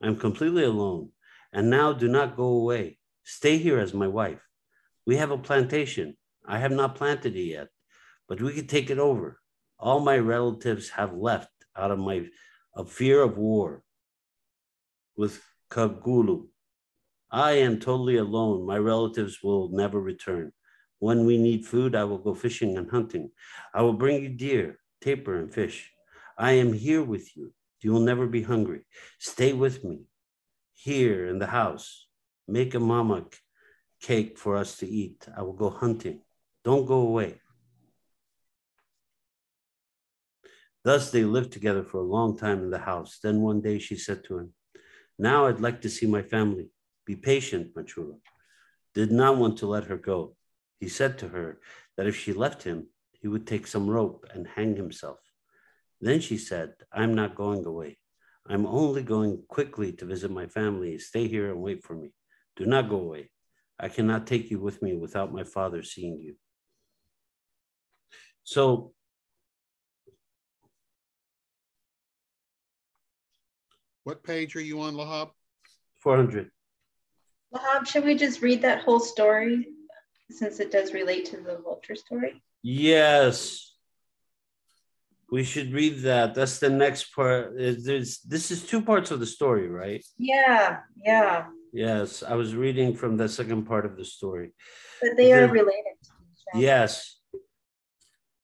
I 0.02 0.08
am 0.08 0.18
completely 0.18 0.64
alone. 0.64 1.10
And 1.56 1.70
now 1.70 1.94
do 1.94 2.10
not 2.10 2.36
go 2.36 2.48
away. 2.48 2.98
Stay 3.24 3.58
here 3.58 3.80
as 3.80 3.94
my 3.94 4.10
wife. 4.10 4.42
We 5.08 5.16
have 5.16 5.32
a 5.32 5.38
plantation. 5.38 6.18
I 6.46 6.60
have 6.60 6.74
not 6.74 6.96
planted 6.96 7.34
it 7.38 7.44
yet, 7.44 7.70
but 8.28 8.42
we 8.42 8.52
could 8.52 8.68
take 8.68 8.90
it 8.90 9.00
over. 9.00 9.40
All 9.80 10.02
my 10.02 10.18
relatives 10.18 10.90
have 10.90 11.14
left 11.14 11.48
out 11.74 11.92
of 11.92 12.00
my 12.00 12.28
of 12.74 12.92
fear 12.92 13.22
of 13.22 13.38
war 13.38 13.84
with 15.16 15.42
Kagulu. 15.72 16.48
I 17.32 17.52
am 17.54 17.80
totally 17.80 18.18
alone. 18.18 18.66
My 18.66 18.78
relatives 18.78 19.42
will 19.42 19.70
never 19.70 20.02
return. 20.02 20.52
When 21.00 21.26
we 21.26 21.38
need 21.38 21.66
food, 21.66 21.96
I 21.96 22.04
will 22.04 22.18
go 22.18 22.36
fishing 22.36 22.78
and 22.78 22.92
hunting. 22.92 23.32
I 23.74 23.82
will 23.82 23.94
bring 23.94 24.22
you 24.22 24.30
deer, 24.30 24.78
tapir, 25.00 25.38
and 25.38 25.54
fish. 25.54 25.90
I 26.38 26.52
am 26.64 26.74
here 26.74 27.04
with 27.04 27.38
you. 27.38 27.54
You 27.80 27.94
will 27.94 28.02
never 28.02 28.28
be 28.28 28.44
hungry. 28.44 28.82
Stay 29.20 29.54
with 29.54 29.86
me 29.86 30.02
here 30.86 31.26
in 31.26 31.40
the 31.40 31.48
house. 31.62 32.06
Make 32.48 32.76
a 32.76 32.80
mama 32.80 33.26
cake 34.00 34.38
for 34.38 34.56
us 34.56 34.78
to 34.78 34.88
eat. 34.88 35.28
I 35.36 35.42
will 35.42 35.60
go 35.64 35.72
hunting. 35.72 36.20
Don't 36.64 36.86
go 36.86 37.00
away. 37.12 37.42
Thus 40.84 41.10
they 41.10 41.24
lived 41.24 41.52
together 41.52 41.84
for 41.84 41.98
a 41.98 42.12
long 42.18 42.38
time 42.38 42.60
in 42.66 42.70
the 42.70 42.86
house. 42.92 43.18
Then 43.24 43.42
one 43.42 43.62
day 43.62 43.80
she 43.80 43.96
said 43.96 44.24
to 44.26 44.38
him, 44.38 44.54
Now 45.18 45.48
I'd 45.48 45.60
like 45.60 45.82
to 45.82 45.90
see 45.90 46.06
my 46.06 46.22
family. 46.22 46.68
Be 47.08 47.16
patient, 47.16 47.74
Machula. 47.74 48.18
Did 48.94 49.12
not 49.12 49.38
want 49.38 49.58
to 49.60 49.68
let 49.68 49.86
her 49.86 49.98
go. 49.98 50.36
He 50.80 50.88
said 50.88 51.18
to 51.20 51.28
her 51.30 51.60
that 51.98 52.06
if 52.06 52.16
she 52.16 52.32
left 52.32 52.62
him, 52.62 52.90
he 53.12 53.28
would 53.28 53.48
take 53.48 53.66
some 53.66 53.90
rope 53.90 54.28
and 54.32 54.48
hang 54.48 54.76
himself. 54.76 55.18
Then 56.00 56.20
she 56.20 56.38
said, 56.38 56.74
I'm 56.94 57.16
not 57.16 57.34
going 57.34 57.66
away. 57.66 57.98
I'm 58.48 58.66
only 58.66 59.04
going 59.04 59.44
quickly 59.48 59.92
to 59.94 60.06
visit 60.06 60.30
my 60.30 60.48
family. 60.48 60.98
Stay 61.00 61.28
here 61.28 61.52
and 61.52 61.62
wait 61.62 61.84
for 61.84 61.96
me. 61.96 62.12
Do 62.56 62.66
not 62.66 62.90
go 62.90 62.98
away. 62.98 63.32
I 63.80 63.90
cannot 63.90 64.28
take 64.28 64.52
you 64.52 64.60
with 64.60 64.82
me 64.82 64.96
without 64.96 65.34
my 65.34 65.44
father 65.44 65.84
seeing 65.84 66.20
you. 66.20 66.36
So, 68.44 68.94
What 74.06 74.24
page 74.24 74.56
are 74.56 74.62
you 74.62 74.82
on, 74.82 74.94
Lahab? 74.94 75.32
400. 75.98 76.52
Lahab, 77.52 77.88
should 77.88 78.06
we 78.06 78.14
just 78.14 78.44
read 78.44 78.62
that 78.62 78.84
whole 78.84 79.00
story 79.00 79.70
since 80.30 80.60
it 80.60 80.72
does 80.72 80.94
relate 80.94 81.26
to 81.26 81.38
the 81.38 81.58
vulture 81.64 81.96
story? 81.96 82.44
Yes. 82.62 83.75
We 85.36 85.44
should 85.44 85.74
read 85.74 85.96
that. 86.04 86.34
That's 86.34 86.60
the 86.60 86.70
next 86.70 87.14
part. 87.14 87.60
Is 87.60 87.84
There's, 87.84 88.20
this 88.20 88.52
is 88.52 88.64
two 88.64 88.82
parts 88.82 89.12
of 89.12 89.20
the 89.20 89.26
story, 89.26 89.68
right? 89.68 90.02
Yeah, 90.18 90.80
yeah. 90.96 91.48
Yes. 91.74 92.24
I 92.24 92.36
was 92.36 92.56
reading 92.56 92.96
from 92.96 93.18
the 93.18 93.28
second 93.28 93.66
part 93.66 93.86
of 93.86 93.98
the 93.98 94.06
story. 94.06 94.54
But 95.02 95.18
they 95.18 95.34
are 95.34 95.48
The- 95.48 95.52
related 95.62 95.96
to 96.06 96.12
each 96.32 96.44
other. 96.54 96.64
Yes. 96.64 97.20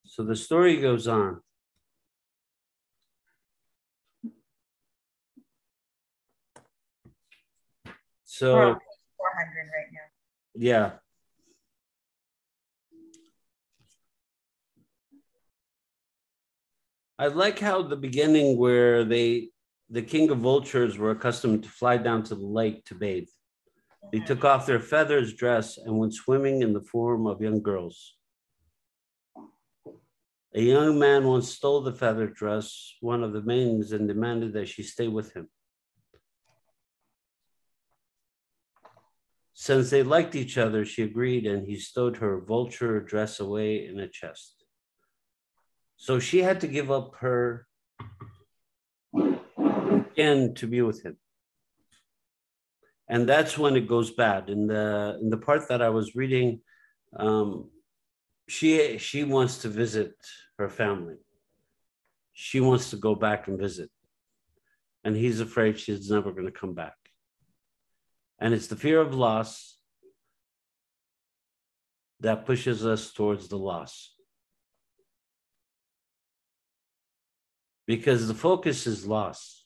So 0.04 0.26
the 0.26 0.36
story 0.36 0.82
goes 0.82 1.08
on. 1.08 1.40
So, 8.26 8.54
400 8.56 8.78
right 8.78 9.92
now. 9.92 10.08
yeah. 10.56 10.92
I 17.22 17.28
like 17.28 17.60
how 17.60 17.84
the 17.84 17.96
beginning 17.96 18.58
where 18.58 19.04
they 19.04 19.50
the 19.92 20.02
king 20.02 20.32
of 20.32 20.40
vultures 20.40 20.98
were 20.98 21.12
accustomed 21.12 21.62
to 21.62 21.70
fly 21.70 21.98
down 21.98 22.24
to 22.24 22.34
the 22.34 22.48
lake 22.48 22.84
to 22.86 22.96
bathe. 22.96 23.28
They 24.12 24.22
took 24.22 24.44
off 24.44 24.66
their 24.66 24.80
feathers, 24.80 25.36
dress, 25.36 25.78
and 25.78 26.00
went 26.00 26.16
swimming 26.16 26.64
in 26.64 26.74
the 26.74 26.82
form 26.82 27.28
of 27.28 27.40
young 27.40 27.62
girls. 27.62 28.16
A 30.56 30.62
young 30.64 30.98
man 30.98 31.28
once 31.28 31.50
stole 31.50 31.82
the 31.82 31.94
feather 31.94 32.26
dress, 32.26 32.96
one 33.02 33.24
of 33.24 33.34
the 33.34 33.44
maidens, 33.44 33.92
and 33.92 34.08
demanded 34.08 34.54
that 34.54 34.70
she 34.70 34.82
stay 34.82 35.08
with 35.08 35.32
him. 35.36 35.48
Since 39.54 39.92
they 39.92 40.02
liked 40.02 40.34
each 40.34 40.58
other, 40.58 40.86
she 40.86 41.04
agreed, 41.04 41.46
and 41.46 41.68
he 41.68 41.78
stowed 41.78 42.18
her 42.18 42.42
vulture 42.42 43.00
dress 43.00 43.40
away 43.40 43.86
in 43.86 44.00
a 44.00 44.08
chest. 44.08 44.61
So 46.02 46.18
she 46.18 46.40
had 46.40 46.62
to 46.62 46.68
give 46.68 46.90
up 46.90 47.18
her 47.18 47.68
skin 50.12 50.56
to 50.56 50.66
be 50.66 50.82
with 50.82 51.04
him. 51.04 51.18
And 53.08 53.30
that's 53.30 53.56
when 53.56 53.76
it 53.76 53.88
goes 53.88 54.10
bad. 54.10 54.50
In 54.50 54.66
the 54.66 55.20
in 55.22 55.30
the 55.30 55.38
part 55.38 55.68
that 55.70 55.80
I 55.80 55.90
was 55.90 56.16
reading, 56.16 56.62
um, 57.16 57.70
she 58.50 58.98
she 58.98 59.24
wants 59.24 59.60
to 59.60 59.70
visit 59.70 60.16
her 60.58 60.70
family. 60.70 61.18
She 62.34 62.60
wants 62.60 62.90
to 62.90 62.98
go 62.98 63.14
back 63.14 63.48
and 63.48 63.60
visit. 63.60 63.92
And 65.04 65.16
he's 65.16 65.40
afraid 65.40 65.78
she's 65.78 66.10
never 66.10 66.32
going 66.32 66.48
to 66.52 66.60
come 66.62 66.74
back. 66.74 66.98
And 68.40 68.56
it's 68.56 68.70
the 68.70 68.76
fear 68.76 69.00
of 69.00 69.14
loss 69.14 69.78
that 72.22 72.48
pushes 72.48 72.88
us 72.88 73.14
towards 73.14 73.50
the 73.50 73.60
loss. 73.60 74.16
Because 77.92 78.26
the 78.26 78.34
focus 78.34 78.88
is 78.88 79.06
loss. 79.06 79.66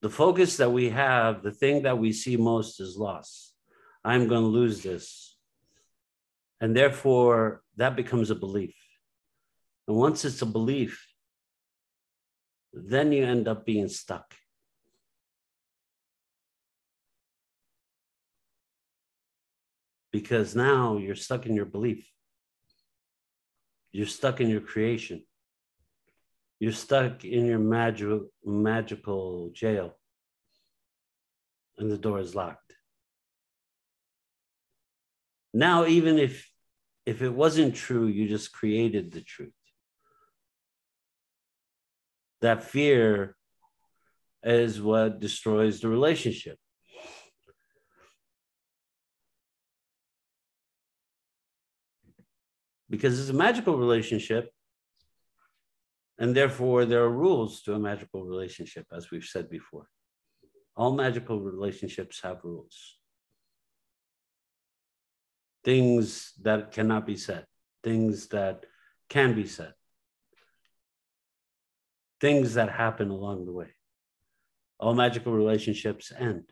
The 0.00 0.08
focus 0.08 0.56
that 0.56 0.70
we 0.72 0.88
have, 0.88 1.42
the 1.42 1.50
thing 1.50 1.82
that 1.82 1.98
we 1.98 2.14
see 2.14 2.38
most 2.38 2.80
is 2.80 2.96
loss. 2.96 3.52
I'm 4.02 4.26
going 4.26 4.40
to 4.40 4.48
lose 4.48 4.82
this. 4.82 5.36
And 6.62 6.74
therefore, 6.74 7.60
that 7.76 7.94
becomes 7.94 8.30
a 8.30 8.34
belief. 8.34 8.74
And 9.86 9.98
once 9.98 10.24
it's 10.24 10.40
a 10.40 10.46
belief, 10.46 11.06
then 12.72 13.12
you 13.12 13.26
end 13.26 13.48
up 13.48 13.66
being 13.66 13.88
stuck. 13.88 14.34
Because 20.10 20.56
now 20.56 20.96
you're 20.96 21.16
stuck 21.16 21.44
in 21.44 21.54
your 21.54 21.66
belief. 21.66 22.10
You're 23.92 24.06
stuck 24.06 24.40
in 24.40 24.48
your 24.48 24.62
creation. 24.62 25.24
You're 26.62 26.70
stuck 26.70 27.24
in 27.24 27.46
your 27.46 27.58
magical 27.58 28.28
magical 28.44 29.50
jail. 29.52 29.98
And 31.76 31.90
the 31.90 31.98
door 31.98 32.20
is 32.20 32.36
locked. 32.36 32.76
Now, 35.52 35.86
even 35.86 36.20
if 36.20 36.48
if 37.04 37.20
it 37.20 37.34
wasn't 37.34 37.74
true, 37.74 38.06
you 38.06 38.28
just 38.28 38.52
created 38.52 39.10
the 39.10 39.22
truth. 39.22 39.60
That 42.42 42.62
fear 42.62 43.34
is 44.44 44.80
what 44.80 45.18
destroys 45.18 45.80
the 45.80 45.88
relationship. 45.88 46.58
Because 52.88 53.18
it's 53.18 53.30
a 53.30 53.42
magical 53.46 53.76
relationship, 53.76 54.52
and 56.18 56.34
therefore 56.34 56.84
there 56.84 57.02
are 57.02 57.10
rules 57.10 57.62
to 57.62 57.74
a 57.74 57.78
magical 57.78 58.24
relationship, 58.24 58.86
as 58.92 59.10
we've 59.10 59.24
said 59.24 59.48
before. 59.50 59.86
All 60.76 60.92
magical 60.94 61.40
relationships 61.40 62.20
have 62.22 62.44
rules 62.44 62.96
things 65.64 66.32
that 66.42 66.72
cannot 66.72 67.06
be 67.06 67.16
said, 67.16 67.46
things 67.82 68.28
that 68.28 68.64
can 69.08 69.34
be 69.34 69.46
said, 69.46 69.72
things 72.20 72.54
that 72.54 72.70
happen 72.70 73.10
along 73.10 73.44
the 73.44 73.52
way. 73.52 73.68
All 74.78 74.94
magical 74.94 75.32
relationships 75.32 76.12
end 76.16 76.44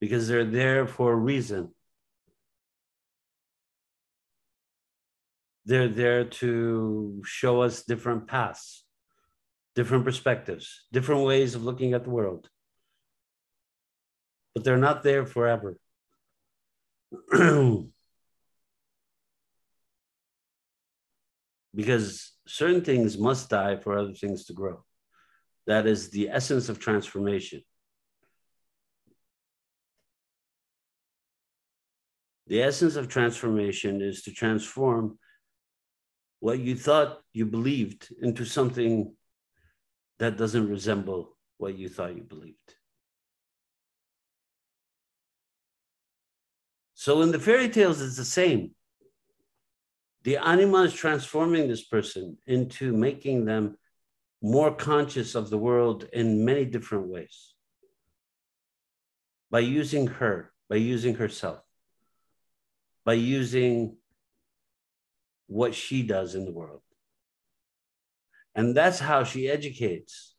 because 0.00 0.26
they're 0.28 0.44
there 0.44 0.86
for 0.86 1.12
a 1.12 1.16
reason. 1.16 1.74
They're 5.70 5.88
there 6.02 6.24
to 6.42 7.22
show 7.24 7.62
us 7.62 7.84
different 7.84 8.26
paths, 8.26 8.84
different 9.74 10.04
perspectives, 10.04 10.66
different 10.90 11.22
ways 11.24 11.54
of 11.54 11.64
looking 11.64 11.94
at 11.94 12.04
the 12.04 12.10
world 12.10 12.48
but 14.54 14.64
they're 14.64 14.76
not 14.76 15.02
there 15.02 15.26
forever. 15.26 15.76
because 21.74 22.32
certain 22.46 22.82
things 22.82 23.18
must 23.18 23.48
die 23.48 23.76
for 23.76 23.98
other 23.98 24.12
things 24.12 24.44
to 24.46 24.52
grow. 24.52 24.84
That 25.66 25.86
is 25.86 26.10
the 26.10 26.28
essence 26.30 26.68
of 26.68 26.78
transformation. 26.78 27.62
The 32.48 32.62
essence 32.62 32.96
of 32.96 33.06
transformation 33.08 34.02
is 34.02 34.22
to 34.22 34.32
transform 34.32 35.19
what 36.40 36.58
you 36.58 36.74
thought 36.74 37.20
you 37.32 37.46
believed 37.46 38.08
into 38.20 38.44
something 38.44 39.14
that 40.18 40.36
doesn't 40.36 40.68
resemble 40.68 41.36
what 41.58 41.76
you 41.76 41.88
thought 41.88 42.16
you 42.16 42.22
believed. 42.22 42.56
So 46.94 47.22
in 47.22 47.30
the 47.30 47.38
fairy 47.38 47.68
tales, 47.68 48.02
it's 48.02 48.16
the 48.16 48.24
same. 48.24 48.72
The 50.24 50.36
anima 50.36 50.82
is 50.82 50.92
transforming 50.92 51.68
this 51.68 51.84
person 51.84 52.36
into 52.46 52.92
making 52.92 53.46
them 53.46 53.78
more 54.42 54.74
conscious 54.74 55.34
of 55.34 55.48
the 55.48 55.58
world 55.58 56.06
in 56.12 56.44
many 56.44 56.64
different 56.64 57.08
ways 57.08 57.54
by 59.50 59.60
using 59.60 60.06
her, 60.06 60.52
by 60.68 60.76
using 60.76 61.14
herself, 61.14 61.60
by 63.04 63.14
using 63.14 63.96
what 65.50 65.74
she 65.74 66.02
does 66.02 66.34
in 66.34 66.44
the 66.44 66.52
world. 66.52 66.82
And 68.54 68.76
that's 68.76 68.98
how 68.98 69.24
she 69.24 69.48
educates. 69.48 70.34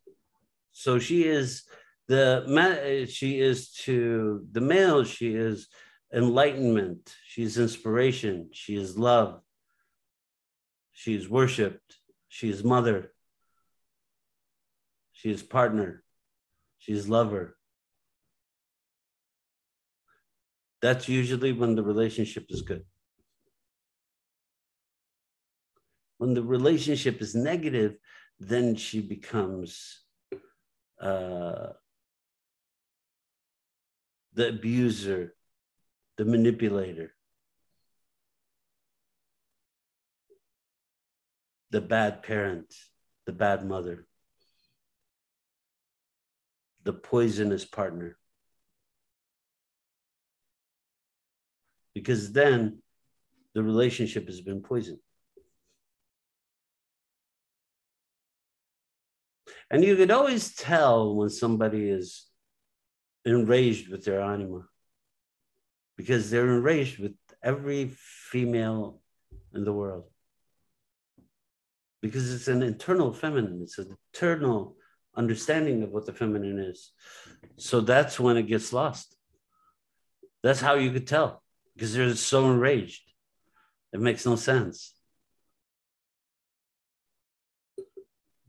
So 0.72 0.98
she 0.98 1.24
is 1.24 1.64
the 2.08 3.06
she 3.10 3.40
is 3.40 3.72
to 3.84 4.44
the 4.50 4.60
male, 4.60 5.04
she 5.04 5.34
is 5.34 5.68
enlightenment. 6.12 7.14
She's 7.26 7.58
inspiration. 7.58 8.50
She 8.52 8.76
is 8.76 8.98
love. 8.98 9.40
She 10.92 11.14
is 11.14 11.28
worshiped. 11.28 11.96
She 12.28 12.50
is 12.50 12.62
mother. 12.62 13.12
She 15.12 15.30
is 15.30 15.42
partner. 15.42 16.02
She 16.78 16.92
is 16.92 17.08
lover. 17.08 17.56
That's 20.82 21.08
usually 21.08 21.52
when 21.52 21.76
the 21.76 21.82
relationship 21.82 22.46
is 22.48 22.62
good. 22.62 22.84
When 26.22 26.34
the 26.34 26.42
relationship 26.44 27.20
is 27.20 27.34
negative, 27.34 27.96
then 28.38 28.76
she 28.76 29.00
becomes 29.00 30.04
uh, 31.00 31.70
the 34.32 34.50
abuser, 34.50 35.34
the 36.18 36.24
manipulator, 36.24 37.12
the 41.72 41.80
bad 41.80 42.22
parent, 42.22 42.72
the 43.26 43.32
bad 43.32 43.66
mother, 43.66 44.06
the 46.84 46.92
poisonous 46.92 47.64
partner. 47.64 48.16
Because 51.96 52.30
then 52.30 52.80
the 53.56 53.64
relationship 53.64 54.28
has 54.28 54.40
been 54.40 54.62
poisoned. 54.62 55.00
And 59.72 59.82
you 59.82 59.96
could 59.96 60.10
always 60.10 60.54
tell 60.54 61.16
when 61.16 61.30
somebody 61.30 61.88
is 61.88 62.26
enraged 63.24 63.88
with 63.88 64.04
their 64.04 64.20
anima 64.20 64.66
because 65.96 66.30
they're 66.30 66.52
enraged 66.52 66.98
with 66.98 67.14
every 67.42 67.90
female 67.96 69.00
in 69.54 69.64
the 69.64 69.72
world. 69.72 70.04
Because 72.02 72.34
it's 72.34 72.48
an 72.48 72.62
internal 72.62 73.14
feminine, 73.14 73.60
it's 73.62 73.78
an 73.78 73.96
internal 74.12 74.76
understanding 75.16 75.82
of 75.82 75.90
what 75.90 76.04
the 76.04 76.12
feminine 76.12 76.58
is. 76.58 76.92
So 77.56 77.80
that's 77.80 78.20
when 78.20 78.36
it 78.36 78.48
gets 78.48 78.74
lost. 78.74 79.16
That's 80.42 80.60
how 80.60 80.74
you 80.74 80.90
could 80.90 81.06
tell 81.06 81.42
because 81.74 81.94
they're 81.94 82.14
so 82.14 82.50
enraged. 82.50 83.02
It 83.92 84.00
makes 84.00 84.26
no 84.26 84.36
sense. 84.36 84.94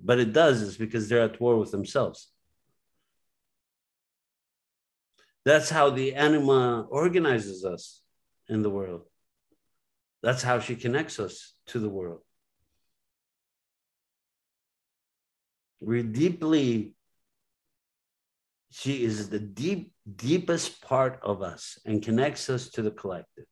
But 0.03 0.19
it 0.19 0.33
does, 0.33 0.61
is 0.61 0.77
because 0.77 1.07
they're 1.07 1.21
at 1.21 1.39
war 1.39 1.57
with 1.57 1.71
themselves. 1.71 2.29
That's 5.45 5.69
how 5.69 5.89
the 5.89 6.15
anima 6.15 6.85
organizes 6.89 7.63
us 7.65 8.01
in 8.47 8.61
the 8.61 8.69
world. 8.69 9.03
That's 10.21 10.43
how 10.43 10.59
she 10.59 10.75
connects 10.75 11.19
us 11.19 11.53
to 11.67 11.79
the 11.79 11.89
world. 11.89 12.21
We're 15.81 16.03
deeply, 16.03 16.93
she 18.71 19.03
is 19.03 19.29
the 19.29 19.39
deep, 19.39 19.91
deepest 20.15 20.81
part 20.81 21.19
of 21.23 21.41
us 21.41 21.77
and 21.85 22.01
connects 22.01 22.49
us 22.49 22.69
to 22.71 22.81
the 22.81 22.91
collective. 22.91 23.45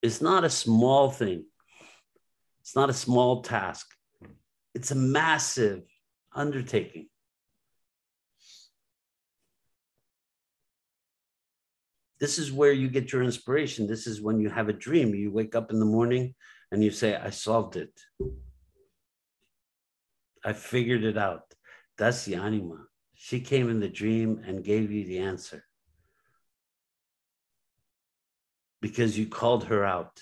It's 0.00 0.22
not 0.22 0.44
a 0.44 0.50
small 0.50 1.10
thing, 1.10 1.44
it's 2.68 2.76
not 2.76 2.90
a 2.90 2.92
small 2.92 3.40
task, 3.40 3.86
it's 4.74 4.90
a 4.90 4.94
massive 4.94 5.84
undertaking. 6.34 7.08
This 12.20 12.38
is 12.38 12.52
where 12.52 12.72
you 12.72 12.90
get 12.90 13.10
your 13.10 13.22
inspiration. 13.22 13.86
This 13.86 14.06
is 14.06 14.20
when 14.20 14.38
you 14.38 14.50
have 14.50 14.68
a 14.68 14.74
dream. 14.74 15.14
You 15.14 15.30
wake 15.32 15.54
up 15.54 15.70
in 15.70 15.78
the 15.78 15.86
morning 15.86 16.34
and 16.70 16.84
you 16.84 16.90
say, 16.90 17.16
I 17.16 17.30
solved 17.30 17.76
it. 17.76 17.98
I 20.44 20.52
figured 20.52 21.04
it 21.04 21.16
out. 21.16 21.54
That's 21.96 22.26
the 22.26 22.34
anima. 22.34 22.84
She 23.14 23.40
came 23.40 23.70
in 23.70 23.80
the 23.80 23.88
dream 23.88 24.42
and 24.46 24.62
gave 24.62 24.92
you 24.92 25.06
the 25.06 25.20
answer 25.20 25.64
because 28.82 29.18
you 29.18 29.26
called 29.26 29.64
her 29.64 29.86
out, 29.86 30.20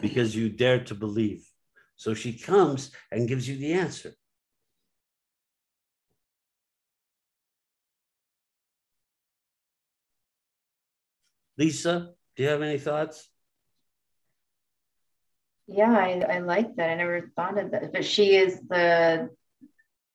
because 0.00 0.34
you 0.34 0.48
dare 0.48 0.84
to 0.84 0.94
believe. 0.94 1.46
So 1.96 2.14
she 2.14 2.32
comes 2.32 2.90
and 3.10 3.28
gives 3.28 3.48
you 3.48 3.56
the 3.56 3.72
answer. 3.72 4.12
Lisa, 11.58 12.10
do 12.36 12.42
you 12.42 12.48
have 12.50 12.60
any 12.60 12.78
thoughts? 12.78 13.28
Yeah, 15.66 15.90
I, 15.90 16.20
I 16.20 16.38
like 16.40 16.76
that. 16.76 16.90
I 16.90 16.94
never 16.94 17.32
thought 17.34 17.58
of 17.58 17.70
that. 17.72 17.92
But 17.92 18.04
she 18.04 18.36
is 18.36 18.60
the 18.68 19.30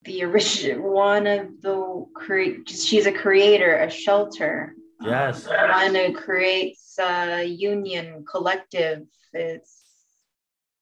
the 0.03 0.23
original 0.23 0.91
one 0.91 1.27
of 1.27 1.61
the 1.61 2.05
create. 2.15 2.69
She's 2.69 3.05
a 3.05 3.11
creator, 3.11 3.75
a 3.75 3.89
shelter. 3.89 4.75
Yes. 5.01 5.47
One 5.47 5.95
who 5.95 6.13
creates 6.13 6.97
a 6.99 7.43
union, 7.43 8.25
collective. 8.29 9.03
It's 9.33 9.83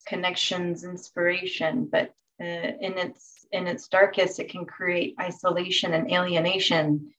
connections, 0.07 0.83
inspiration. 0.83 1.87
But 1.91 2.13
uh, 2.41 2.71
in 2.81 2.97
its 2.97 3.45
in 3.51 3.67
its 3.67 3.87
darkest, 3.87 4.39
it 4.39 4.49
can 4.49 4.65
create 4.65 5.15
isolation 5.19 5.93
and 5.93 6.11
alienation, 6.11 7.13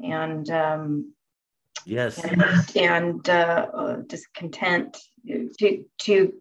and 0.00 0.48
um, 0.50 1.14
yes, 1.84 2.18
and, 2.24 2.76
and 2.76 3.28
uh, 3.28 3.66
uh 3.72 3.96
discontent 4.06 4.98
to 5.58 5.84
to 5.98 6.32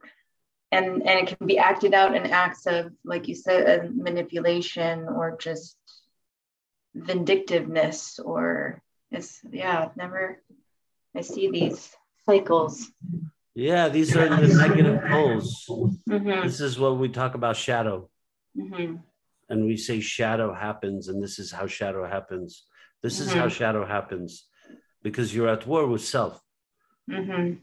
and 0.71 1.07
and 1.07 1.27
it 1.27 1.37
can 1.37 1.47
be 1.47 1.57
acted 1.57 1.93
out 1.93 2.15
in 2.15 2.25
acts 2.25 2.65
of 2.65 2.91
like 3.05 3.27
you 3.27 3.35
said 3.35 3.95
manipulation 3.95 5.07
or 5.07 5.37
just 5.37 5.77
vindictiveness 6.93 8.19
or 8.19 8.81
it's 9.11 9.39
yeah 9.51 9.89
never 9.95 10.41
i 11.15 11.21
see 11.21 11.49
these 11.49 11.95
cycles. 12.25 12.91
Yeah 13.55 13.89
these 13.89 14.15
are 14.15 14.29
the 14.29 14.53
negative 14.53 15.01
poles. 15.09 15.65
Mm-hmm. 15.67 16.45
this 16.45 16.61
is 16.61 16.77
what 16.79 16.97
we 16.97 17.09
talk 17.09 17.35
about 17.35 17.55
shadow. 17.55 18.09
Mm-hmm. 18.57 18.95
and 19.49 19.65
we 19.65 19.77
say 19.77 19.99
shadow 19.99 20.53
happens 20.53 21.07
and 21.09 21.23
this 21.23 21.39
is 21.39 21.51
how 21.51 21.67
shadow 21.67 22.07
happens. 22.07 22.63
This 23.03 23.19
is 23.19 23.29
mm-hmm. 23.29 23.39
how 23.39 23.47
shadow 23.49 23.85
happens. 23.85 24.47
Because 25.03 25.33
you're 25.33 25.47
at 25.47 25.67
war 25.67 25.85
with 25.87 26.03
self. 26.03 26.41
Mm-hmm. 27.09 27.53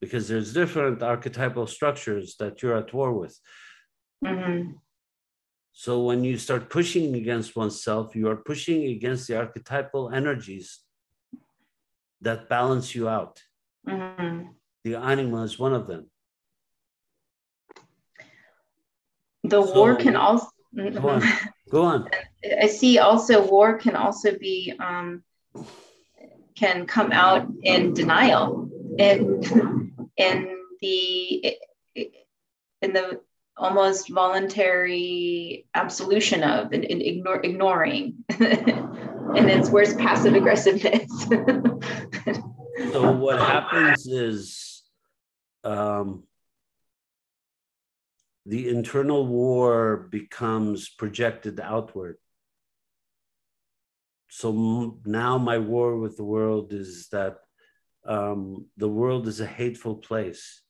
Because 0.00 0.28
there's 0.28 0.52
different 0.52 1.02
archetypal 1.02 1.66
structures 1.66 2.36
that 2.40 2.62
you're 2.62 2.76
at 2.76 2.92
war 2.92 3.12
with. 3.12 3.38
Mm-hmm. 5.72 5.90
So 5.90 6.02
when 6.04 6.24
you 6.24 6.38
start 6.38 6.70
pushing 6.70 7.14
against 7.14 7.56
oneself, 7.56 8.14
you 8.14 8.28
are 8.28 8.36
pushing 8.36 8.84
against 8.84 9.28
the 9.28 9.38
archetypal 9.38 10.10
energies 10.10 10.80
that 12.20 12.48
balance 12.48 12.94
you 12.94 13.08
out. 13.08 13.42
Mm-hmm. 13.88 14.48
The 14.84 14.94
anima 14.96 15.42
is 15.42 15.58
one 15.58 15.72
of 15.72 15.86
them. 15.86 16.10
The 19.44 19.64
so, 19.64 19.74
war 19.74 19.96
can 19.96 20.16
also 20.16 20.46
go 20.74 21.08
on. 21.08 21.22
Go 21.70 21.82
on. 21.82 22.08
I 22.62 22.68
see 22.68 22.98
also 22.98 23.46
war 23.46 23.78
can 23.78 23.96
also 23.96 24.38
be 24.38 24.72
um, 24.78 25.24
can 26.54 26.86
come 26.86 27.12
out 27.12 27.48
in 27.62 27.94
denial 27.94 28.68
and 28.98 29.44
in 30.16 30.58
the 30.80 31.56
in 32.82 32.92
the 32.92 33.20
almost 33.56 34.08
voluntary 34.08 35.66
absolution 35.74 36.42
of 36.42 36.72
and, 36.72 36.84
and 36.84 37.02
ignore, 37.02 37.40
ignoring. 37.42 38.24
And 39.34 39.48
it's 39.48 39.70
worse 39.70 39.94
passive 39.94 40.34
aggressiveness? 40.34 41.10
So 42.92 43.12
what 43.12 43.38
happens 43.38 44.06
is 44.06 44.82
um, 45.62 46.24
the 48.46 48.68
internal 48.70 49.26
war 49.26 50.08
becomes 50.10 50.88
projected 50.88 51.60
outward. 51.60 52.16
So 54.30 54.98
now 55.04 55.38
my 55.38 55.58
war 55.58 55.98
with 55.98 56.16
the 56.16 56.24
world 56.24 56.72
is 56.72 57.08
that 57.12 57.38
um, 58.06 58.66
the 58.78 58.88
world 58.88 59.28
is 59.28 59.40
a 59.40 59.46
hateful 59.46 59.96
place. 59.96 60.62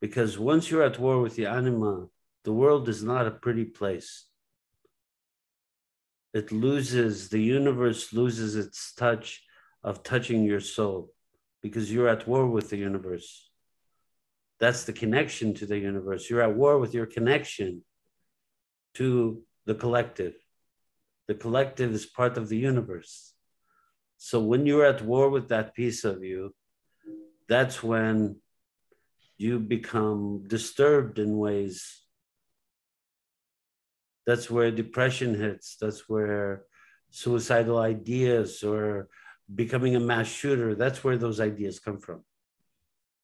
Because 0.00 0.38
once 0.38 0.70
you're 0.70 0.82
at 0.82 0.98
war 0.98 1.20
with 1.20 1.36
the 1.36 1.46
anima, 1.46 2.06
the 2.44 2.52
world 2.52 2.88
is 2.88 3.02
not 3.02 3.26
a 3.26 3.30
pretty 3.30 3.64
place. 3.64 4.26
It 6.34 6.50
loses, 6.50 7.28
the 7.28 7.42
universe 7.42 8.12
loses 8.12 8.56
its 8.56 8.94
touch 8.94 9.42
of 9.84 10.02
touching 10.02 10.44
your 10.44 10.60
soul 10.60 11.12
because 11.62 11.92
you're 11.92 12.08
at 12.08 12.26
war 12.26 12.46
with 12.46 12.70
the 12.70 12.78
universe. 12.78 13.50
That's 14.58 14.84
the 14.84 14.92
connection 14.92 15.54
to 15.54 15.66
the 15.66 15.78
universe. 15.78 16.30
You're 16.30 16.42
at 16.42 16.56
war 16.56 16.78
with 16.78 16.94
your 16.94 17.06
connection 17.06 17.84
to 18.94 19.42
the 19.66 19.74
collective. 19.74 20.34
The 21.28 21.34
collective 21.34 21.92
is 21.92 22.06
part 22.06 22.36
of 22.36 22.48
the 22.48 22.58
universe. 22.58 23.34
So 24.16 24.40
when 24.40 24.66
you're 24.66 24.84
at 24.84 25.02
war 25.02 25.30
with 25.30 25.48
that 25.48 25.74
piece 25.74 26.04
of 26.04 26.22
you, 26.22 26.54
that's 27.48 27.82
when 27.82 28.36
you 29.36 29.58
become 29.58 30.44
disturbed 30.46 31.18
in 31.18 31.36
ways. 31.36 32.01
That's 34.26 34.50
where 34.50 34.70
depression 34.70 35.34
hits. 35.34 35.76
That's 35.80 36.08
where 36.08 36.64
suicidal 37.10 37.78
ideas 37.78 38.62
or 38.62 39.08
becoming 39.54 39.96
a 39.96 40.00
mass 40.00 40.28
shooter, 40.28 40.74
that's 40.74 41.04
where 41.04 41.18
those 41.18 41.40
ideas 41.40 41.78
come 41.78 41.98
from. 41.98 42.22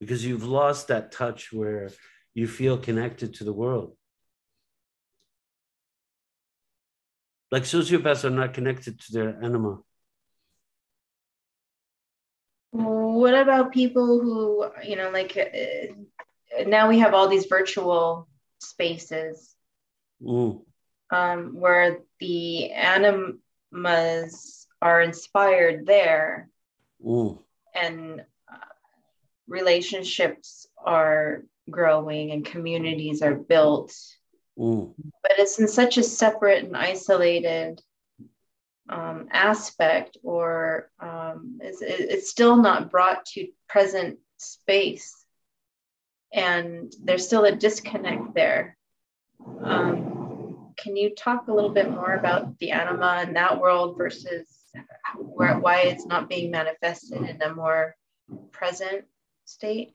Because 0.00 0.24
you've 0.24 0.46
lost 0.46 0.88
that 0.88 1.10
touch 1.10 1.52
where 1.52 1.90
you 2.34 2.46
feel 2.46 2.78
connected 2.78 3.34
to 3.34 3.44
the 3.44 3.52
world. 3.52 3.96
Like 7.50 7.62
sociopaths 7.62 8.24
are 8.24 8.30
not 8.30 8.52
connected 8.52 9.00
to 9.00 9.12
their 9.12 9.42
anima. 9.42 9.78
what 12.70 13.34
about 13.34 13.72
people 13.72 14.20
who 14.20 14.66
you 14.84 14.94
know 14.94 15.10
like 15.10 15.36
uh, 15.36 16.64
now 16.66 16.88
we 16.88 16.98
have 16.98 17.14
all 17.14 17.26
these 17.26 17.46
virtual 17.46 18.28
spaces 18.60 19.56
um, 21.10 21.54
where 21.54 21.98
the 22.20 22.70
animas 22.72 24.66
are 24.80 25.00
inspired 25.02 25.86
there 25.86 26.48
Ooh. 27.04 27.42
and 27.74 28.20
uh, 28.20 28.56
relationships 29.46 30.66
are 30.84 31.44
growing 31.70 32.30
and 32.30 32.44
communities 32.44 33.22
are 33.22 33.34
built 33.34 33.94
Ooh. 34.58 34.94
but 35.22 35.32
it's 35.38 35.58
in 35.58 35.68
such 35.68 35.98
a 35.98 36.02
separate 36.02 36.64
and 36.64 36.76
isolated 36.76 37.80
um, 38.88 39.28
aspect 39.30 40.16
or 40.22 40.90
um, 41.00 41.58
it's, 41.60 41.82
it's 41.82 42.30
still 42.30 42.56
not 42.56 42.90
brought 42.90 43.26
to 43.26 43.48
present 43.68 44.18
space 44.38 45.14
and 46.32 46.92
there's 47.02 47.26
still 47.26 47.44
a 47.44 47.54
disconnect 47.54 48.34
there 48.34 48.76
um, 49.62 50.17
can 50.78 50.96
you 50.96 51.14
talk 51.14 51.48
a 51.48 51.52
little 51.52 51.70
bit 51.70 51.90
more 51.90 52.14
about 52.14 52.58
the 52.58 52.70
anima 52.70 53.24
in 53.26 53.34
that 53.34 53.60
world 53.60 53.96
versus 53.98 54.46
where, 55.16 55.58
why 55.58 55.80
it's 55.80 56.06
not 56.06 56.28
being 56.28 56.50
manifested 56.50 57.22
in 57.22 57.42
a 57.42 57.54
more 57.54 57.94
present 58.52 59.04
state 59.44 59.94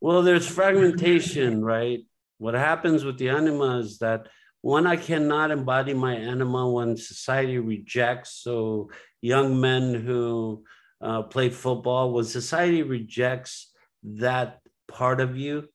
well 0.00 0.22
there's 0.22 0.46
fragmentation 0.46 1.64
right 1.64 2.00
what 2.38 2.54
happens 2.54 3.04
with 3.04 3.18
the 3.18 3.28
anima 3.28 3.78
is 3.78 3.98
that 3.98 4.28
one, 4.66 4.84
I 4.84 4.96
cannot 4.96 5.52
embody 5.52 5.94
my 5.94 6.16
anima 6.16 6.68
when 6.68 6.96
society 6.96 7.58
rejects. 7.58 8.32
So 8.32 8.90
young 9.20 9.60
men 9.60 9.94
who 9.94 10.64
uh, 11.00 11.22
play 11.22 11.50
football. 11.50 12.12
When 12.12 12.24
society 12.24 12.82
rejects 12.82 13.72
that 14.02 14.58
part 14.88 15.20
of 15.20 15.36
you, 15.36 15.68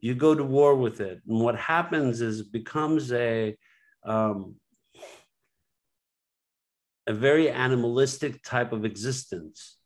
you 0.00 0.14
go 0.14 0.34
to 0.34 0.44
war 0.44 0.74
with 0.74 1.00
it. 1.00 1.20
And 1.28 1.40
what 1.40 1.56
happens 1.56 2.20
is 2.20 2.40
it 2.40 2.52
becomes 2.52 3.12
a 3.12 3.56
um, 4.04 4.56
a 7.06 7.12
very 7.12 7.50
animalistic 7.50 8.42
type 8.42 8.72
of 8.72 8.84
existence. 8.84 9.76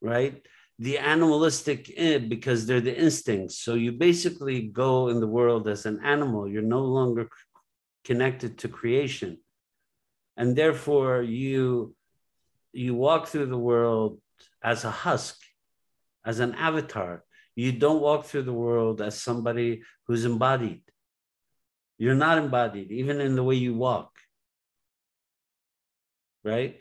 Right? 0.00 0.44
The 0.78 0.98
animalistic 0.98 1.90
in 1.90 2.28
because 2.28 2.66
they're 2.66 2.80
the 2.80 2.96
instincts. 2.96 3.58
So 3.58 3.74
you 3.74 3.92
basically 3.92 4.62
go 4.62 5.08
in 5.08 5.20
the 5.20 5.26
world 5.26 5.68
as 5.68 5.86
an 5.86 6.00
animal. 6.02 6.48
You're 6.48 6.62
no 6.62 6.82
longer 6.82 7.28
connected 8.04 8.58
to 8.58 8.68
creation. 8.68 9.38
And 10.36 10.56
therefore 10.56 11.22
you 11.22 11.94
you 12.72 12.94
walk 12.94 13.28
through 13.28 13.46
the 13.46 13.64
world 13.72 14.20
as 14.62 14.84
a 14.84 14.90
husk, 14.90 15.38
as 16.24 16.40
an 16.40 16.54
avatar. 16.54 17.22
You 17.56 17.72
don't 17.72 18.00
walk 18.00 18.24
through 18.24 18.42
the 18.42 18.52
world 18.52 19.00
as 19.00 19.20
somebody 19.20 19.82
who's 20.06 20.24
embodied. 20.24 20.82
You're 21.98 22.14
not 22.14 22.38
embodied, 22.38 22.90
even 22.90 23.20
in 23.20 23.36
the 23.36 23.44
way 23.44 23.54
you 23.54 23.74
walk, 23.74 24.10
right? 26.42 26.80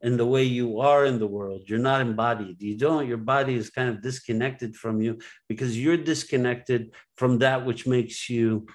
In 0.00 0.16
the 0.16 0.26
way 0.26 0.44
you 0.44 0.80
are 0.80 1.06
in 1.06 1.18
the 1.18 1.26
world, 1.26 1.62
you're 1.66 1.78
not 1.78 2.02
embodied. 2.02 2.60
You 2.62 2.76
don't, 2.76 3.08
your 3.08 3.16
body 3.16 3.54
is 3.54 3.70
kind 3.70 3.88
of 3.88 4.02
disconnected 4.02 4.76
from 4.76 5.00
you 5.00 5.18
because 5.48 5.78
you're 5.78 5.96
disconnected 5.96 6.92
from 7.16 7.38
that 7.38 7.64
which 7.64 7.86
makes 7.86 8.28
you 8.28 8.66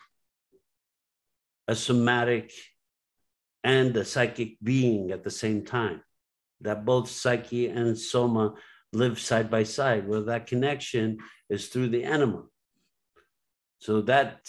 a 1.67 1.75
somatic 1.75 2.51
and 3.63 3.95
a 3.95 4.03
psychic 4.03 4.57
being 4.61 5.11
at 5.11 5.23
the 5.23 5.31
same 5.31 5.63
time. 5.63 6.01
That 6.61 6.83
both 6.85 7.09
psyche 7.09 7.67
and 7.67 7.97
soma 7.97 8.55
live 8.93 9.19
side 9.19 9.49
by 9.49 9.63
side, 9.63 10.07
where 10.07 10.21
that 10.21 10.47
connection 10.47 11.17
is 11.49 11.67
through 11.67 11.89
the 11.89 12.03
anima. 12.03 12.43
So 13.79 14.01
that 14.01 14.47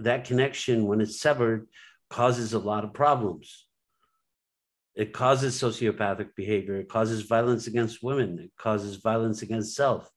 that 0.00 0.24
connection, 0.24 0.86
when 0.86 1.00
it's 1.00 1.20
severed, 1.20 1.66
causes 2.10 2.52
a 2.52 2.58
lot 2.58 2.84
of 2.84 2.92
problems. 2.92 3.66
It 4.94 5.12
causes 5.12 5.60
sociopathic 5.60 6.34
behavior. 6.36 6.76
It 6.76 6.88
causes 6.88 7.22
violence 7.22 7.66
against 7.66 8.02
women. 8.02 8.38
It 8.40 8.52
causes 8.58 8.96
violence 8.96 9.42
against 9.42 9.76
self. 9.76 10.10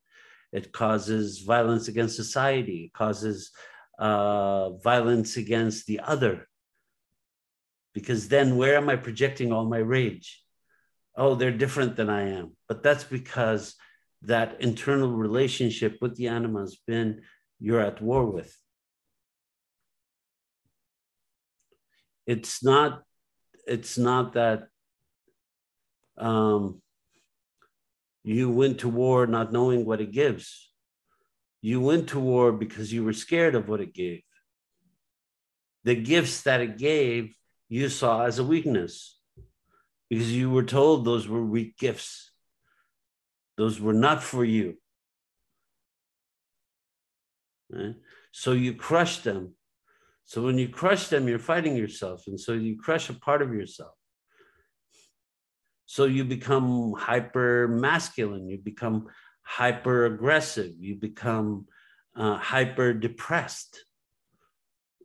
It 0.51 0.71
causes 0.71 1.39
violence 1.39 1.87
against 1.87 2.15
society. 2.15 2.85
It 2.85 2.93
causes 2.93 3.51
uh, 3.99 4.71
violence 4.77 5.37
against 5.37 5.85
the 5.85 5.99
other 5.99 6.47
because 7.93 8.27
then 8.27 8.57
where 8.57 8.77
am 8.77 8.89
I 8.89 8.95
projecting 8.95 9.51
all 9.51 9.65
my 9.65 9.77
rage? 9.77 10.41
Oh, 11.15 11.35
they're 11.35 11.51
different 11.51 11.95
than 11.95 12.09
I 12.09 12.29
am. 12.29 12.55
But 12.67 12.83
that's 12.83 13.03
because 13.03 13.75
that 14.23 14.61
internal 14.61 15.11
relationship 15.11 15.97
with 16.01 16.15
the 16.15 16.27
anima 16.27 16.61
has 16.61 16.77
been 16.87 17.21
you're 17.59 17.81
at 17.81 18.01
war 18.01 18.25
with. 18.25 18.55
It's 22.25 22.63
not, 22.63 23.03
it's 23.67 23.97
not 23.97 24.33
that 24.33 24.67
um, 26.17 26.81
you 28.23 28.49
went 28.49 28.79
to 28.79 28.89
war 28.89 29.27
not 29.27 29.51
knowing 29.51 29.85
what 29.85 30.01
it 30.01 30.11
gives. 30.11 30.71
You 31.61 31.81
went 31.81 32.09
to 32.09 32.19
war 32.19 32.51
because 32.51 32.91
you 32.93 33.03
were 33.03 33.13
scared 33.13 33.55
of 33.55 33.67
what 33.67 33.81
it 33.81 33.93
gave. 33.93 34.21
The 35.83 35.95
gifts 35.95 36.43
that 36.43 36.61
it 36.61 36.77
gave 36.77 37.35
you 37.69 37.89
saw 37.89 38.25
as 38.25 38.37
a 38.39 38.43
weakness 38.43 39.20
because 40.11 40.33
you 40.33 40.49
were 40.49 40.63
told 40.63 41.05
those 41.05 41.25
were 41.25 41.45
weak 41.45 41.77
gifts. 41.77 42.31
Those 43.55 43.79
were 43.79 43.93
not 43.93 44.21
for 44.21 44.43
you. 44.43 44.75
Right? 47.69 47.95
So 48.33 48.51
you 48.51 48.73
crush 48.73 49.19
them. 49.19 49.55
So 50.25 50.43
when 50.43 50.57
you 50.57 50.67
crush 50.67 51.07
them, 51.07 51.29
you're 51.29 51.39
fighting 51.39 51.77
yourself. 51.77 52.23
And 52.27 52.37
so 52.37 52.51
you 52.51 52.77
crush 52.77 53.09
a 53.09 53.13
part 53.13 53.41
of 53.41 53.53
yourself. 53.53 53.93
So 55.85 56.03
you 56.03 56.25
become 56.25 56.91
hyper 56.91 57.69
masculine, 57.69 58.49
you 58.49 58.57
become 58.57 59.07
hyper 59.43 60.07
aggressive, 60.07 60.73
you 60.77 60.95
become 60.95 61.67
uh, 62.17 62.35
hyper 62.35 62.91
depressed 62.93 63.85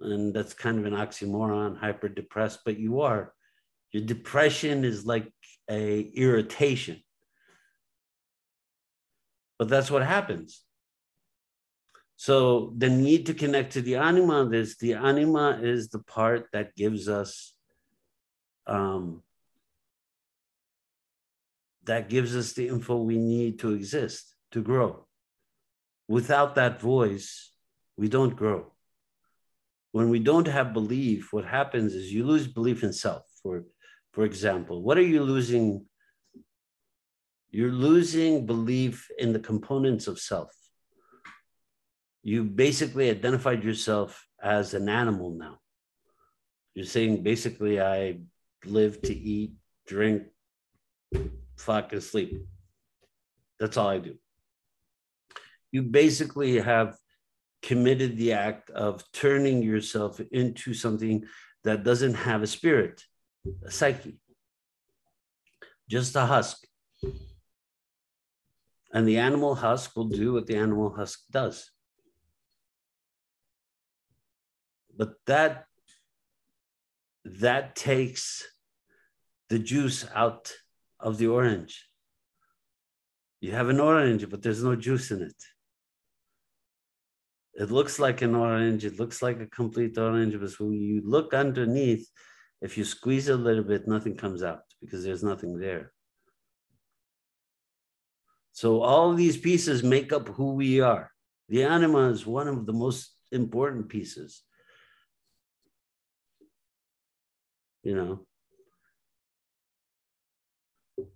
and 0.00 0.34
that's 0.34 0.52
kind 0.52 0.78
of 0.78 0.84
an 0.84 0.92
oxymoron 0.92 1.78
hyper 1.78 2.08
depressed 2.08 2.60
but 2.66 2.78
you 2.78 3.00
are 3.00 3.32
your 3.96 4.04
depression 4.04 4.84
is 4.84 5.06
like 5.06 5.32
a 5.70 6.00
irritation. 6.00 7.02
But 9.58 9.70
that's 9.70 9.90
what 9.90 10.02
happens. 10.02 10.62
So 12.16 12.74
the 12.76 12.90
need 12.90 13.24
to 13.26 13.32
connect 13.32 13.72
to 13.72 13.80
the 13.80 13.96
anima 13.96 14.50
is 14.50 14.76
the 14.76 14.94
anima 14.94 15.58
is 15.62 15.88
the 15.88 16.00
part 16.00 16.48
that 16.52 16.76
gives 16.76 17.08
us 17.08 17.54
um, 18.66 19.22
that 21.84 22.10
gives 22.10 22.36
us 22.36 22.52
the 22.52 22.68
info 22.68 22.96
we 22.96 23.16
need 23.16 23.60
to 23.60 23.72
exist 23.72 24.34
to 24.50 24.60
grow. 24.60 25.06
Without 26.06 26.54
that 26.56 26.82
voice 26.82 27.50
we 27.96 28.08
don't 28.08 28.36
grow. 28.36 28.72
When 29.92 30.10
we 30.10 30.18
don't 30.18 30.48
have 30.48 30.74
belief, 30.74 31.32
what 31.32 31.46
happens 31.46 31.94
is 31.94 32.12
you 32.12 32.26
lose 32.26 32.46
belief 32.46 32.82
in 32.82 32.92
self. 32.92 33.22
For, 33.42 33.64
for 34.16 34.24
example, 34.24 34.82
what 34.82 34.96
are 34.96 35.02
you 35.14 35.22
losing? 35.22 35.84
You're 37.50 37.70
losing 37.70 38.46
belief 38.46 39.10
in 39.18 39.34
the 39.34 39.38
components 39.38 40.06
of 40.06 40.18
self. 40.18 40.50
You 42.22 42.44
basically 42.44 43.10
identified 43.10 43.62
yourself 43.62 44.26
as 44.42 44.72
an 44.72 44.88
animal 44.88 45.32
now. 45.32 45.58
You're 46.74 46.86
saying 46.86 47.24
basically, 47.24 47.78
I 47.78 48.20
live 48.64 49.02
to 49.02 49.14
eat, 49.14 49.52
drink, 49.86 50.22
fuck, 51.58 51.92
and 51.92 52.02
sleep. 52.02 52.42
That's 53.60 53.76
all 53.76 53.88
I 53.88 53.98
do. 53.98 54.14
You 55.72 55.82
basically 55.82 56.58
have 56.58 56.96
committed 57.60 58.16
the 58.16 58.32
act 58.32 58.70
of 58.70 59.04
turning 59.12 59.62
yourself 59.62 60.22
into 60.32 60.72
something 60.72 61.26
that 61.64 61.84
doesn't 61.84 62.14
have 62.14 62.42
a 62.42 62.46
spirit, 62.46 63.04
psyche, 63.68 64.18
just 65.88 66.16
a 66.16 66.26
husk. 66.26 66.66
And 68.92 69.06
the 69.06 69.18
animal 69.18 69.54
husk 69.54 69.94
will 69.96 70.08
do 70.08 70.32
what 70.32 70.46
the 70.46 70.56
animal 70.56 70.94
husk 70.94 71.20
does. 71.30 71.70
But 74.96 75.14
that 75.26 75.66
that 77.24 77.76
takes 77.76 78.44
the 79.48 79.58
juice 79.58 80.06
out 80.14 80.52
of 81.00 81.18
the 81.18 81.26
orange. 81.26 81.88
You 83.40 83.52
have 83.52 83.68
an 83.68 83.80
orange, 83.80 84.28
but 84.30 84.42
there's 84.42 84.62
no 84.62 84.76
juice 84.76 85.10
in 85.10 85.22
it. 85.22 85.42
It 87.54 87.70
looks 87.70 87.98
like 87.98 88.22
an 88.22 88.34
orange. 88.34 88.84
It 88.84 88.98
looks 88.98 89.22
like 89.22 89.40
a 89.40 89.46
complete 89.46 89.98
orange, 89.98 90.38
but 90.38 90.50
when 90.60 90.72
you 90.72 91.02
look 91.04 91.34
underneath, 91.34 92.08
if 92.60 92.78
you 92.78 92.84
squeeze 92.84 93.28
a 93.28 93.36
little 93.36 93.64
bit, 93.64 93.86
nothing 93.86 94.16
comes 94.16 94.42
out 94.42 94.60
because 94.80 95.04
there's 95.04 95.22
nothing 95.22 95.58
there. 95.58 95.92
So 98.52 98.80
all 98.80 99.12
these 99.12 99.36
pieces 99.36 99.82
make 99.82 100.12
up 100.12 100.28
who 100.28 100.54
we 100.54 100.80
are. 100.80 101.10
The 101.48 101.64
anima 101.64 102.08
is 102.08 102.26
one 102.26 102.48
of 102.48 102.64
the 102.64 102.72
most 102.72 103.14
important 103.30 103.88
pieces. 103.88 104.42
You 107.82 107.96
know. 107.96 108.26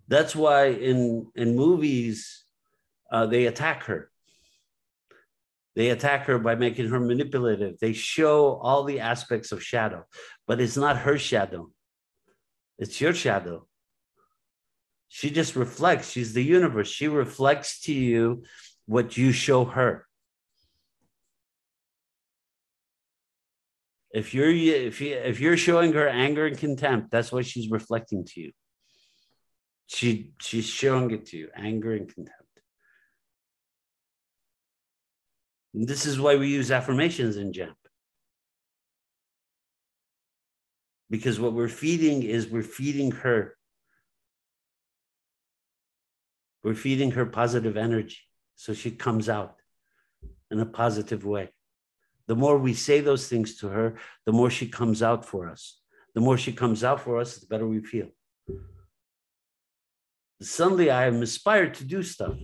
That's 0.07 0.35
why 0.35 0.67
in 0.67 1.31
in 1.35 1.55
movies 1.55 2.43
uh, 3.11 3.25
they 3.25 3.47
attack 3.47 3.85
her 3.85 4.10
they 5.75 5.89
attack 5.89 6.25
her 6.25 6.37
by 6.37 6.55
making 6.55 6.89
her 6.89 6.99
manipulative. 6.99 7.79
They 7.79 7.93
show 7.93 8.55
all 8.55 8.83
the 8.83 8.99
aspects 8.99 9.51
of 9.51 9.63
shadow, 9.63 10.05
but 10.47 10.59
it's 10.59 10.77
not 10.77 10.97
her 10.97 11.17
shadow, 11.17 11.71
it's 12.77 12.99
your 12.99 13.13
shadow. 13.13 13.67
She 15.13 15.29
just 15.29 15.57
reflects. 15.57 16.11
She's 16.11 16.31
the 16.31 16.43
universe. 16.43 16.87
She 16.87 17.09
reflects 17.09 17.81
to 17.81 17.93
you 17.93 18.43
what 18.85 19.17
you 19.17 19.33
show 19.33 19.65
her. 19.65 20.07
If 24.13 24.33
you're 24.33 24.49
if 24.49 25.01
you 25.01 25.15
if 25.15 25.39
you're 25.39 25.57
showing 25.57 25.93
her 25.93 26.07
anger 26.07 26.45
and 26.45 26.57
contempt, 26.57 27.11
that's 27.11 27.31
what 27.31 27.45
she's 27.45 27.69
reflecting 27.69 28.25
to 28.25 28.41
you. 28.41 28.51
She 29.87 30.31
she's 30.41 30.65
showing 30.65 31.11
it 31.11 31.25
to 31.27 31.37
you, 31.37 31.49
anger 31.55 31.93
and 31.93 32.07
contempt. 32.13 32.40
This 35.73 36.05
is 36.05 36.19
why 36.19 36.35
we 36.35 36.49
use 36.49 36.71
affirmations 36.71 37.37
in 37.37 37.53
Jamp. 37.53 37.77
Because 41.09 41.39
what 41.39 41.53
we're 41.53 41.69
feeding 41.69 42.23
is 42.23 42.47
we're 42.47 42.63
feeding 42.63 43.11
her. 43.11 43.55
We're 46.63 46.75
feeding 46.75 47.11
her 47.11 47.25
positive 47.25 47.77
energy. 47.77 48.19
So 48.55 48.73
she 48.73 48.91
comes 48.91 49.29
out 49.29 49.55
in 50.51 50.59
a 50.59 50.65
positive 50.65 51.25
way. 51.25 51.49
The 52.27 52.35
more 52.35 52.57
we 52.57 52.73
say 52.73 53.01
those 53.01 53.27
things 53.27 53.57
to 53.57 53.69
her, 53.69 53.95
the 54.25 54.31
more 54.31 54.49
she 54.49 54.67
comes 54.67 55.01
out 55.01 55.25
for 55.25 55.49
us. 55.49 55.79
The 56.13 56.21
more 56.21 56.37
she 56.37 56.51
comes 56.51 56.83
out 56.83 57.01
for 57.01 57.19
us, 57.19 57.37
the 57.37 57.47
better 57.47 57.67
we 57.67 57.79
feel. 57.79 58.07
Suddenly 60.41 60.89
I 60.89 61.07
am 61.07 61.15
inspired 61.15 61.73
to 61.75 61.85
do 61.85 62.03
stuff. 62.03 62.35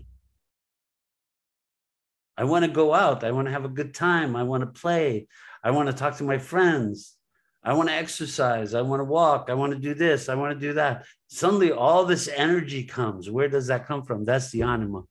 I 2.37 2.43
want 2.43 2.65
to 2.65 2.71
go 2.71 2.93
out. 2.93 3.23
I 3.23 3.31
want 3.31 3.47
to 3.47 3.51
have 3.51 3.65
a 3.65 3.69
good 3.69 3.93
time. 3.93 4.35
I 4.35 4.43
want 4.43 4.61
to 4.61 4.67
play. 4.67 5.27
I 5.63 5.71
want 5.71 5.87
to 5.87 5.93
talk 5.93 6.17
to 6.17 6.23
my 6.23 6.37
friends. 6.37 7.15
I 7.63 7.73
want 7.73 7.89
to 7.89 7.95
exercise. 7.95 8.73
I 8.73 8.81
want 8.81 8.99
to 8.99 9.05
walk. 9.05 9.47
I 9.49 9.55
want 9.55 9.73
to 9.73 9.79
do 9.79 9.93
this. 9.93 10.29
I 10.29 10.35
want 10.35 10.53
to 10.53 10.67
do 10.67 10.73
that. 10.73 11.05
Suddenly, 11.27 11.71
all 11.71 12.05
this 12.05 12.27
energy 12.27 12.83
comes. 12.83 13.29
Where 13.29 13.49
does 13.49 13.67
that 13.67 13.87
come 13.87 14.03
from? 14.03 14.23
That's 14.23 14.51
the 14.51 14.61
anima. 14.61 15.03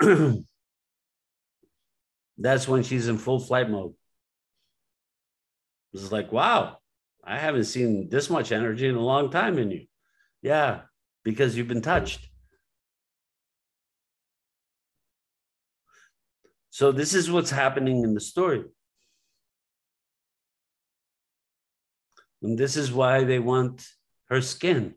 That's 2.36 2.66
when 2.66 2.82
she's 2.82 3.06
in 3.08 3.18
full 3.18 3.38
flight 3.38 3.70
mode. 3.70 3.94
It's 5.92 6.10
like, 6.10 6.32
wow, 6.32 6.78
I 7.22 7.38
haven't 7.38 7.64
seen 7.64 8.08
this 8.10 8.28
much 8.28 8.50
energy 8.50 8.88
in 8.88 8.96
a 8.96 9.00
long 9.00 9.30
time 9.30 9.58
in 9.58 9.70
you. 9.70 9.86
Yeah, 10.42 10.80
because 11.22 11.56
you've 11.56 11.68
been 11.68 11.80
touched. 11.80 12.28
So, 16.74 16.90
this 16.90 17.14
is 17.14 17.30
what's 17.30 17.52
happening 17.52 18.02
in 18.02 18.14
the 18.14 18.20
story. 18.20 18.64
And 22.42 22.58
this 22.58 22.76
is 22.76 22.90
why 22.90 23.22
they 23.22 23.38
want 23.38 23.86
her 24.28 24.40
skin. 24.40 24.96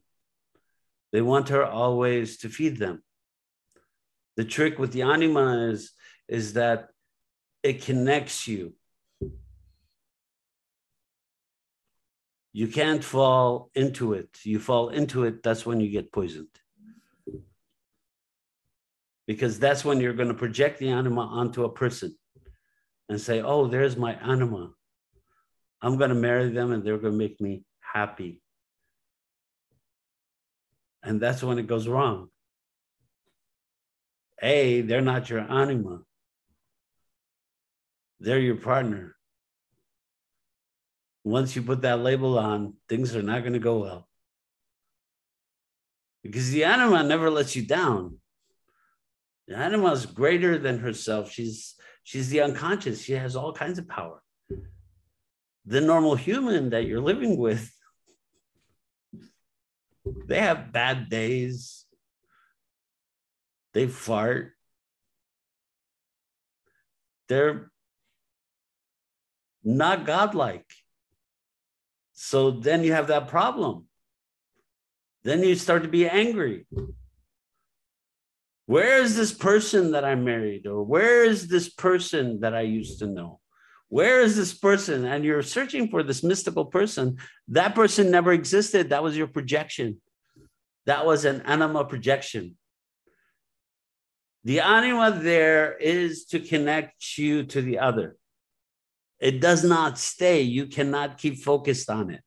They 1.12 1.22
want 1.22 1.50
her 1.50 1.64
always 1.64 2.38
to 2.40 2.50
feed 2.50 2.78
them. 2.78 3.04
The 4.38 4.44
trick 4.44 4.80
with 4.80 4.92
the 4.92 5.04
anima 5.04 5.70
is, 5.70 5.92
is 6.28 6.54
that 6.54 6.90
it 7.62 7.84
connects 7.84 8.48
you. 8.48 8.74
You 12.54 12.70
can't 12.70 13.04
fall 13.04 13.70
into 13.76 14.14
it. 14.14 14.36
You 14.44 14.58
fall 14.58 14.90
into 14.90 15.26
it, 15.26 15.44
that's 15.44 15.64
when 15.64 15.80
you 15.80 15.92
get 15.92 16.12
poisoned. 16.12 16.60
Because 19.28 19.60
that's 19.60 19.84
when 19.84 20.00
you're 20.00 20.14
going 20.14 20.30
to 20.30 20.34
project 20.34 20.80
the 20.80 20.90
anima 20.90 21.22
onto 21.22 21.66
a 21.66 21.70
person 21.70 22.18
and 23.10 23.20
say, 23.20 23.42
oh, 23.42 23.68
there's 23.68 23.98
my 23.98 24.14
anima. 24.14 24.72
I'm 25.82 25.98
going 25.98 26.10
to 26.10 26.16
marry 26.16 26.50
them 26.50 26.72
and 26.72 26.84
they're 26.84 26.98
going 26.98 27.14
to 27.14 27.18
make 27.18 27.40
me 27.40 27.64
happy. 27.80 28.42
And 31.04 31.20
that's 31.22 31.44
when 31.44 31.60
it 31.60 31.68
goes 31.68 31.88
wrong. 31.88 32.30
A, 34.42 34.82
they're 34.82 35.02
not 35.02 35.30
your 35.30 35.40
anima, 35.40 36.02
they're 38.20 38.40
your 38.40 38.56
partner. 38.56 39.16
Once 41.24 41.56
you 41.56 41.62
put 41.62 41.82
that 41.82 42.00
label 42.00 42.40
on, 42.40 42.74
things 42.88 43.16
are 43.16 43.22
not 43.22 43.42
going 43.42 43.54
to 43.54 43.60
go 43.60 43.80
well. 43.80 44.08
Because 46.24 46.52
the 46.52 46.64
anima 46.64 47.04
never 47.04 47.30
lets 47.30 47.56
you 47.56 47.64
down. 47.64 48.20
The 49.48 49.56
anima 49.56 49.92
is 49.92 50.06
greater 50.06 50.58
than 50.58 50.80
herself. 50.80 51.32
She's 51.32 51.76
she's 52.04 52.30
the 52.30 52.42
unconscious. 52.42 53.02
She 53.02 53.14
has 53.14 53.36
all 53.36 53.54
kinds 53.54 53.80
of 53.80 53.88
power 53.88 54.22
the 55.68 55.82
normal 55.82 56.16
human 56.16 56.70
that 56.70 56.86
you're 56.86 57.02
living 57.02 57.38
with, 57.38 57.70
they 60.26 60.40
have 60.40 60.72
bad 60.72 61.10
days. 61.10 61.86
They 63.74 63.88
fart. 63.88 64.54
They're 67.28 67.70
not 69.62 70.06
godlike. 70.06 70.66
So 72.14 72.52
then 72.52 72.86
you 72.86 72.94
have 72.94 73.08
that 73.08 73.28
problem. 73.28 73.88
Then 75.24 75.44
you 75.44 75.56
start 75.56 75.84
to 75.84 75.90
be 75.90 76.08
angry. 76.08 76.66
Where 78.68 79.02
is 79.02 79.16
this 79.16 79.34
person 79.34 79.92
that 79.92 80.04
I 80.04 80.16
married? 80.16 80.68
Or 80.68 80.84
where 80.84 81.24
is 81.24 81.48
this 81.48 81.70
person 81.70 82.42
that 82.42 82.54
I 82.54 82.62
used 82.62 83.00
to 83.00 83.08
know? 83.08 83.40
Where 83.88 84.20
is 84.22 84.36
this 84.36 84.54
person? 84.54 85.06
And 85.06 85.24
you're 85.24 85.42
searching 85.42 85.90
for 85.90 86.04
this 86.04 86.22
mystical 86.22 86.66
person. 86.66 87.18
That 87.48 87.74
person 87.76 88.12
never 88.12 88.34
existed. 88.34 88.90
That 88.90 89.04
was 89.04 89.18
your 89.18 89.28
projection. 89.28 90.02
That 90.86 91.06
was 91.06 91.24
an 91.24 91.42
anima 91.46 91.86
projection. 91.86 92.58
The 94.44 94.60
anima 94.60 95.18
there 95.18 95.78
is 95.78 96.26
to 96.26 96.40
connect 96.42 97.18
you 97.18 97.44
to 97.44 97.62
the 97.62 97.80
other. 97.80 98.18
It 99.20 99.40
does 99.40 99.64
not 99.64 99.98
stay. 99.98 100.42
You 100.42 100.68
cannot 100.68 101.18
keep 101.18 101.42
focused 101.42 101.90
on 101.90 102.12
it. 102.12 102.22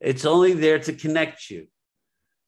It's 0.00 0.24
only 0.24 0.52
there 0.52 0.80
to 0.80 0.92
connect 0.92 1.48
you. 1.48 1.68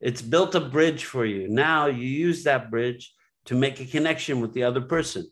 It's 0.01 0.23
built 0.23 0.55
a 0.55 0.61
bridge 0.61 1.05
for 1.05 1.25
you. 1.25 1.49
Now 1.49 1.87
you 1.87 2.07
use 2.07 2.45
that 2.45 2.71
bridge 2.71 3.13
to 3.47 3.55
make 3.55 3.81
a 3.81 3.87
connection 3.87 4.41
with 4.41 4.53
the 4.53 4.65
other 4.65 4.81
person 4.81 5.27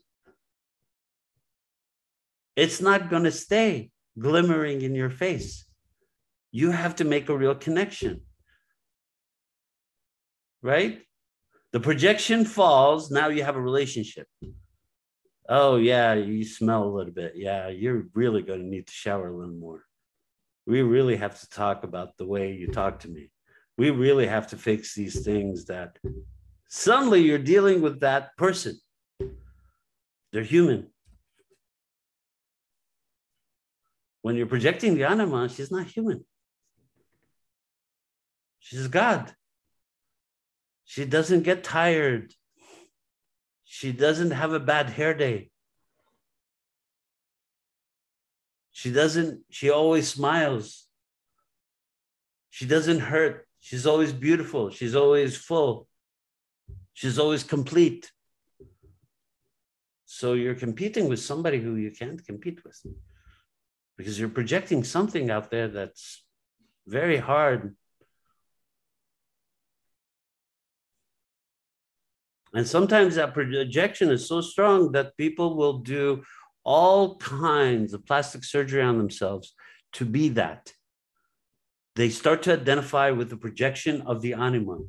it's 2.55 2.81
not 2.81 3.09
going 3.09 3.23
to 3.23 3.31
stay 3.31 3.91
glimmering 4.17 4.81
in 4.81 4.95
your 4.95 5.09
face. 5.09 5.65
You 6.51 6.71
have 6.71 6.95
to 6.97 7.03
make 7.03 7.27
a 7.27 7.37
real 7.37 7.55
connection. 7.55 8.21
Right? 10.61 11.01
The 11.73 11.79
projection 11.79 12.45
falls. 12.45 13.11
Now 13.11 13.27
you 13.27 13.43
have 13.43 13.57
a 13.57 13.61
relationship. 13.61 14.27
Oh, 15.47 15.75
yeah, 15.75 16.13
you 16.13 16.43
smell 16.45 16.85
a 16.85 16.95
little 16.95 17.13
bit. 17.13 17.33
Yeah, 17.35 17.67
you're 17.67 18.05
really 18.13 18.41
going 18.41 18.61
to 18.61 18.65
need 18.65 18.87
to 18.87 18.93
shower 18.93 19.27
a 19.27 19.35
little 19.35 19.53
more. 19.53 19.83
We 20.65 20.81
really 20.81 21.17
have 21.17 21.39
to 21.41 21.49
talk 21.49 21.83
about 21.83 22.17
the 22.17 22.25
way 22.25 22.53
you 22.53 22.67
talk 22.67 22.99
to 22.99 23.09
me. 23.09 23.29
We 23.77 23.89
really 23.89 24.27
have 24.27 24.47
to 24.47 24.57
fix 24.57 24.95
these 24.95 25.23
things 25.25 25.65
that 25.65 25.97
suddenly 26.69 27.21
you're 27.21 27.37
dealing 27.39 27.81
with 27.81 27.99
that 28.01 28.35
person. 28.37 28.79
They're 30.31 30.43
human. 30.43 30.87
when 34.25 34.35
you're 34.35 34.47
projecting 34.47 34.95
the 34.95 35.03
anima, 35.03 35.47
she's 35.47 35.69
not 35.69 35.85
human. 35.85 36.25
She's 38.57 38.87
God. 38.87 39.31
She 40.83 41.05
doesn't 41.05 41.43
get 41.43 41.63
tired. 41.63 42.33
She 43.65 43.91
doesn't 43.91 44.31
have 44.31 44.51
a 44.51 44.59
bad 44.59 44.89
hair 44.89 45.13
day. 45.13 45.51
She 48.71 48.91
doesn't, 48.91 49.41
she 49.51 49.69
always 49.69 50.07
smiles. 50.07 50.87
She 52.49 52.65
doesn't 52.65 53.01
hurt. 53.01 53.47
She's 53.65 53.87
always 53.87 54.13
beautiful. 54.13 54.69
She's 54.69 54.93
always 54.93 55.35
full. 55.35 55.87
She's 56.93 57.17
always 57.17 57.43
complete. 57.43 58.11
So 60.05 60.33
you're 60.33 60.53
competing 60.53 61.09
with 61.09 61.19
somebody 61.19 61.59
who 61.59 61.73
you 61.75 61.89
can't 61.89 62.23
compete 62.23 62.63
with 62.63 62.79
because 63.97 64.19
you're 64.19 64.29
projecting 64.29 64.83
something 64.83 65.31
out 65.31 65.49
there 65.49 65.67
that's 65.67 66.23
very 66.85 67.17
hard. 67.17 67.75
And 72.53 72.67
sometimes 72.67 73.15
that 73.15 73.33
projection 73.33 74.11
is 74.11 74.27
so 74.27 74.41
strong 74.41 74.91
that 74.91 75.17
people 75.17 75.57
will 75.57 75.79
do 75.79 76.23
all 76.63 77.17
kinds 77.17 77.95
of 77.95 78.05
plastic 78.05 78.43
surgery 78.43 78.83
on 78.83 78.99
themselves 78.99 79.55
to 79.93 80.05
be 80.05 80.29
that. 80.29 80.71
They 81.95 82.09
start 82.09 82.43
to 82.43 82.53
identify 82.53 83.11
with 83.11 83.29
the 83.29 83.37
projection 83.37 84.01
of 84.01 84.21
the 84.21 84.33
anima. 84.33 84.79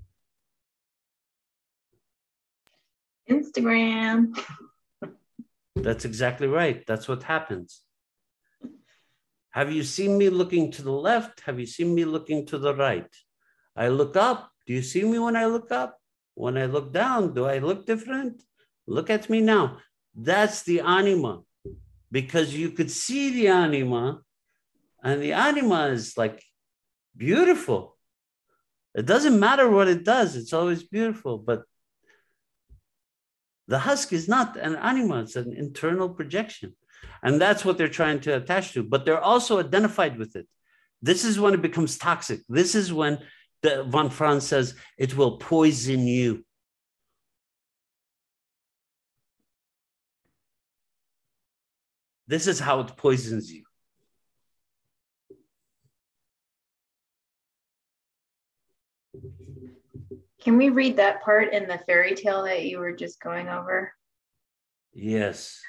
Instagram. 3.30 4.36
That's 5.76 6.04
exactly 6.04 6.48
right. 6.48 6.84
That's 6.86 7.07
what 7.07 7.22
happens. 7.22 7.82
Have 9.50 9.72
you 9.72 9.84
seen 9.84 10.18
me 10.18 10.28
looking 10.28 10.70
to 10.72 10.82
the 10.82 10.92
left? 10.92 11.40
Have 11.40 11.59
you 11.61 11.66
seen 11.66 11.94
me 11.94 12.04
looking 12.04 12.44
to 12.46 12.59
the 12.59 12.74
right? 12.74 13.09
I 13.76 13.88
look 13.88 14.16
up. 14.16 14.50
Do 14.66 14.72
you 14.72 14.82
see 14.82 15.04
me 15.04 15.18
when 15.18 15.36
I 15.36 15.46
look 15.46 15.70
up? 15.70 15.98
When 16.34 16.59
I 16.59 16.66
look 16.66 16.92
down, 16.92 17.34
do 17.34 17.46
I 17.46 17.59
look 17.59 17.86
different? 17.86 18.42
Look 18.86 19.11
at 19.11 19.30
me 19.30 19.40
now. 19.40 19.78
That's 20.14 20.62
the 20.62 20.80
anima 20.80 21.42
because 22.11 22.54
you 22.54 22.70
could 22.70 22.90
see 22.90 23.30
the 23.30 23.48
anima, 23.48 24.20
and 25.02 25.22
the 25.22 25.32
anima 25.32 25.88
is 25.88 26.16
like 26.16 26.42
beautiful. 27.16 27.96
It 28.94 29.06
doesn't 29.06 29.38
matter 29.38 29.68
what 29.68 29.88
it 29.88 30.04
does, 30.04 30.36
it's 30.36 30.52
always 30.52 30.82
beautiful. 30.82 31.38
But 31.38 31.62
the 33.68 33.78
husk 33.78 34.12
is 34.12 34.28
not 34.28 34.56
an 34.56 34.76
anima, 34.76 35.22
it's 35.22 35.36
an 35.36 35.52
internal 35.52 36.08
projection. 36.08 36.74
And 37.22 37.40
that's 37.40 37.64
what 37.64 37.76
they're 37.78 37.88
trying 37.88 38.20
to 38.20 38.36
attach 38.36 38.72
to. 38.72 38.82
But 38.82 39.04
they're 39.04 39.20
also 39.20 39.58
identified 39.58 40.18
with 40.18 40.36
it. 40.36 40.46
This 41.02 41.24
is 41.24 41.38
when 41.38 41.54
it 41.54 41.62
becomes 41.62 41.98
toxic. 41.98 42.40
This 42.48 42.74
is 42.74 42.92
when 42.92 43.18
the, 43.62 43.84
von 43.84 44.10
Franz 44.10 44.46
says 44.46 44.74
it 44.96 45.16
will 45.16 45.38
poison 45.38 46.06
you. 46.06 46.44
This 52.28 52.46
is 52.46 52.58
how 52.58 52.80
it 52.80 52.96
poisons 52.96 53.52
you. 53.52 53.65
Can 60.47 60.59
we 60.59 60.68
read 60.68 60.99
that 60.99 61.24
part 61.24 61.53
in 61.53 61.66
the 61.66 61.76
fairy 61.88 62.14
tale 62.14 62.44
that 62.44 62.66
you 62.66 62.78
were 62.78 62.92
just 62.92 63.20
going 63.20 63.49
over? 63.49 63.92
Yes. 64.94 65.61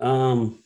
Um, 0.00 0.58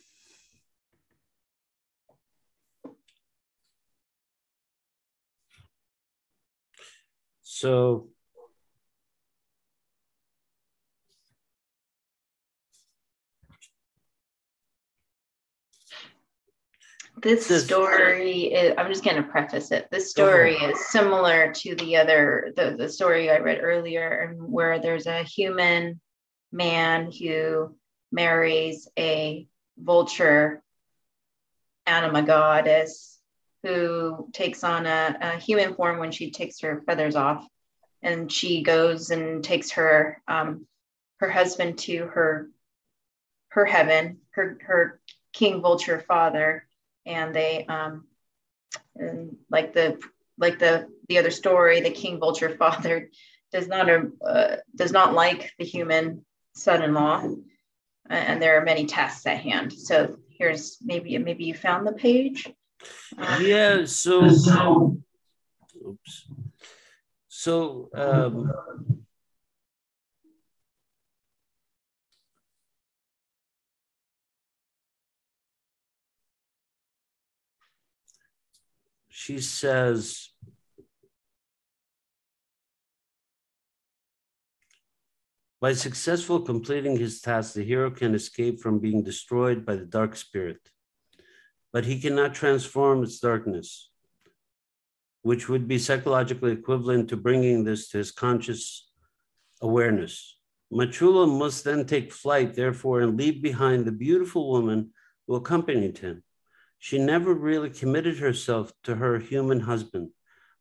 so 7.41 8.07
This 17.25 17.47
This- 17.47 17.65
story 17.65 18.53
is, 18.53 18.75
I'm 18.77 18.87
just 18.87 19.03
going 19.03 19.15
to 19.15 19.23
preface 19.23 19.71
it. 19.71 19.87
This 19.89 20.11
story 20.11 20.53
is 20.57 20.91
similar 20.91 21.51
to 21.53 21.73
the 21.73 21.97
other, 21.97 22.53
the, 22.55 22.75
the 22.77 22.87
story 22.87 23.31
I 23.31 23.39
read 23.39 23.61
earlier, 23.63 24.35
where 24.37 24.77
there's 24.77 25.07
a 25.07 25.23
human 25.23 25.99
man 26.51 27.11
who 27.11 27.75
marries 28.11 28.87
a 28.95 29.47
vulture 29.75 30.61
anima 31.87 32.21
goddess 32.21 33.19
who 33.63 34.29
takes 34.31 34.63
on 34.63 34.85
a, 34.85 35.17
a 35.19 35.39
human 35.39 35.73
form 35.73 35.97
when 35.97 36.11
she 36.11 36.29
takes 36.29 36.59
her 36.59 36.83
feathers 36.85 37.15
off. 37.15 37.43
And 38.03 38.31
she 38.31 38.61
goes 38.61 39.09
and 39.09 39.43
takes 39.43 39.71
her 39.71 40.21
um, 40.27 40.67
her 41.19 41.31
husband 41.31 41.79
to 41.79 42.05
her 42.05 42.51
her 43.47 43.65
heaven, 43.65 44.19
her 44.35 44.59
her 44.61 45.01
king 45.33 45.63
vulture 45.63 46.05
father, 46.07 46.67
and 47.05 47.35
they 47.35 47.65
um 47.65 48.05
and 48.95 49.35
like 49.49 49.73
the 49.73 49.99
like 50.37 50.59
the 50.59 50.87
the 51.07 51.17
other 51.17 51.31
story 51.31 51.81
the 51.81 51.89
king 51.89 52.19
vulture 52.19 52.55
father 52.57 53.09
does 53.51 53.67
not 53.67 53.89
uh, 54.25 54.55
does 54.75 54.91
not 54.91 55.13
like 55.13 55.53
the 55.57 55.65
human 55.65 56.25
son-in-law. 56.55 57.29
And 58.07 58.41
there 58.41 58.59
are 58.59 58.65
many 58.65 58.85
tests 58.85 59.25
at 59.25 59.39
hand. 59.39 59.73
So 59.73 60.17
here's 60.29 60.77
maybe 60.81 61.17
maybe 61.17 61.45
you 61.45 61.53
found 61.53 61.87
the 61.87 61.93
page. 61.93 62.47
Uh, 63.17 63.39
yeah, 63.41 63.85
so 63.85 64.97
oops. 65.85 66.27
So 67.27 67.89
um 67.93 69.04
she 79.25 79.39
says 79.39 80.29
By 85.59 85.73
successful 85.73 86.41
completing 86.41 86.97
his 86.97 87.21
task, 87.21 87.53
the 87.53 87.63
hero 87.63 87.89
can 87.89 88.13
escape 88.13 88.59
from 88.59 88.77
being 88.77 89.03
destroyed 89.03 89.65
by 89.65 89.77
the 89.77 89.85
dark 89.85 90.15
spirit, 90.15 90.59
but 91.73 91.85
he 91.85 91.99
cannot 91.99 92.35
transform 92.35 93.01
its 93.01 93.19
darkness, 93.19 93.89
which 95.23 95.49
would 95.49 95.67
be 95.67 95.79
psychologically 95.79 96.51
equivalent 96.51 97.09
to 97.09 97.17
bringing 97.17 97.63
this 97.63 97.89
to 97.89 97.97
his 97.97 98.11
conscious 98.11 98.91
awareness. 99.59 100.37
Machula 100.71 101.25
must 101.25 101.63
then 101.63 101.87
take 101.87 102.13
flight, 102.13 102.53
therefore, 102.53 102.99
and 103.01 103.17
leave 103.17 103.41
behind 103.41 103.85
the 103.85 103.91
beautiful 104.05 104.51
woman 104.51 104.91
who 105.25 105.33
accompanied 105.33 105.97
him. 105.97 106.21
She 106.85 106.99
never 106.99 107.33
really 107.33 107.71
committed 107.71 108.19
herself 108.19 108.71
to 108.83 108.97
her 108.97 109.17
human 109.17 109.61
husband, 109.61 110.11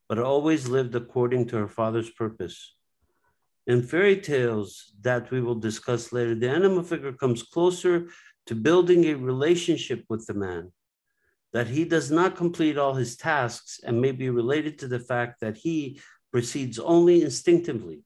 but 0.08 0.18
always 0.18 0.66
lived 0.70 0.94
according 0.94 1.48
to 1.48 1.58
her 1.58 1.68
father's 1.68 2.08
purpose. 2.08 2.76
In 3.66 3.82
fairy 3.82 4.18
tales 4.22 4.94
that 5.02 5.30
we 5.30 5.42
will 5.42 5.56
discuss 5.56 6.14
later, 6.14 6.34
the 6.34 6.48
anima 6.48 6.82
figure 6.82 7.12
comes 7.12 7.42
closer 7.42 8.08
to 8.46 8.54
building 8.54 9.04
a 9.04 9.16
relationship 9.16 10.06
with 10.08 10.26
the 10.26 10.32
man, 10.32 10.72
that 11.52 11.66
he 11.66 11.84
does 11.84 12.10
not 12.10 12.36
complete 12.36 12.78
all 12.78 12.94
his 12.94 13.18
tasks 13.18 13.78
and 13.84 14.00
may 14.00 14.12
be 14.12 14.30
related 14.30 14.78
to 14.78 14.88
the 14.88 15.00
fact 15.00 15.40
that 15.40 15.58
he 15.58 16.00
proceeds 16.32 16.78
only 16.78 17.20
instinctively. 17.20 18.00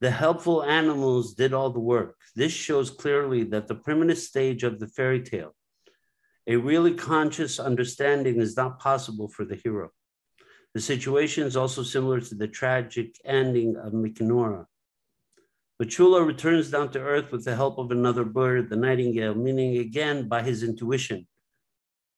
The 0.00 0.10
helpful 0.10 0.64
animals 0.64 1.34
did 1.34 1.52
all 1.52 1.70
the 1.70 1.78
work. 1.78 2.16
This 2.34 2.50
shows 2.50 2.90
clearly 2.90 3.44
that 3.44 3.68
the 3.68 3.76
primitive 3.76 4.18
stage 4.18 4.64
of 4.64 4.80
the 4.80 4.88
fairy 4.88 5.22
tale, 5.22 5.54
a 6.46 6.56
really 6.56 6.94
conscious 6.94 7.58
understanding, 7.58 8.40
is 8.40 8.56
not 8.56 8.78
possible 8.78 9.28
for 9.28 9.44
the 9.44 9.56
hero. 9.56 9.90
The 10.74 10.80
situation 10.80 11.46
is 11.46 11.56
also 11.56 11.82
similar 11.82 12.20
to 12.20 12.34
the 12.34 12.48
tragic 12.48 13.16
ending 13.24 13.76
of 13.76 13.92
Mikanora. 13.92 14.66
But 15.78 15.90
Chula 15.90 16.22
returns 16.22 16.70
down 16.70 16.90
to 16.92 17.00
earth 17.00 17.32
with 17.32 17.44
the 17.44 17.56
help 17.56 17.78
of 17.78 17.90
another 17.90 18.24
bird, 18.24 18.70
the 18.70 18.76
nightingale, 18.76 19.34
meaning 19.34 19.78
again 19.78 20.28
by 20.28 20.42
his 20.42 20.62
intuition. 20.62 21.26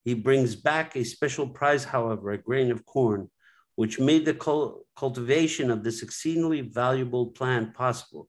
He 0.05 0.14
brings 0.14 0.55
back 0.55 0.95
a 0.95 1.05
special 1.05 1.49
prize, 1.49 1.85
however, 1.85 2.31
a 2.31 2.39
grain 2.39 2.70
of 2.70 2.85
corn, 2.87 3.31
which 3.76 3.99
made 3.99 4.24
the 4.24 4.35
cul- 4.35 4.85
cultivation 4.97 5.70
of 5.70 5.83
this 5.83 6.03
exceedingly 6.03 6.61
valuable 6.61 7.29
plant 7.29 7.74
possible. 7.74 8.29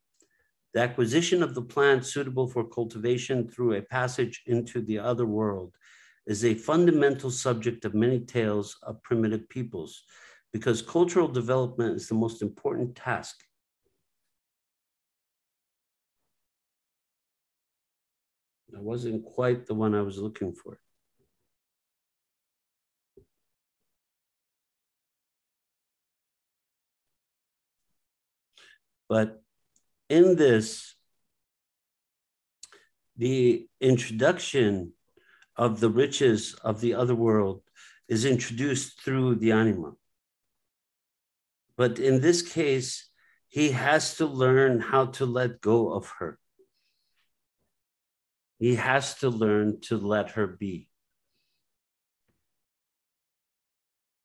The 0.73 0.81
acquisition 0.81 1.41
of 1.41 1.55
the 1.55 1.63
plant 1.63 2.05
suitable 2.05 2.47
for 2.47 2.63
cultivation 2.63 3.47
through 3.47 3.73
a 3.73 3.81
passage 3.81 4.43
into 4.45 4.81
the 4.81 4.99
other 4.99 5.25
world 5.25 5.73
is 6.27 6.45
a 6.45 6.53
fundamental 6.53 7.31
subject 7.31 7.85
of 7.85 7.93
many 7.93 8.19
tales 8.19 8.77
of 8.83 9.01
primitive 9.03 9.47
peoples 9.49 10.03
because 10.53 10.81
cultural 10.81 11.27
development 11.27 11.95
is 11.95 12.07
the 12.07 12.15
most 12.15 12.41
important 12.41 12.95
task. 12.95 13.35
That 18.69 18.81
wasn't 18.81 19.25
quite 19.25 19.65
the 19.65 19.73
one 19.73 19.95
I 19.95 20.01
was 20.01 20.17
looking 20.17 20.53
for. 20.53 20.79
But 29.07 29.41
in 30.07 30.35
this, 30.35 30.93
the 33.17 33.67
introduction 33.81 34.93
of 35.59 35.81
the 35.81 35.89
riches 35.89 36.55
of 36.63 36.79
the 36.79 36.93
other 36.93 37.13
world 37.13 37.61
is 38.07 38.23
introduced 38.23 39.01
through 39.01 39.35
the 39.35 39.51
anima. 39.51 39.91
But 41.75 41.99
in 41.99 42.21
this 42.21 42.41
case, 42.41 43.09
he 43.49 43.71
has 43.71 44.15
to 44.15 44.25
learn 44.25 44.79
how 44.79 45.07
to 45.17 45.25
let 45.25 45.59
go 45.59 45.91
of 45.91 46.07
her. 46.19 46.39
He 48.57 48.75
has 48.75 49.15
to 49.15 49.29
learn 49.29 49.81
to 49.87 49.97
let 49.97 50.31
her 50.31 50.47
be. 50.47 50.87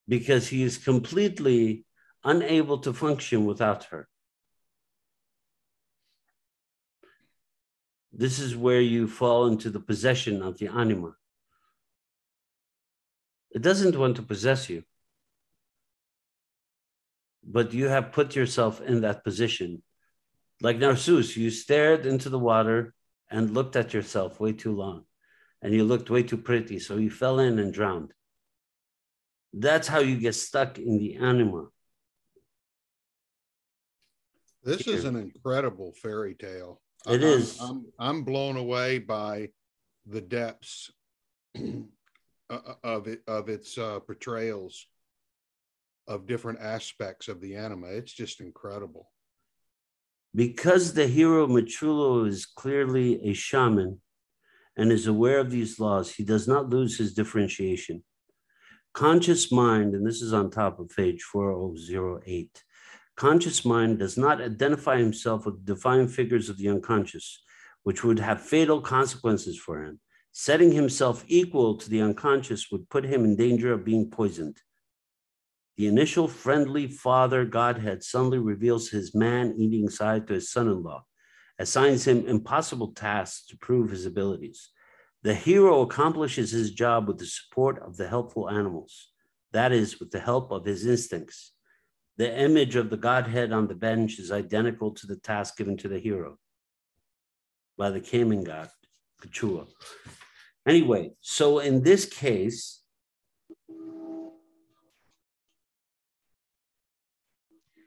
Because 0.06 0.46
he 0.46 0.62
is 0.62 0.78
completely 0.78 1.84
unable 2.22 2.78
to 2.78 2.92
function 2.92 3.44
without 3.44 3.84
her. 3.84 4.06
This 8.12 8.38
is 8.38 8.56
where 8.56 8.80
you 8.80 9.08
fall 9.08 9.48
into 9.48 9.68
the 9.68 9.80
possession 9.80 10.40
of 10.40 10.58
the 10.58 10.68
anima. 10.68 11.16
It 13.54 13.62
doesn't 13.62 13.96
want 13.96 14.16
to 14.16 14.22
possess 14.22 14.68
you, 14.68 14.82
but 17.44 17.72
you 17.72 17.86
have 17.86 18.10
put 18.10 18.34
yourself 18.34 18.80
in 18.80 19.02
that 19.02 19.22
position. 19.22 19.82
Like 20.60 20.78
Narcissus, 20.78 21.36
you 21.36 21.50
stared 21.50 22.04
into 22.04 22.28
the 22.28 22.38
water 22.38 22.94
and 23.30 23.54
looked 23.54 23.76
at 23.76 23.94
yourself 23.94 24.40
way 24.40 24.52
too 24.52 24.72
long, 24.72 25.04
and 25.62 25.72
you 25.72 25.84
looked 25.84 26.10
way 26.10 26.24
too 26.24 26.36
pretty, 26.36 26.80
so 26.80 26.96
you 26.96 27.10
fell 27.10 27.38
in 27.38 27.60
and 27.60 27.72
drowned. 27.72 28.12
That's 29.52 29.86
how 29.86 30.00
you 30.00 30.16
get 30.18 30.34
stuck 30.34 30.78
in 30.78 30.98
the 30.98 31.16
anima. 31.16 31.68
This 34.64 34.88
is 34.88 35.04
an 35.04 35.14
incredible 35.14 35.92
fairy 36.02 36.34
tale. 36.34 36.80
It 37.06 37.20
I'm, 37.20 37.22
is. 37.22 37.60
I'm, 37.60 37.86
I'm 38.00 38.24
blown 38.24 38.56
away 38.56 38.98
by 38.98 39.50
the 40.06 40.20
depths 40.20 40.90
of 42.50 43.08
it 43.08 43.22
of 43.26 43.48
its 43.48 43.78
uh, 43.78 44.00
portrayals 44.00 44.86
of 46.06 46.26
different 46.26 46.60
aspects 46.60 47.28
of 47.28 47.40
the 47.40 47.56
anima. 47.56 47.86
It's 47.88 48.12
just 48.12 48.40
incredible. 48.40 49.10
Because 50.34 50.94
the 50.94 51.06
hero 51.06 51.46
Machulo 51.46 52.26
is 52.26 52.44
clearly 52.44 53.20
a 53.24 53.32
shaman 53.32 54.00
and 54.76 54.90
is 54.90 55.06
aware 55.06 55.38
of 55.38 55.50
these 55.50 55.78
laws, 55.78 56.12
he 56.12 56.24
does 56.24 56.48
not 56.48 56.68
lose 56.68 56.98
his 56.98 57.14
differentiation. 57.14 58.02
Conscious 58.92 59.52
mind, 59.52 59.94
and 59.94 60.06
this 60.06 60.20
is 60.20 60.32
on 60.32 60.50
top 60.50 60.78
of 60.80 60.88
page 60.88 61.22
4008, 61.22 62.64
conscious 63.16 63.64
mind 63.64 64.00
does 64.00 64.18
not 64.18 64.40
identify 64.40 64.98
himself 64.98 65.46
with 65.46 65.64
defined 65.64 66.12
figures 66.12 66.48
of 66.48 66.58
the 66.58 66.68
unconscious, 66.68 67.42
which 67.84 68.02
would 68.02 68.18
have 68.18 68.40
fatal 68.40 68.80
consequences 68.80 69.58
for 69.58 69.84
him. 69.84 70.00
Setting 70.36 70.72
himself 70.72 71.24
equal 71.28 71.76
to 71.76 71.88
the 71.88 72.02
unconscious 72.02 72.68
would 72.72 72.90
put 72.90 73.04
him 73.04 73.24
in 73.24 73.36
danger 73.36 73.72
of 73.72 73.84
being 73.84 74.10
poisoned. 74.10 74.60
The 75.76 75.86
initial 75.86 76.26
friendly 76.26 76.88
father 76.88 77.44
Godhead 77.44 78.02
suddenly 78.02 78.38
reveals 78.38 78.88
his 78.88 79.14
man 79.14 79.54
eating 79.56 79.88
side 79.88 80.26
to 80.26 80.34
his 80.34 80.50
son 80.50 80.66
in 80.66 80.82
law, 80.82 81.04
assigns 81.60 82.08
him 82.08 82.26
impossible 82.26 82.94
tasks 82.94 83.46
to 83.46 83.56
prove 83.56 83.90
his 83.90 84.06
abilities. 84.06 84.70
The 85.22 85.34
hero 85.34 85.82
accomplishes 85.82 86.50
his 86.50 86.72
job 86.72 87.06
with 87.06 87.18
the 87.18 87.26
support 87.26 87.78
of 87.78 87.96
the 87.96 88.08
helpful 88.08 88.50
animals, 88.50 89.12
that 89.52 89.70
is, 89.70 90.00
with 90.00 90.10
the 90.10 90.18
help 90.18 90.50
of 90.50 90.64
his 90.64 90.84
instincts. 90.84 91.52
The 92.16 92.36
image 92.36 92.74
of 92.74 92.90
the 92.90 92.96
Godhead 92.96 93.52
on 93.52 93.68
the 93.68 93.76
bench 93.76 94.18
is 94.18 94.32
identical 94.32 94.90
to 94.94 95.06
the 95.06 95.16
task 95.16 95.56
given 95.56 95.76
to 95.76 95.88
the 95.88 96.00
hero 96.00 96.38
by 97.78 97.90
the 97.90 98.00
Cayman 98.00 98.42
god, 98.42 98.70
Kachua. 99.22 99.68
Anyway, 100.66 101.12
so 101.20 101.58
in 101.58 101.82
this 101.82 102.06
case, 102.06 102.80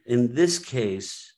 in 0.05 0.33
this 0.35 0.59
case, 0.59 1.33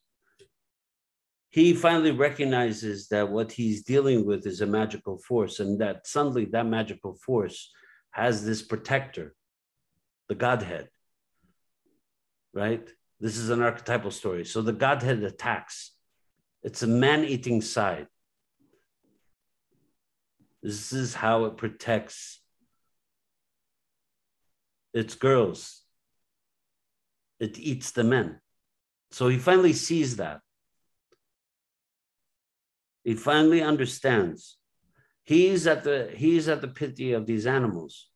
he 1.50 1.74
finally 1.74 2.12
recognizes 2.12 3.08
that 3.08 3.30
what 3.30 3.52
he's 3.52 3.84
dealing 3.84 4.26
with 4.26 4.46
is 4.46 4.62
a 4.62 4.68
magical 4.68 5.18
force, 5.18 5.60
and 5.60 5.80
that 5.82 6.06
suddenly 6.06 6.46
that 6.46 6.66
magical 6.66 7.16
force 7.16 7.72
has 8.12 8.46
this 8.46 8.62
protector, 8.62 9.34
the 10.28 10.36
Godhead. 10.36 10.90
Right? 12.54 12.88
This 13.20 13.38
is 13.38 13.50
an 13.50 13.62
archetypal 13.62 14.12
story. 14.12 14.46
So 14.46 14.62
the 14.62 14.74
Godhead 14.74 15.24
attacks. 15.24 15.92
It's 16.64 16.84
a 16.84 16.88
man 16.88 17.24
eating 17.24 17.62
side. 17.62 18.08
This 20.62 20.92
is 20.92 21.14
how 21.14 21.46
it 21.46 21.58
protects 21.58 22.42
its 24.94 25.16
girls. 25.16 25.82
It 27.40 27.58
eats 27.58 27.92
the 27.92 28.04
men. 28.04 28.42
So 29.12 29.30
he 29.30 29.38
finally 29.38 29.74
sees 29.74 30.18
that. 30.18 30.42
He 33.04 33.16
finally 33.16 33.62
understands. 33.62 34.58
He's 35.24 35.66
at 35.68 35.84
the 35.84 36.12
he's 36.14 36.50
at 36.50 36.62
the 36.62 36.68
pity 36.68 37.14
of 37.14 37.26
these 37.26 37.48
animals. 37.48 38.10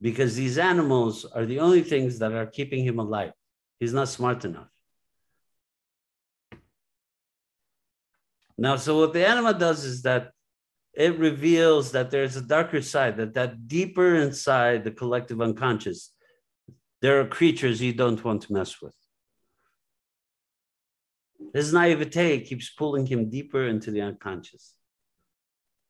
Because 0.00 0.34
these 0.34 0.58
animals 0.58 1.24
are 1.24 1.46
the 1.46 1.60
only 1.60 1.82
things 1.82 2.18
that 2.20 2.32
are 2.32 2.46
keeping 2.46 2.84
him 2.84 2.98
alive. 2.98 3.32
He's 3.78 3.92
not 3.92 4.08
smart 4.08 4.44
enough. 4.44 4.71
Now, 8.58 8.76
so 8.76 8.98
what 8.98 9.12
the 9.12 9.26
anima 9.26 9.54
does 9.54 9.84
is 9.84 10.02
that 10.02 10.30
it 10.94 11.18
reveals 11.18 11.92
that 11.92 12.10
there's 12.10 12.36
a 12.36 12.42
darker 12.42 12.82
side, 12.82 13.16
that 13.16 13.34
that 13.34 13.66
deeper 13.66 14.16
inside 14.16 14.84
the 14.84 14.90
collective 14.90 15.40
unconscious, 15.40 16.12
there 17.00 17.20
are 17.20 17.26
creatures 17.26 17.80
you 17.80 17.92
don't 17.92 18.22
want 18.24 18.42
to 18.42 18.52
mess 18.52 18.80
with. 18.80 18.94
His 21.54 21.72
naivete 21.72 22.40
keeps 22.40 22.70
pulling 22.70 23.06
him 23.06 23.28
deeper 23.28 23.66
into 23.66 23.90
the 23.90 24.02
unconscious. 24.02 24.74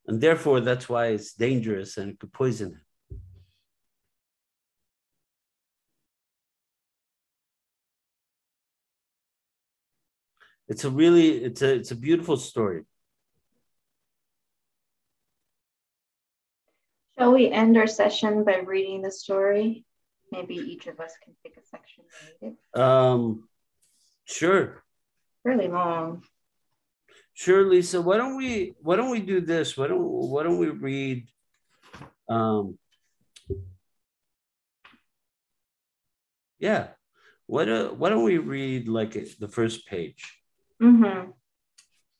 And 0.06 0.20
therefore, 0.20 0.60
that's 0.60 0.88
why 0.88 1.06
it's 1.08 1.34
dangerous 1.34 1.96
and 1.96 2.10
it 2.10 2.18
could 2.18 2.32
poison 2.32 2.70
him. 2.70 2.80
It's 10.68 10.84
a 10.84 10.90
really, 10.90 11.42
it's 11.44 11.62
a, 11.62 11.74
it's 11.74 11.90
a 11.90 11.96
beautiful 11.96 12.36
story. 12.36 12.82
Shall 17.18 17.32
we 17.32 17.50
end 17.50 17.76
our 17.76 17.86
session 17.86 18.44
by 18.44 18.58
reading 18.58 19.02
the 19.02 19.10
story? 19.10 19.84
Maybe 20.30 20.54
each 20.54 20.86
of 20.86 20.98
us 20.98 21.12
can 21.22 21.34
pick 21.42 21.56
a 21.56 21.66
section 21.66 22.04
and 22.40 22.52
read 22.54 22.56
it. 22.74 22.80
Um, 22.80 23.48
sure, 24.24 24.82
Really 25.44 25.68
long. 25.68 26.22
sure, 27.34 27.66
Lisa. 27.68 28.00
Why 28.00 28.16
don't 28.16 28.36
we, 28.36 28.74
why 28.80 28.96
don't 28.96 29.10
we 29.10 29.20
do 29.20 29.40
this? 29.40 29.76
Why 29.76 29.88
don't, 29.88 30.00
why 30.02 30.42
don't 30.42 30.58
we 30.58 30.68
read, 30.70 31.26
um, 32.28 32.78
yeah, 36.58 36.88
why 37.46 37.64
don't, 37.66 37.98
why 37.98 38.08
don't 38.08 38.24
we 38.24 38.38
read 38.38 38.88
like 38.88 39.12
the 39.38 39.48
first 39.48 39.86
page? 39.86 40.38
Mm-hmm. 40.82 41.30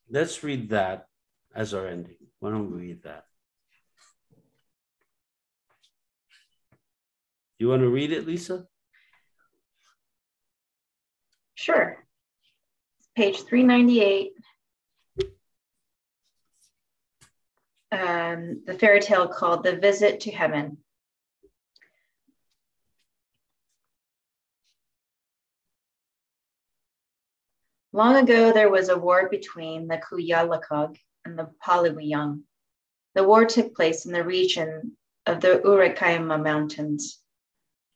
Let's 0.09 0.45
read 0.45 0.69
that 0.71 1.07
as 1.55 1.75
our 1.75 1.89
ending. 1.89 2.17
Why 2.39 2.51
don't 2.51 2.71
we 2.71 2.81
read 2.81 3.03
that? 3.03 3.25
You 7.59 7.69
want 7.69 7.83
to 7.83 7.89
read 7.89 8.13
it, 8.13 8.27
Lisa? 8.27 8.67
Sure. 11.55 12.05
Page 13.17 13.43
398. 13.43 14.33
Um, 17.93 18.63
the 18.67 18.75
fairy 18.75 19.01
tale 19.01 19.29
called 19.29 19.65
The 19.65 19.77
Visit 19.77 20.21
to 20.21 20.31
Heaven. 20.31 20.79
Long 27.95 28.17
ago, 28.17 28.53
there 28.53 28.71
was 28.71 28.89
a 28.89 28.99
war 28.99 29.29
between 29.29 29.87
the 29.87 29.99
Kuyalakog 29.99 30.97
and 31.27 31.39
the 31.39 31.51
Paliwiyang. 31.63 32.43
The 33.15 33.25
war 33.25 33.45
took 33.45 33.75
place 33.75 34.07
in 34.07 34.13
the 34.13 34.25
region 34.25 34.97
of 35.27 35.43
the 35.43 35.61
Urakaima 35.63 36.43
Mountains. 36.43 37.21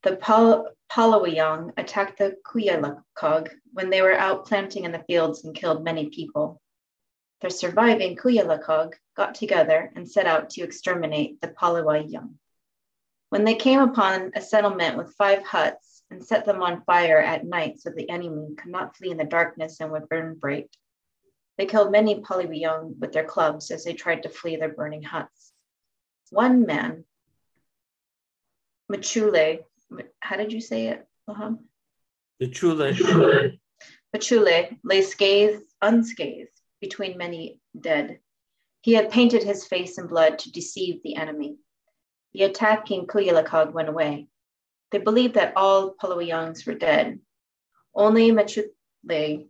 The 0.02 0.16
Pal- 0.16 0.68
Palawiyang 0.92 1.72
attacked 1.78 2.18
the 2.18 2.36
Kuyalakog 2.44 3.50
when 3.72 3.88
they 3.88 4.02
were 4.02 4.12
out 4.12 4.46
planting 4.46 4.84
in 4.84 4.92
the 4.92 5.04
fields 5.06 5.44
and 5.44 5.54
killed 5.54 5.82
many 5.82 6.10
people. 6.10 6.60
The 7.40 7.50
surviving 7.50 8.16
Kuyalakog 8.16 8.92
got 9.16 9.34
together 9.34 9.90
and 9.96 10.08
set 10.08 10.26
out 10.26 10.50
to 10.50 10.62
exterminate 10.62 11.40
the 11.40 11.48
Palawiyang. 11.48 12.34
When 13.30 13.44
they 13.44 13.54
came 13.54 13.80
upon 13.80 14.32
a 14.34 14.42
settlement 14.42 14.98
with 14.98 15.14
five 15.14 15.42
huts 15.42 15.85
and 16.10 16.24
set 16.24 16.44
them 16.44 16.62
on 16.62 16.82
fire 16.82 17.18
at 17.18 17.44
night 17.44 17.80
so 17.80 17.90
the 17.90 18.08
enemy 18.08 18.54
could 18.56 18.70
not 18.70 18.96
flee 18.96 19.10
in 19.10 19.16
the 19.16 19.24
darkness 19.24 19.80
and 19.80 19.90
would 19.92 20.08
burn 20.08 20.34
bright, 20.34 20.70
they 21.58 21.66
killed 21.66 21.90
many 21.90 22.20
Palawiyang 22.20 22.98
with 22.98 23.12
their 23.12 23.24
clubs 23.24 23.70
as 23.70 23.84
they 23.84 23.94
tried 23.94 24.22
to 24.22 24.28
flee 24.28 24.56
their 24.56 24.72
burning 24.72 25.02
huts. 25.02 25.52
One 26.30 26.66
man, 26.66 27.04
Machule, 28.90 29.60
how 30.20 30.36
did 30.36 30.52
you 30.52 30.60
say 30.60 30.88
it, 30.88 31.06
Lahab? 31.28 31.58
The 32.38 32.48
Chula. 32.48 32.92
Machule 34.14 34.78
lay 34.84 35.02
scathed, 35.02 35.62
unscathed, 35.82 36.50
between 36.80 37.16
many 37.16 37.60
dead. 37.78 38.20
He 38.82 38.92
had 38.92 39.10
painted 39.10 39.42
his 39.42 39.66
face 39.66 39.98
in 39.98 40.06
blood 40.06 40.38
to 40.40 40.52
deceive 40.52 41.02
the 41.02 41.16
enemy. 41.16 41.56
The 42.34 42.44
attacking 42.44 43.06
Kuyalakog 43.06 43.72
went 43.72 43.88
away. 43.88 44.28
They 44.90 44.98
believed 44.98 45.34
that 45.34 45.56
all 45.56 45.94
Palawayangs 45.94 46.66
were 46.66 46.74
dead. 46.74 47.20
Only 47.94 48.30
Machule 48.30 49.48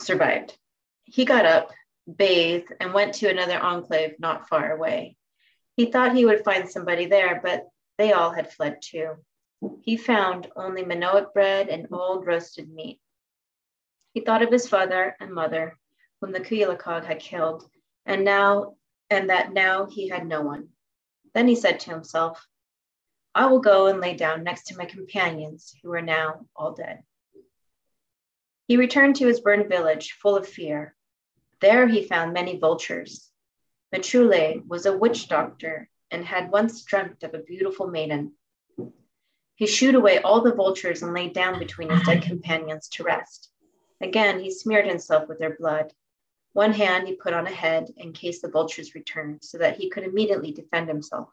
survived. 0.00 0.56
He 1.04 1.24
got 1.24 1.46
up, 1.46 1.70
bathed, 2.12 2.72
and 2.80 2.92
went 2.92 3.14
to 3.14 3.28
another 3.28 3.58
enclave 3.58 4.18
not 4.18 4.48
far 4.48 4.72
away. 4.72 5.16
He 5.76 5.86
thought 5.86 6.14
he 6.14 6.24
would 6.24 6.44
find 6.44 6.68
somebody 6.68 7.06
there, 7.06 7.40
but 7.42 7.66
they 7.98 8.12
all 8.12 8.30
had 8.30 8.52
fled 8.52 8.80
too. 8.82 9.14
He 9.82 9.96
found 9.96 10.50
only 10.56 10.84
manioc 10.84 11.32
bread 11.32 11.68
and 11.68 11.88
old 11.90 12.26
roasted 12.26 12.70
meat. 12.70 13.00
He 14.12 14.20
thought 14.20 14.42
of 14.42 14.52
his 14.52 14.68
father 14.68 15.16
and 15.18 15.32
mother, 15.32 15.78
whom 16.20 16.32
the 16.32 16.40
Kuyalakog 16.40 17.04
had 17.04 17.18
killed, 17.18 17.68
and 18.06 18.24
now 18.24 18.76
and 19.10 19.30
that 19.30 19.52
now 19.52 19.86
he 19.86 20.08
had 20.08 20.26
no 20.26 20.42
one. 20.42 20.68
Then 21.34 21.48
he 21.48 21.56
said 21.56 21.80
to 21.80 21.90
himself, 21.90 22.46
I 23.34 23.46
will 23.46 23.58
go 23.58 23.86
and 23.86 24.00
lay 24.00 24.14
down 24.14 24.44
next 24.44 24.68
to 24.68 24.76
my 24.76 24.84
companions, 24.84 25.74
who 25.82 25.92
are 25.92 26.02
now 26.02 26.46
all 26.54 26.72
dead. 26.72 27.02
He 28.68 28.76
returned 28.76 29.16
to 29.16 29.26
his 29.26 29.40
burned 29.40 29.68
village, 29.68 30.12
full 30.12 30.36
of 30.36 30.48
fear. 30.48 30.94
There 31.60 31.88
he 31.88 32.04
found 32.04 32.32
many 32.32 32.58
vultures. 32.58 33.30
Machule 33.92 34.62
was 34.66 34.86
a 34.86 34.96
witch 34.96 35.28
doctor 35.28 35.90
and 36.10 36.24
had 36.24 36.50
once 36.50 36.82
dreamt 36.82 37.24
of 37.24 37.34
a 37.34 37.38
beautiful 37.38 37.88
maiden. 37.88 38.34
He 39.56 39.66
shooed 39.66 39.94
away 39.94 40.18
all 40.18 40.40
the 40.40 40.54
vultures 40.54 41.02
and 41.02 41.12
lay 41.12 41.28
down 41.28 41.58
between 41.58 41.90
his 41.90 42.02
dead 42.02 42.22
companions 42.22 42.88
to 42.90 43.04
rest. 43.04 43.50
Again, 44.00 44.40
he 44.40 44.50
smeared 44.50 44.86
himself 44.86 45.28
with 45.28 45.38
their 45.38 45.56
blood. 45.56 45.92
One 46.52 46.72
hand 46.72 47.08
he 47.08 47.16
put 47.16 47.34
on 47.34 47.46
a 47.46 47.50
head 47.50 47.92
in 47.96 48.12
case 48.12 48.40
the 48.40 48.48
vultures 48.48 48.94
returned, 48.94 49.42
so 49.42 49.58
that 49.58 49.76
he 49.76 49.90
could 49.90 50.04
immediately 50.04 50.52
defend 50.52 50.88
himself. 50.88 51.28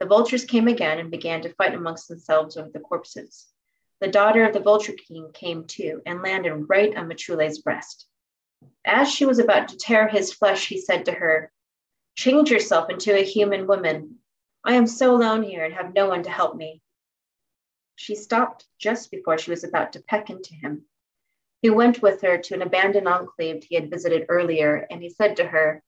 The 0.00 0.06
vultures 0.06 0.46
came 0.46 0.66
again 0.66 0.98
and 0.98 1.10
began 1.10 1.42
to 1.42 1.52
fight 1.52 1.74
amongst 1.74 2.08
themselves 2.08 2.56
over 2.56 2.70
the 2.70 2.80
corpses. 2.80 3.46
The 4.00 4.08
daughter 4.08 4.44
of 4.44 4.54
the 4.54 4.60
vulture 4.60 4.94
king 4.94 5.30
came 5.32 5.66
too 5.66 6.00
and 6.06 6.22
landed 6.22 6.54
right 6.54 6.96
on 6.96 7.06
Machule's 7.06 7.58
breast. 7.58 8.06
As 8.84 9.12
she 9.12 9.26
was 9.26 9.38
about 9.38 9.68
to 9.68 9.76
tear 9.76 10.08
his 10.08 10.32
flesh, 10.32 10.68
he 10.68 10.80
said 10.80 11.04
to 11.04 11.12
her, 11.12 11.52
Change 12.16 12.50
yourself 12.50 12.88
into 12.88 13.14
a 13.14 13.22
human 13.22 13.66
woman. 13.66 14.20
I 14.64 14.74
am 14.74 14.86
so 14.86 15.14
alone 15.14 15.42
here 15.42 15.64
and 15.66 15.74
have 15.74 15.94
no 15.94 16.08
one 16.08 16.22
to 16.22 16.30
help 16.30 16.56
me. 16.56 16.80
She 17.94 18.14
stopped 18.14 18.66
just 18.78 19.10
before 19.10 19.36
she 19.36 19.50
was 19.50 19.64
about 19.64 19.92
to 19.92 20.02
peck 20.02 20.30
into 20.30 20.54
him. 20.54 20.86
He 21.60 21.68
went 21.68 22.00
with 22.00 22.22
her 22.22 22.38
to 22.38 22.54
an 22.54 22.62
abandoned 22.62 23.06
enclave 23.06 23.64
he 23.64 23.74
had 23.74 23.90
visited 23.90 24.26
earlier, 24.30 24.86
and 24.90 25.02
he 25.02 25.10
said 25.10 25.36
to 25.36 25.44
her, 25.44 25.82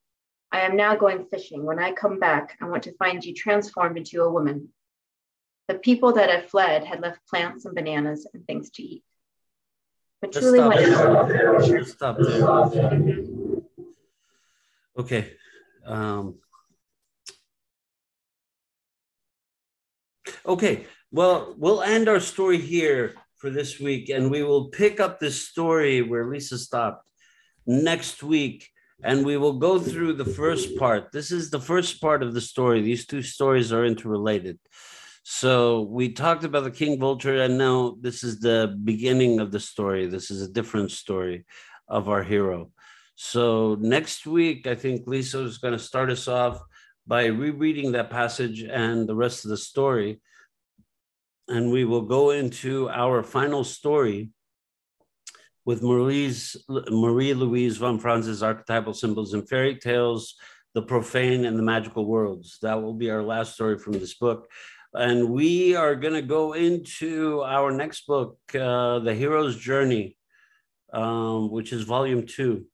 I 0.53 0.59
am 0.59 0.77
now 0.77 0.95
going 0.95 1.25
fishing. 1.25 1.65
When 1.65 1.79
I 1.79 1.91
come 1.91 2.19
back, 2.19 2.55
I 2.61 2.65
want 2.65 2.83
to 2.83 2.93
find 2.97 3.25
you 3.25 3.33
transformed 3.33 3.97
into 3.97 4.21
a 4.21 4.29
woman. 4.31 4.69
The 5.67 5.75
people 5.75 6.13
that 6.13 6.29
had 6.29 6.47
fled 6.49 6.85
had 6.85 7.01
left 7.01 7.27
plants 7.27 7.65
and 7.65 7.73
bananas 7.73 8.27
and 8.33 8.45
things 8.45 8.69
to 8.71 8.83
eat. 8.83 9.03
But 10.21 10.31
Just 10.31 10.53
stop 10.53 11.27
there. 11.27 11.83
Stop 11.85 12.17
there. 12.19 13.01
Okay. 14.99 15.33
Um, 15.85 16.35
okay. 20.45 20.85
Well, 21.11 21.55
we'll 21.57 21.81
end 21.81 22.07
our 22.07 22.19
story 22.19 22.59
here 22.59 23.15
for 23.37 23.49
this 23.49 23.79
week, 23.79 24.09
and 24.09 24.29
we 24.29 24.43
will 24.43 24.69
pick 24.69 24.99
up 24.99 25.19
this 25.19 25.47
story 25.47 26.01
where 26.03 26.27
Lisa 26.27 26.59
stopped 26.59 27.05
next 27.65 28.21
week, 28.21 28.69
and 29.01 29.25
we 29.25 29.37
will 29.37 29.53
go 29.53 29.79
through 29.79 30.13
the 30.13 30.25
first 30.25 30.77
part. 30.77 31.11
This 31.11 31.31
is 31.31 31.49
the 31.49 31.59
first 31.59 32.01
part 32.01 32.21
of 32.21 32.33
the 32.33 32.41
story. 32.41 32.81
These 32.81 33.05
two 33.05 33.21
stories 33.21 33.73
are 33.73 33.85
interrelated. 33.85 34.59
So 35.23 35.81
we 35.81 36.11
talked 36.11 36.43
about 36.43 36.65
the 36.65 36.71
King 36.71 36.99
Vulture, 36.99 37.41
and 37.41 37.57
now 37.57 37.95
this 38.01 38.23
is 38.23 38.39
the 38.39 38.77
beginning 38.83 39.39
of 39.39 39.51
the 39.51 39.59
story. 39.59 40.07
This 40.07 40.29
is 40.29 40.41
a 40.41 40.51
different 40.51 40.91
story 40.91 41.45
of 41.87 42.09
our 42.09 42.23
hero. 42.23 42.71
So 43.15 43.77
next 43.79 44.25
week, 44.27 44.67
I 44.67 44.75
think 44.75 45.07
Lisa 45.07 45.43
is 45.43 45.59
going 45.59 45.73
to 45.73 45.79
start 45.79 46.09
us 46.11 46.27
off 46.27 46.61
by 47.07 47.25
rereading 47.25 47.93
that 47.93 48.09
passage 48.09 48.63
and 48.63 49.07
the 49.07 49.15
rest 49.15 49.45
of 49.45 49.49
the 49.49 49.57
story 49.57 50.19
and 51.47 51.71
we 51.71 51.85
will 51.85 52.01
go 52.01 52.31
into 52.31 52.89
our 52.89 53.23
final 53.23 53.63
story 53.63 54.29
with 55.65 55.81
Marie's, 55.81 56.57
Marie 56.67 57.33
Louise 57.33 57.77
von 57.77 57.99
Franz's 57.99 58.43
archetypal 58.43 58.93
symbols 58.93 59.33
and 59.33 59.47
fairy 59.47 59.75
tales, 59.75 60.35
the 60.73 60.81
profane 60.81 61.45
and 61.45 61.57
the 61.57 61.63
magical 61.63 62.05
worlds. 62.05 62.57
That 62.61 62.81
will 62.81 62.93
be 62.93 63.09
our 63.09 63.23
last 63.23 63.53
story 63.53 63.77
from 63.77 63.93
this 63.93 64.15
book. 64.15 64.49
And 64.93 65.29
we 65.29 65.75
are 65.75 65.95
going 65.95 66.13
to 66.13 66.21
go 66.21 66.53
into 66.53 67.41
our 67.41 67.71
next 67.71 68.05
book, 68.05 68.37
uh, 68.53 68.99
The 68.99 69.15
Hero's 69.15 69.57
Journey, 69.57 70.17
um, 70.91 71.49
which 71.49 71.73
is 71.73 71.83
volume 71.83 72.25
two. 72.27 72.65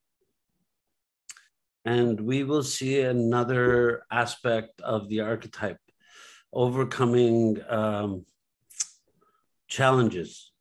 And 1.86 2.20
we 2.20 2.44
will 2.44 2.64
see 2.64 3.02
another 3.02 4.04
aspect 4.12 4.82
of 4.82 5.08
the 5.08 5.22
archetype, 5.22 5.80
overcoming 6.52 7.62
um, 7.70 8.26
challenges, 9.68 10.52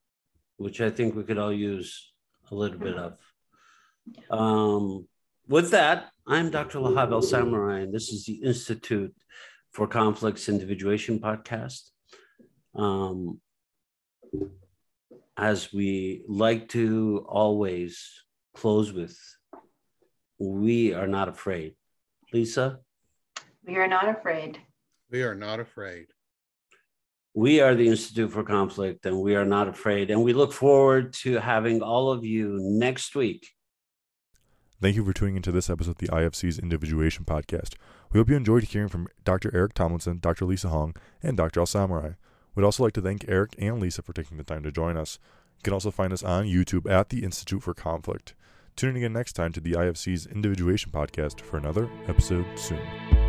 which 0.59 0.81
I 0.81 0.91
think 0.91 1.17
we 1.17 1.25
could 1.25 1.39
all 1.39 1.53
use 1.53 2.13
a 2.51 2.55
little 2.55 2.79
bit 2.79 2.97
of. 2.97 3.19
Um, 4.31 5.07
with 5.49 5.71
that, 5.71 6.11
I'm 6.27 6.51
Dr. 6.51 6.79
Lahab 6.79 7.13
Al-Samarrai, 7.13 7.83
and 7.83 7.95
this 7.95 8.11
is 8.11 8.25
the 8.25 8.35
Institute 8.35 9.15
for 9.73 9.87
Conflicts 9.87 10.49
Individuation 10.49 11.19
podcast. 11.19 11.91
Um, 12.75 13.41
as 15.37 15.73
we 15.73 16.25
like 16.29 16.69
to 16.71 17.25
always 17.29 18.25
close 18.55 18.93
with, 18.93 19.19
we 20.39 20.95
are 20.95 21.07
not 21.07 21.29
afraid. 21.29 21.75
Lisa? 22.33 22.81
We 23.65 23.77
are 23.77 23.89
not 23.89 24.09
afraid. 24.09 24.59
We 25.11 25.23
are 25.23 25.35
not 25.35 25.61
afraid. 25.61 26.07
We 27.35 27.61
are 27.61 27.75
the 27.75 27.89
Institute 27.89 28.33
for 28.33 28.43
Conflict, 28.43 29.07
and 29.07 29.21
we 29.21 29.37
are 29.37 29.45
not 29.45 29.69
afraid. 29.69 30.11
And 30.11 30.25
we 30.25 30.33
look 30.33 30.53
forward 30.53 31.13
to 31.15 31.35
having 31.35 31.83
all 31.83 32.11
of 32.11 32.25
you 32.25 32.59
next 32.61 33.15
week. 33.15 33.49
Thank 34.81 34.97
you 34.97 35.05
for 35.05 35.13
tuning 35.13 35.37
into 35.37 35.53
this 35.53 35.69
episode 35.69 35.93
of 35.93 35.99
the 35.99 36.09
IFC's 36.09 36.59
Individuation 36.59 37.25
Podcast. 37.25 37.75
We 38.13 38.19
hope 38.19 38.31
you 38.31 38.37
enjoyed 38.37 38.65
hearing 38.65 38.89
from 38.89 39.09
Dr. 39.25 39.51
Eric 39.55 39.75
Tomlinson, 39.75 40.19
Dr. 40.21 40.45
Lisa 40.45 40.69
Hong, 40.69 40.95
and 41.23 41.37
Dr. 41.37 41.61
Al-Samarrai. 41.61 42.15
We'd 42.55 42.65
also 42.65 42.85
like 42.85 42.93
to 42.95 43.03
thank 43.03 43.25
Eric 43.29 43.55
and 43.59 43.81
Lisa 43.81 44.03
for 44.03 44.13
taking 44.13 44.37
the 44.37 44.45
time 44.45 44.63
to 44.63 44.73
join 44.73 44.97
us. 44.97 45.19
You 45.59 45.63
can 45.65 45.73
also 45.73 45.91
find 45.91 46.13
us 46.13 46.23
on 46.23 46.47
YouTube 46.47 46.91
at 46.91 47.09
the 47.09 47.25
Institute 47.25 47.63
for 47.63 47.75
Conflict. 47.75 48.35
Tune 48.77 48.91
in 48.91 48.97
again 48.97 49.13
next 49.13 49.33
time 49.33 49.53
to 49.53 49.61
the 49.61 49.73
IFC's 49.73 50.27
Individuation 50.27 50.93
Podcast 50.93 51.41
for 51.41 51.57
another 51.57 51.91
episode 52.07 52.47
soon. 52.57 53.28